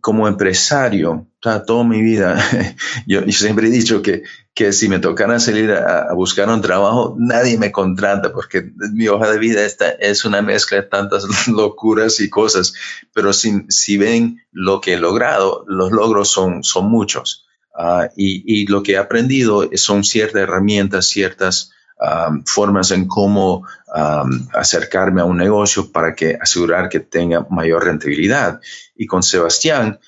como 0.00 0.28
empresario, 0.28 1.26
toda 1.40 1.84
mi 1.84 2.02
vida, 2.02 2.38
yo, 3.06 3.22
siempre 3.30 3.68
he 3.68 3.70
dicho 3.70 4.02
que, 4.02 4.22
que 4.54 4.72
si 4.72 4.88
me 4.88 4.98
tocara 4.98 5.40
salir 5.40 5.72
a, 5.72 6.12
buscar 6.14 6.48
un 6.48 6.60
trabajo, 6.60 7.16
nadie 7.18 7.58
me 7.58 7.72
contrata 7.72 8.32
porque 8.32 8.70
mi 8.92 9.08
hoja 9.08 9.30
de 9.30 9.38
vida 9.38 9.64
está, 9.64 9.90
es 9.90 10.24
una 10.24 10.42
mezcla 10.42 10.78
de 10.78 10.84
tantas 10.84 11.24
locuras 11.48 12.20
y 12.20 12.30
cosas, 12.30 12.74
pero 13.12 13.32
si, 13.32 13.64
si 13.68 13.96
ven 13.96 14.42
lo 14.52 14.80
que 14.80 14.94
he 14.94 14.98
logrado, 14.98 15.64
los 15.66 15.90
logros 15.90 16.28
son, 16.28 16.62
son 16.62 16.90
muchos. 16.90 17.44
Uh, 17.74 18.08
y, 18.16 18.42
y, 18.44 18.66
lo 18.66 18.82
que 18.82 18.92
he 18.92 18.96
aprendido 18.96 19.70
son 19.74 20.02
ciertas 20.02 20.42
herramientas, 20.42 21.06
ciertas 21.06 21.70
um, 22.00 22.42
formas 22.44 22.90
en 22.90 23.06
cómo 23.06 23.66
um, 23.94 24.48
acercarme 24.52 25.20
a 25.20 25.24
un 25.24 25.36
negocio 25.36 25.90
para 25.90 26.14
que 26.14 26.36
asegurar 26.40 26.88
que 26.88 27.00
tenga 27.00 27.46
mayor 27.50 27.84
rentabilidad. 27.84 28.60
Y 28.96 29.06
con 29.06 29.22
Sebastián 29.22 29.98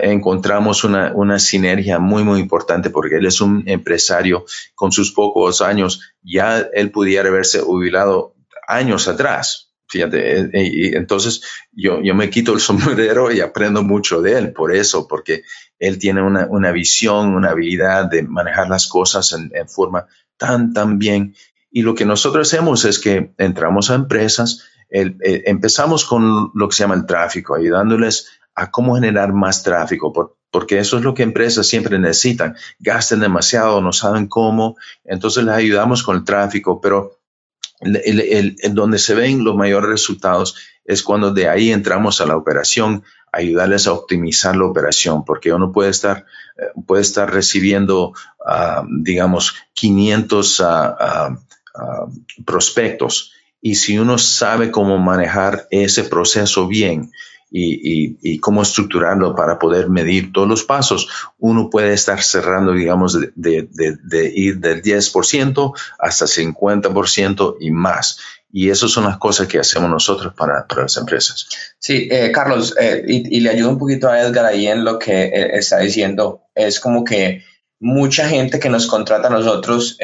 encontramos 0.00 0.84
una, 0.84 1.12
una 1.14 1.38
sinergia 1.38 1.98
muy, 1.98 2.24
muy 2.24 2.40
importante 2.40 2.90
porque 2.90 3.16
él 3.16 3.26
es 3.26 3.40
un 3.40 3.62
empresario 3.66 4.44
con 4.74 4.92
sus 4.92 5.12
pocos 5.12 5.60
años, 5.60 6.14
ya 6.22 6.66
él 6.72 6.90
pudiera 6.90 7.28
haberse 7.28 7.60
jubilado 7.60 8.34
años 8.68 9.06
atrás, 9.08 9.66
Fíjate, 9.88 10.40
eh, 10.40 10.50
y 10.52 10.96
entonces 10.96 11.42
yo, 11.72 12.00
yo 12.02 12.14
me 12.14 12.28
quito 12.28 12.52
el 12.52 12.60
sombrero 12.60 13.32
y 13.32 13.40
aprendo 13.40 13.82
mucho 13.82 14.20
de 14.20 14.38
él 14.38 14.52
por 14.52 14.74
eso, 14.74 15.06
porque 15.06 15.42
él 15.78 15.98
tiene 15.98 16.22
una, 16.22 16.46
una 16.48 16.72
visión, 16.72 17.34
una 17.34 17.50
habilidad 17.50 18.06
de 18.06 18.22
manejar 18.22 18.68
las 18.68 18.86
cosas 18.86 19.32
en, 19.32 19.68
forma 19.68 20.06
tan, 20.36 20.72
tan 20.72 20.98
bien. 20.98 21.34
Y 21.70 21.82
lo 21.82 21.94
que 21.94 22.06
nosotros 22.06 22.48
hacemos 22.48 22.84
es 22.84 22.98
que 22.98 23.34
entramos 23.38 23.90
a 23.90 23.94
empresas, 23.94 24.64
eh, 24.90 25.14
empezamos 25.46 26.04
con 26.04 26.50
lo 26.54 26.68
que 26.68 26.76
se 26.76 26.84
llama 26.84 26.94
el 26.94 27.06
tráfico, 27.06 27.54
ayudándoles 27.54 28.28
a 28.54 28.70
cómo 28.70 28.94
generar 28.94 29.32
más 29.32 29.62
tráfico, 29.62 30.12
porque 30.50 30.78
eso 30.78 30.96
es 30.96 31.04
lo 31.04 31.12
que 31.12 31.22
empresas 31.22 31.66
siempre 31.66 31.98
necesitan. 31.98 32.56
Gastan 32.78 33.20
demasiado, 33.20 33.82
no 33.82 33.92
saben 33.92 34.26
cómo, 34.26 34.76
entonces 35.04 35.44
les 35.44 35.54
ayudamos 35.54 36.02
con 36.02 36.16
el 36.16 36.24
tráfico, 36.24 36.80
pero 36.80 37.18
donde 38.70 38.98
se 38.98 39.14
ven 39.14 39.44
los 39.44 39.54
mayores 39.54 39.90
resultados 39.90 40.56
es 40.86 41.02
cuando 41.02 41.32
de 41.32 41.48
ahí 41.48 41.72
entramos 41.72 42.20
a 42.22 42.26
la 42.26 42.36
operación, 42.36 43.04
ayudarles 43.32 43.86
a 43.86 43.92
optimizar 43.92 44.56
la 44.56 44.66
operación, 44.66 45.24
porque 45.24 45.52
uno 45.52 45.72
puede 45.72 45.90
estar, 45.90 46.26
eh, 46.56 46.66
puede 46.86 47.02
estar 47.02 47.32
recibiendo, 47.32 48.14
ah, 48.46 48.84
digamos, 48.88 49.54
500 49.74 50.60
ah, 50.60 51.38
ah, 51.74 52.06
prospectos. 52.44 53.32
Y 53.60 53.74
si 53.74 53.98
uno 53.98 54.18
sabe 54.18 54.70
cómo 54.70 54.98
manejar 54.98 55.66
ese 55.70 56.04
proceso 56.04 56.66
bien, 56.66 57.10
y, 57.50 58.38
cómo 58.40 58.62
estructurarlo 58.62 59.34
para 59.34 59.58
poder 59.58 59.88
medir 59.88 60.32
todos 60.32 60.48
los 60.48 60.64
pasos, 60.64 61.08
uno 61.38 61.70
puede 61.70 61.92
estar 61.92 62.22
cerrando, 62.22 62.72
digamos, 62.72 63.18
de, 63.34 64.32
ir 64.34 64.58
del 64.58 64.82
10% 64.82 65.72
hasta 65.98 66.26
50% 66.26 67.56
y 67.60 67.70
más. 67.70 68.18
Y 68.58 68.70
esas 68.70 68.90
son 68.90 69.04
las 69.04 69.18
cosas 69.18 69.48
que 69.48 69.58
hacemos 69.58 69.90
nosotros 69.90 70.32
para, 70.32 70.64
las 70.74 70.96
empresas. 70.96 71.46
Sí, 71.78 72.08
eh, 72.10 72.32
Carlos, 72.32 72.74
eh, 72.80 73.04
y, 73.06 73.40
le 73.40 73.50
ayudo 73.50 73.68
un 73.68 73.76
poquito 73.76 74.08
a 74.08 74.18
Edgar 74.18 74.46
ahí 74.46 74.66
en 74.66 74.82
lo 74.82 74.98
que 74.98 75.24
eh, 75.24 75.58
está 75.58 75.80
diciendo. 75.80 76.44
Es 76.54 76.80
como 76.80 77.04
que 77.04 77.42
mucha 77.80 78.26
gente 78.26 78.58
que 78.58 78.70
nos 78.70 78.86
contrata 78.86 79.26
a 79.26 79.30
nosotros, 79.30 79.98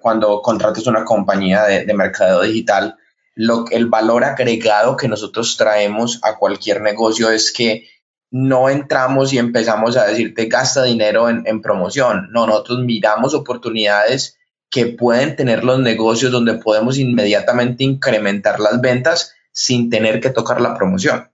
cuando 0.00 0.42
contratas 0.42 0.88
una 0.88 1.04
compañía 1.04 1.62
de, 1.62 1.84
de 1.84 1.94
mercadeo 1.94 2.42
digital, 2.42 2.96
lo, 3.36 3.66
el 3.70 3.86
valor 3.86 4.24
agregado 4.24 4.96
que 4.96 5.06
nosotros 5.06 5.56
traemos 5.56 6.18
a 6.24 6.38
cualquier 6.38 6.82
negocio 6.82 7.30
es 7.30 7.52
que 7.52 7.84
no 8.32 8.68
entramos 8.68 9.32
y 9.32 9.38
empezamos 9.38 9.96
a 9.96 10.06
decirte 10.06 10.46
gasta 10.46 10.82
dinero 10.82 11.28
en, 11.28 11.62
promoción. 11.62 12.30
No, 12.32 12.48
nosotros 12.48 12.80
miramos 12.80 13.32
oportunidades 13.32 14.39
que 14.70 14.86
pueden 14.86 15.36
tener 15.36 15.64
los 15.64 15.80
negocios 15.80 16.30
donde 16.30 16.54
podemos 16.54 16.98
inmediatamente 16.98 17.84
incrementar 17.84 18.60
las 18.60 18.80
ventas 18.80 19.34
sin 19.52 19.90
tener 19.90 20.20
que 20.20 20.30
tocar 20.30 20.60
la 20.60 20.74
promoción. 20.74 21.28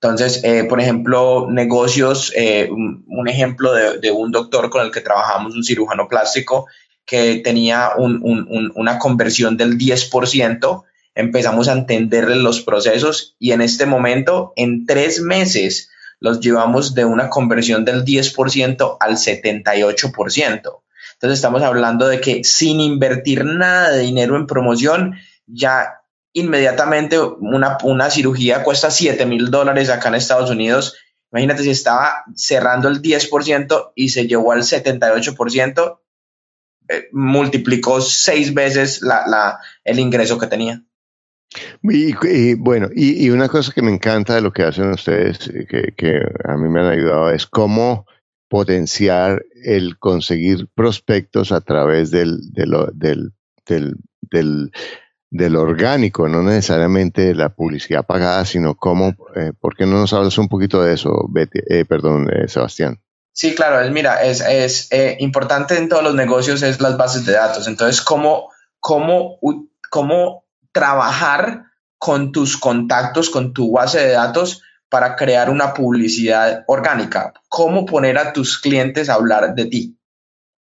Entonces, 0.00 0.44
eh, 0.44 0.64
por 0.64 0.80
ejemplo, 0.80 1.48
negocios, 1.50 2.32
eh, 2.36 2.68
un, 2.70 3.28
ejemplo 3.28 3.72
de, 3.72 4.10
un 4.10 4.30
doctor 4.30 4.70
con 4.70 4.84
el 4.84 4.92
que 4.92 5.00
trabajamos, 5.00 5.56
un 5.56 5.64
cirujano 5.64 6.06
plástico, 6.06 6.66
que 7.04 7.36
tenía 7.36 7.92
una 7.96 8.98
conversión 8.98 9.56
del 9.56 9.78
10% 9.78 10.84
empezamos 11.16 11.66
a 11.66 11.72
entenderle 11.72 12.36
los 12.36 12.60
procesos 12.60 13.34
y 13.40 13.50
en 13.52 13.62
este 13.62 13.86
momento, 13.86 14.52
en 14.54 14.86
tres 14.86 15.20
meses, 15.20 15.90
los 16.20 16.40
llevamos 16.40 16.94
de 16.94 17.04
una 17.04 17.28
conversión 17.30 17.84
del 17.84 18.04
10% 18.04 18.96
al 19.00 19.16
78%. 19.16 20.80
Entonces 21.16 21.38
estamos 21.38 21.62
hablando 21.62 22.08
de 22.08 22.20
que 22.20 22.44
sin 22.44 22.80
invertir 22.80 23.44
nada 23.44 23.90
de 23.90 24.00
dinero 24.00 24.36
en 24.36 24.46
promoción, 24.46 25.14
ya 25.46 26.02
inmediatamente 26.32 27.18
una, 27.18 27.78
una 27.82 28.10
cirugía 28.10 28.62
cuesta 28.62 28.90
7 28.90 29.24
mil 29.24 29.50
dólares 29.50 29.88
acá 29.88 30.08
en 30.08 30.16
Estados 30.16 30.50
Unidos. 30.50 30.96
Imagínate 31.32 31.62
si 31.62 31.70
estaba 31.70 32.24
cerrando 32.34 32.88
el 32.88 33.00
10% 33.00 33.92
y 33.94 34.10
se 34.10 34.26
llevó 34.26 34.52
al 34.52 34.62
78%, 34.62 35.98
eh, 36.88 37.08
multiplicó 37.12 38.00
seis 38.00 38.54
veces 38.54 39.00
la, 39.02 39.58
el 39.84 39.98
ingreso 39.98 40.38
que 40.38 40.46
tenía. 40.46 40.82
Y, 41.82 42.54
bueno, 42.54 42.88
y, 42.94 43.30
una 43.30 43.48
cosa 43.48 43.72
que 43.72 43.82
me 43.82 43.92
encanta 43.92 44.34
de 44.34 44.40
lo 44.42 44.52
que 44.52 44.62
hacen 44.62 44.90
ustedes, 44.90 45.48
eh, 45.48 45.94
que, 45.96 46.20
a 46.44 46.56
mí 46.56 46.68
me 46.68 46.80
han 46.80 46.88
ayudado, 46.88 47.30
es 47.30 47.46
cómo 47.46 48.06
potenciar 48.48 49.44
el 49.64 49.98
conseguir 49.98 50.68
prospectos 50.74 51.52
a 51.52 51.60
través 51.60 52.10
del, 52.10 52.38
del, 52.52 54.72
del, 55.30 55.56
orgánico, 55.56 56.28
no 56.28 56.42
necesariamente 56.42 57.34
la 57.34 57.50
publicidad 57.50 58.06
pagada, 58.06 58.44
sino 58.44 58.74
cómo, 58.74 59.14
eh, 59.34 59.52
¿por 59.58 59.76
qué 59.76 59.86
no 59.86 59.98
nos 59.98 60.12
hablas 60.12 60.38
un 60.38 60.48
poquito 60.48 60.82
de 60.82 60.94
eso, 60.94 61.28
eh, 61.68 61.84
perdón, 61.84 62.28
Sebastián? 62.46 63.00
Sí, 63.32 63.54
claro, 63.54 63.82
es, 63.82 63.90
mira, 63.90 64.24
es, 64.24 64.40
es 64.40 64.88
importante 65.18 65.76
en 65.76 65.90
todos 65.90 66.02
los 66.02 66.14
negocios 66.14 66.62
es 66.62 66.80
las 66.80 66.96
bases 66.96 67.26
de 67.26 67.32
datos. 67.32 67.68
Entonces, 67.68 68.00
¿cómo, 68.00 68.50
cómo, 68.80 69.38
cómo 69.90 70.46
trabajar 70.72 71.64
con 71.98 72.32
tus 72.32 72.56
contactos, 72.56 73.30
con 73.30 73.52
tu 73.52 73.72
base 73.72 73.98
de 73.98 74.12
datos 74.12 74.62
para 74.96 75.14
crear 75.14 75.50
una 75.50 75.74
publicidad 75.74 76.64
orgánica. 76.66 77.34
¿Cómo 77.50 77.84
poner 77.84 78.16
a 78.16 78.32
tus 78.32 78.58
clientes 78.58 79.10
a 79.10 79.14
hablar 79.16 79.54
de 79.54 79.66
ti? 79.66 79.98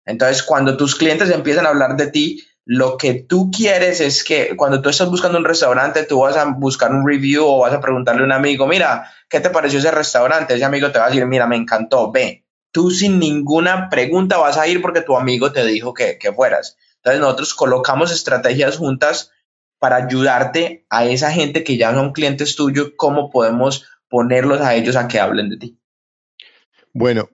Entonces, 0.06 0.44
cuando 0.44 0.76
tus 0.76 0.94
clientes 0.94 1.30
empiezan 1.30 1.66
a 1.66 1.70
hablar 1.70 1.96
de 1.96 2.12
ti, 2.12 2.40
lo 2.64 2.96
que 2.96 3.14
tú 3.14 3.50
quieres 3.50 4.00
es 4.00 4.22
que 4.22 4.54
cuando 4.56 4.80
tú 4.80 4.88
estás 4.88 5.10
buscando 5.10 5.36
un 5.36 5.44
restaurante, 5.44 6.04
tú 6.04 6.20
vas 6.20 6.36
a 6.36 6.44
buscar 6.44 6.92
un 6.92 7.04
review 7.04 7.44
o 7.44 7.58
vas 7.58 7.72
a 7.72 7.80
preguntarle 7.80 8.22
a 8.22 8.24
un 8.24 8.30
amigo, 8.30 8.68
mira, 8.68 9.10
¿qué 9.28 9.40
te 9.40 9.50
pareció 9.50 9.80
ese 9.80 9.90
restaurante? 9.90 10.54
Ese 10.54 10.64
amigo 10.64 10.92
te 10.92 11.00
va 11.00 11.06
a 11.06 11.08
decir, 11.08 11.26
mira, 11.26 11.48
me 11.48 11.56
encantó, 11.56 12.12
ve. 12.12 12.44
Tú 12.70 12.92
sin 12.92 13.18
ninguna 13.18 13.88
pregunta 13.88 14.38
vas 14.38 14.56
a 14.58 14.68
ir 14.68 14.80
porque 14.80 15.00
tu 15.00 15.16
amigo 15.16 15.50
te 15.50 15.64
dijo 15.64 15.92
que, 15.92 16.18
que 16.18 16.32
fueras. 16.32 16.76
Entonces, 16.98 17.20
nosotros 17.20 17.52
colocamos 17.52 18.12
estrategias 18.12 18.76
juntas 18.76 19.32
para 19.80 19.96
ayudarte 19.96 20.86
a 20.88 21.06
esa 21.06 21.32
gente 21.32 21.64
que 21.64 21.76
ya 21.76 21.92
son 21.92 22.12
clientes 22.12 22.54
tuyos, 22.54 22.92
cómo 22.96 23.28
podemos 23.28 23.86
ponerlos 24.10 24.60
a 24.60 24.74
ellos 24.74 24.96
a 24.96 25.08
que 25.08 25.18
hablen 25.18 25.48
de 25.48 25.56
ti. 25.56 25.78
Bueno, 26.92 27.30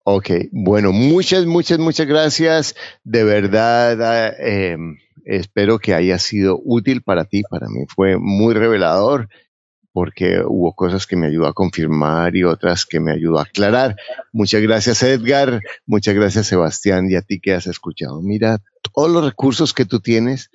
Ok, 0.02 0.30
bueno, 0.50 0.90
muchas, 0.90 1.46
muchas, 1.46 1.78
muchas 1.78 2.08
gracias. 2.08 2.74
De 3.04 3.22
verdad, 3.22 4.34
eh, 4.40 4.76
espero 5.26 5.78
que 5.78 5.92
haya 5.92 6.18
sido 6.18 6.60
útil 6.64 7.02
para 7.02 7.24
ti. 7.24 7.42
Para 7.42 7.68
mí 7.68 7.84
fue 7.94 8.16
muy 8.18 8.54
revelador 8.54 9.28
porque 9.92 10.42
hubo 10.46 10.74
cosas 10.74 11.06
que 11.06 11.16
me 11.16 11.26
ayudó 11.26 11.46
a 11.46 11.54
confirmar 11.54 12.36
y 12.36 12.44
otras 12.44 12.84
que 12.84 13.00
me 13.00 13.12
ayudó 13.12 13.38
a 13.38 13.42
aclarar. 13.44 13.96
Muchas 14.32 14.60
gracias 14.60 15.02
Edgar, 15.02 15.60
muchas 15.86 16.14
gracias 16.14 16.46
Sebastián 16.46 17.10
y 17.10 17.16
a 17.16 17.22
ti 17.22 17.40
que 17.40 17.54
has 17.54 17.66
escuchado. 17.66 18.20
Mira, 18.20 18.58
todos 18.92 19.10
los 19.10 19.24
recursos 19.24 19.72
que 19.72 19.86
tú 19.86 20.00
tienes, 20.00 20.50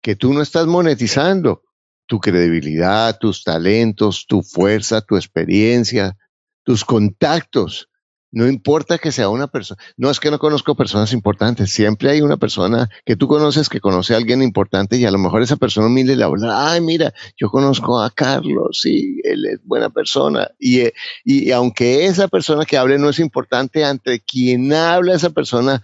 que 0.00 0.14
tú 0.14 0.32
no 0.32 0.42
estás 0.42 0.66
monetizando, 0.66 1.62
tu 2.06 2.20
credibilidad, 2.20 3.18
tus 3.18 3.42
talentos, 3.42 4.26
tu 4.28 4.42
fuerza, 4.42 5.00
tu 5.00 5.16
experiencia, 5.16 6.16
tus 6.62 6.84
contactos, 6.84 7.88
no 8.30 8.46
importa 8.46 8.98
que 8.98 9.12
sea 9.12 9.28
una 9.28 9.46
persona, 9.46 9.80
no 9.96 10.10
es 10.10 10.20
que 10.20 10.30
no 10.30 10.38
conozco 10.38 10.74
personas 10.74 11.12
importantes, 11.12 11.70
siempre 11.72 12.10
hay 12.10 12.20
una 12.20 12.36
persona 12.36 12.88
que 13.04 13.16
tú 13.16 13.26
conoces 13.26 13.68
que 13.68 13.80
conoce 13.80 14.14
a 14.14 14.18
alguien 14.18 14.42
importante 14.42 14.96
y 14.96 15.04
a 15.04 15.10
lo 15.10 15.18
mejor 15.18 15.42
esa 15.42 15.56
persona 15.56 15.88
mire 15.88 16.16
le 16.16 16.24
habla, 16.24 16.70
ay, 16.70 16.80
mira, 16.80 17.14
yo 17.36 17.50
conozco 17.50 18.00
a 18.00 18.10
Carlos, 18.10 18.80
sí, 18.82 19.20
él 19.24 19.46
es 19.46 19.60
buena 19.64 19.90
persona. 19.90 20.48
Y, 20.58 20.80
eh, 20.80 20.94
y 21.24 21.50
aunque 21.52 22.06
esa 22.06 22.28
persona 22.28 22.64
que 22.64 22.76
hable 22.76 22.98
no 22.98 23.08
es 23.08 23.18
importante, 23.18 23.84
ante 23.84 24.20
quien 24.20 24.72
habla 24.72 25.14
esa 25.14 25.30
persona, 25.30 25.82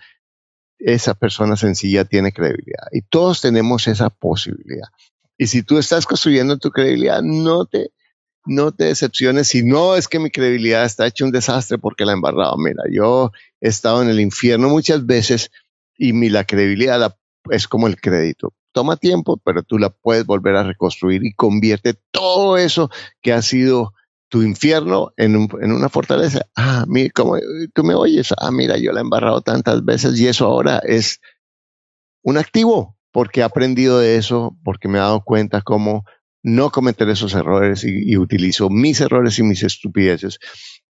esa 0.78 1.14
persona 1.14 1.57
sencilla 1.57 2.05
tiene 2.05 2.32
credibilidad. 2.32 2.88
Y 2.92 3.03
todos 3.03 3.40
tenemos 3.40 3.88
esa 3.88 4.11
posibilidad. 4.11 4.88
Y 5.36 5.47
si 5.47 5.62
tú 5.62 5.78
estás 5.78 6.07
construyendo 6.07 6.59
tu 6.59 6.70
credibilidad, 6.70 7.22
no 7.22 7.64
te, 7.66 7.90
no 8.47 8.72
te 8.72 8.84
decepciones 8.84 9.49
si 9.49 9.62
no 9.62 9.97
es 9.97 10.09
que 10.09 10.18
mi 10.18 10.30
credibilidad 10.30 10.84
está 10.84 11.07
hecha 11.07 11.24
un 11.24 11.32
desastre 11.32 11.78
porque 11.78 12.05
la 12.05 12.12
he 12.12 12.14
embarrado. 12.14 12.57
Mira, 12.59 12.82
yo 12.90 13.32
he 13.61 13.68
estado 13.68 14.03
en 14.03 14.09
el 14.09 14.20
infierno 14.20 14.68
muchas 14.68 15.07
veces 15.07 15.51
y 15.97 16.12
mi 16.12 16.28
la 16.28 16.45
credibilidad 16.45 17.16
es 17.51 17.68
como 17.68 17.86
el 17.86 18.01
crédito. 18.01 18.53
Toma 18.72 18.97
tiempo, 18.97 19.40
pero 19.45 19.62
tú 19.62 19.78
la 19.78 19.90
puedes 19.90 20.26
volver 20.26 20.57
a 20.57 20.64
reconstruir 20.64 21.24
y 21.24 21.32
convierte 21.32 21.95
todo 22.11 22.59
eso 22.59 22.90
que 23.22 23.32
ha 23.32 23.40
sido 23.40 23.92
tu 24.28 24.42
infierno 24.42 25.12
en, 25.16 25.36
una 25.36 25.88
fortaleza. 25.88 26.47
Ah, 26.57 26.84
mira, 26.88 27.11
como 27.14 27.36
tú 27.72 27.84
me 27.84 27.95
oyes, 27.95 28.34
ah, 28.36 28.51
mira, 28.51 28.76
yo 28.78 28.92
la 28.92 29.01
he 29.01 29.03
embarrado 29.03 29.42
tantas 29.42 29.84
veces 29.84 30.18
y 30.18 30.26
eso 30.26 30.47
ahora 30.47 30.78
es 30.78 31.20
un 32.22 32.36
activo 32.36 32.97
porque 33.12 33.40
he 33.40 33.42
aprendido 33.45 34.01
de 34.01 34.16
eso, 34.16 34.57
porque 34.64 34.88
me 34.88 34.99
he 34.99 35.01
dado 35.01 35.22
cuenta 35.22 35.62
cómo 35.62 36.05
no 36.45 36.70
cometer 36.70 37.09
esos 37.09 37.34
errores 37.34 37.84
y, 37.84 38.16
utilizo 38.18 38.68
mis 38.68 39.01
errores 39.01 39.38
y 39.38 39.42
mis 39.42 39.64
estupideces 39.64 40.38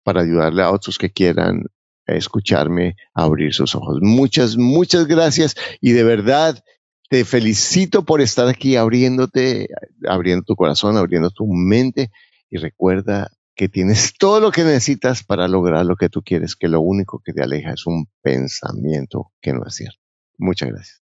para 0.02 0.22
ayudarle 0.22 0.62
a 0.62 0.72
otros 0.72 0.98
que 0.98 1.10
quieran 1.10 1.66
escucharme 2.06 2.96
abrir 3.14 3.52
sus 3.52 3.74
ojos. 3.76 3.98
Muchas, 4.00 4.56
muchas 4.56 5.06
gracias 5.06 5.54
y 5.80 5.92
de 5.92 6.02
verdad 6.02 6.64
te 7.10 7.24
felicito 7.26 8.04
por 8.04 8.22
estar 8.22 8.48
aquí 8.48 8.76
abriéndote, 8.76 9.68
abriendo 10.08 10.42
tu 10.42 10.56
corazón, 10.56 10.96
abriendo 10.96 11.30
tu 11.30 11.46
mente 11.46 12.10
y 12.50 12.56
recuerda 12.56 13.30
que 13.54 13.68
tienes 13.68 14.14
todo 14.18 14.40
lo 14.40 14.50
que 14.50 14.64
necesitas 14.64 15.22
para 15.22 15.46
lograr 15.48 15.84
lo 15.84 15.96
que 15.96 16.08
tú 16.08 16.22
quieres, 16.22 16.56
que 16.56 16.68
lo 16.68 16.80
único 16.80 17.20
que 17.22 17.34
te 17.34 17.42
aleja 17.42 17.74
es 17.74 17.86
un 17.86 18.08
pensamiento 18.22 19.32
que 19.42 19.52
no 19.52 19.66
es 19.66 19.74
cierto. 19.74 20.00
Muchas 20.38 20.70
gracias. 20.70 21.02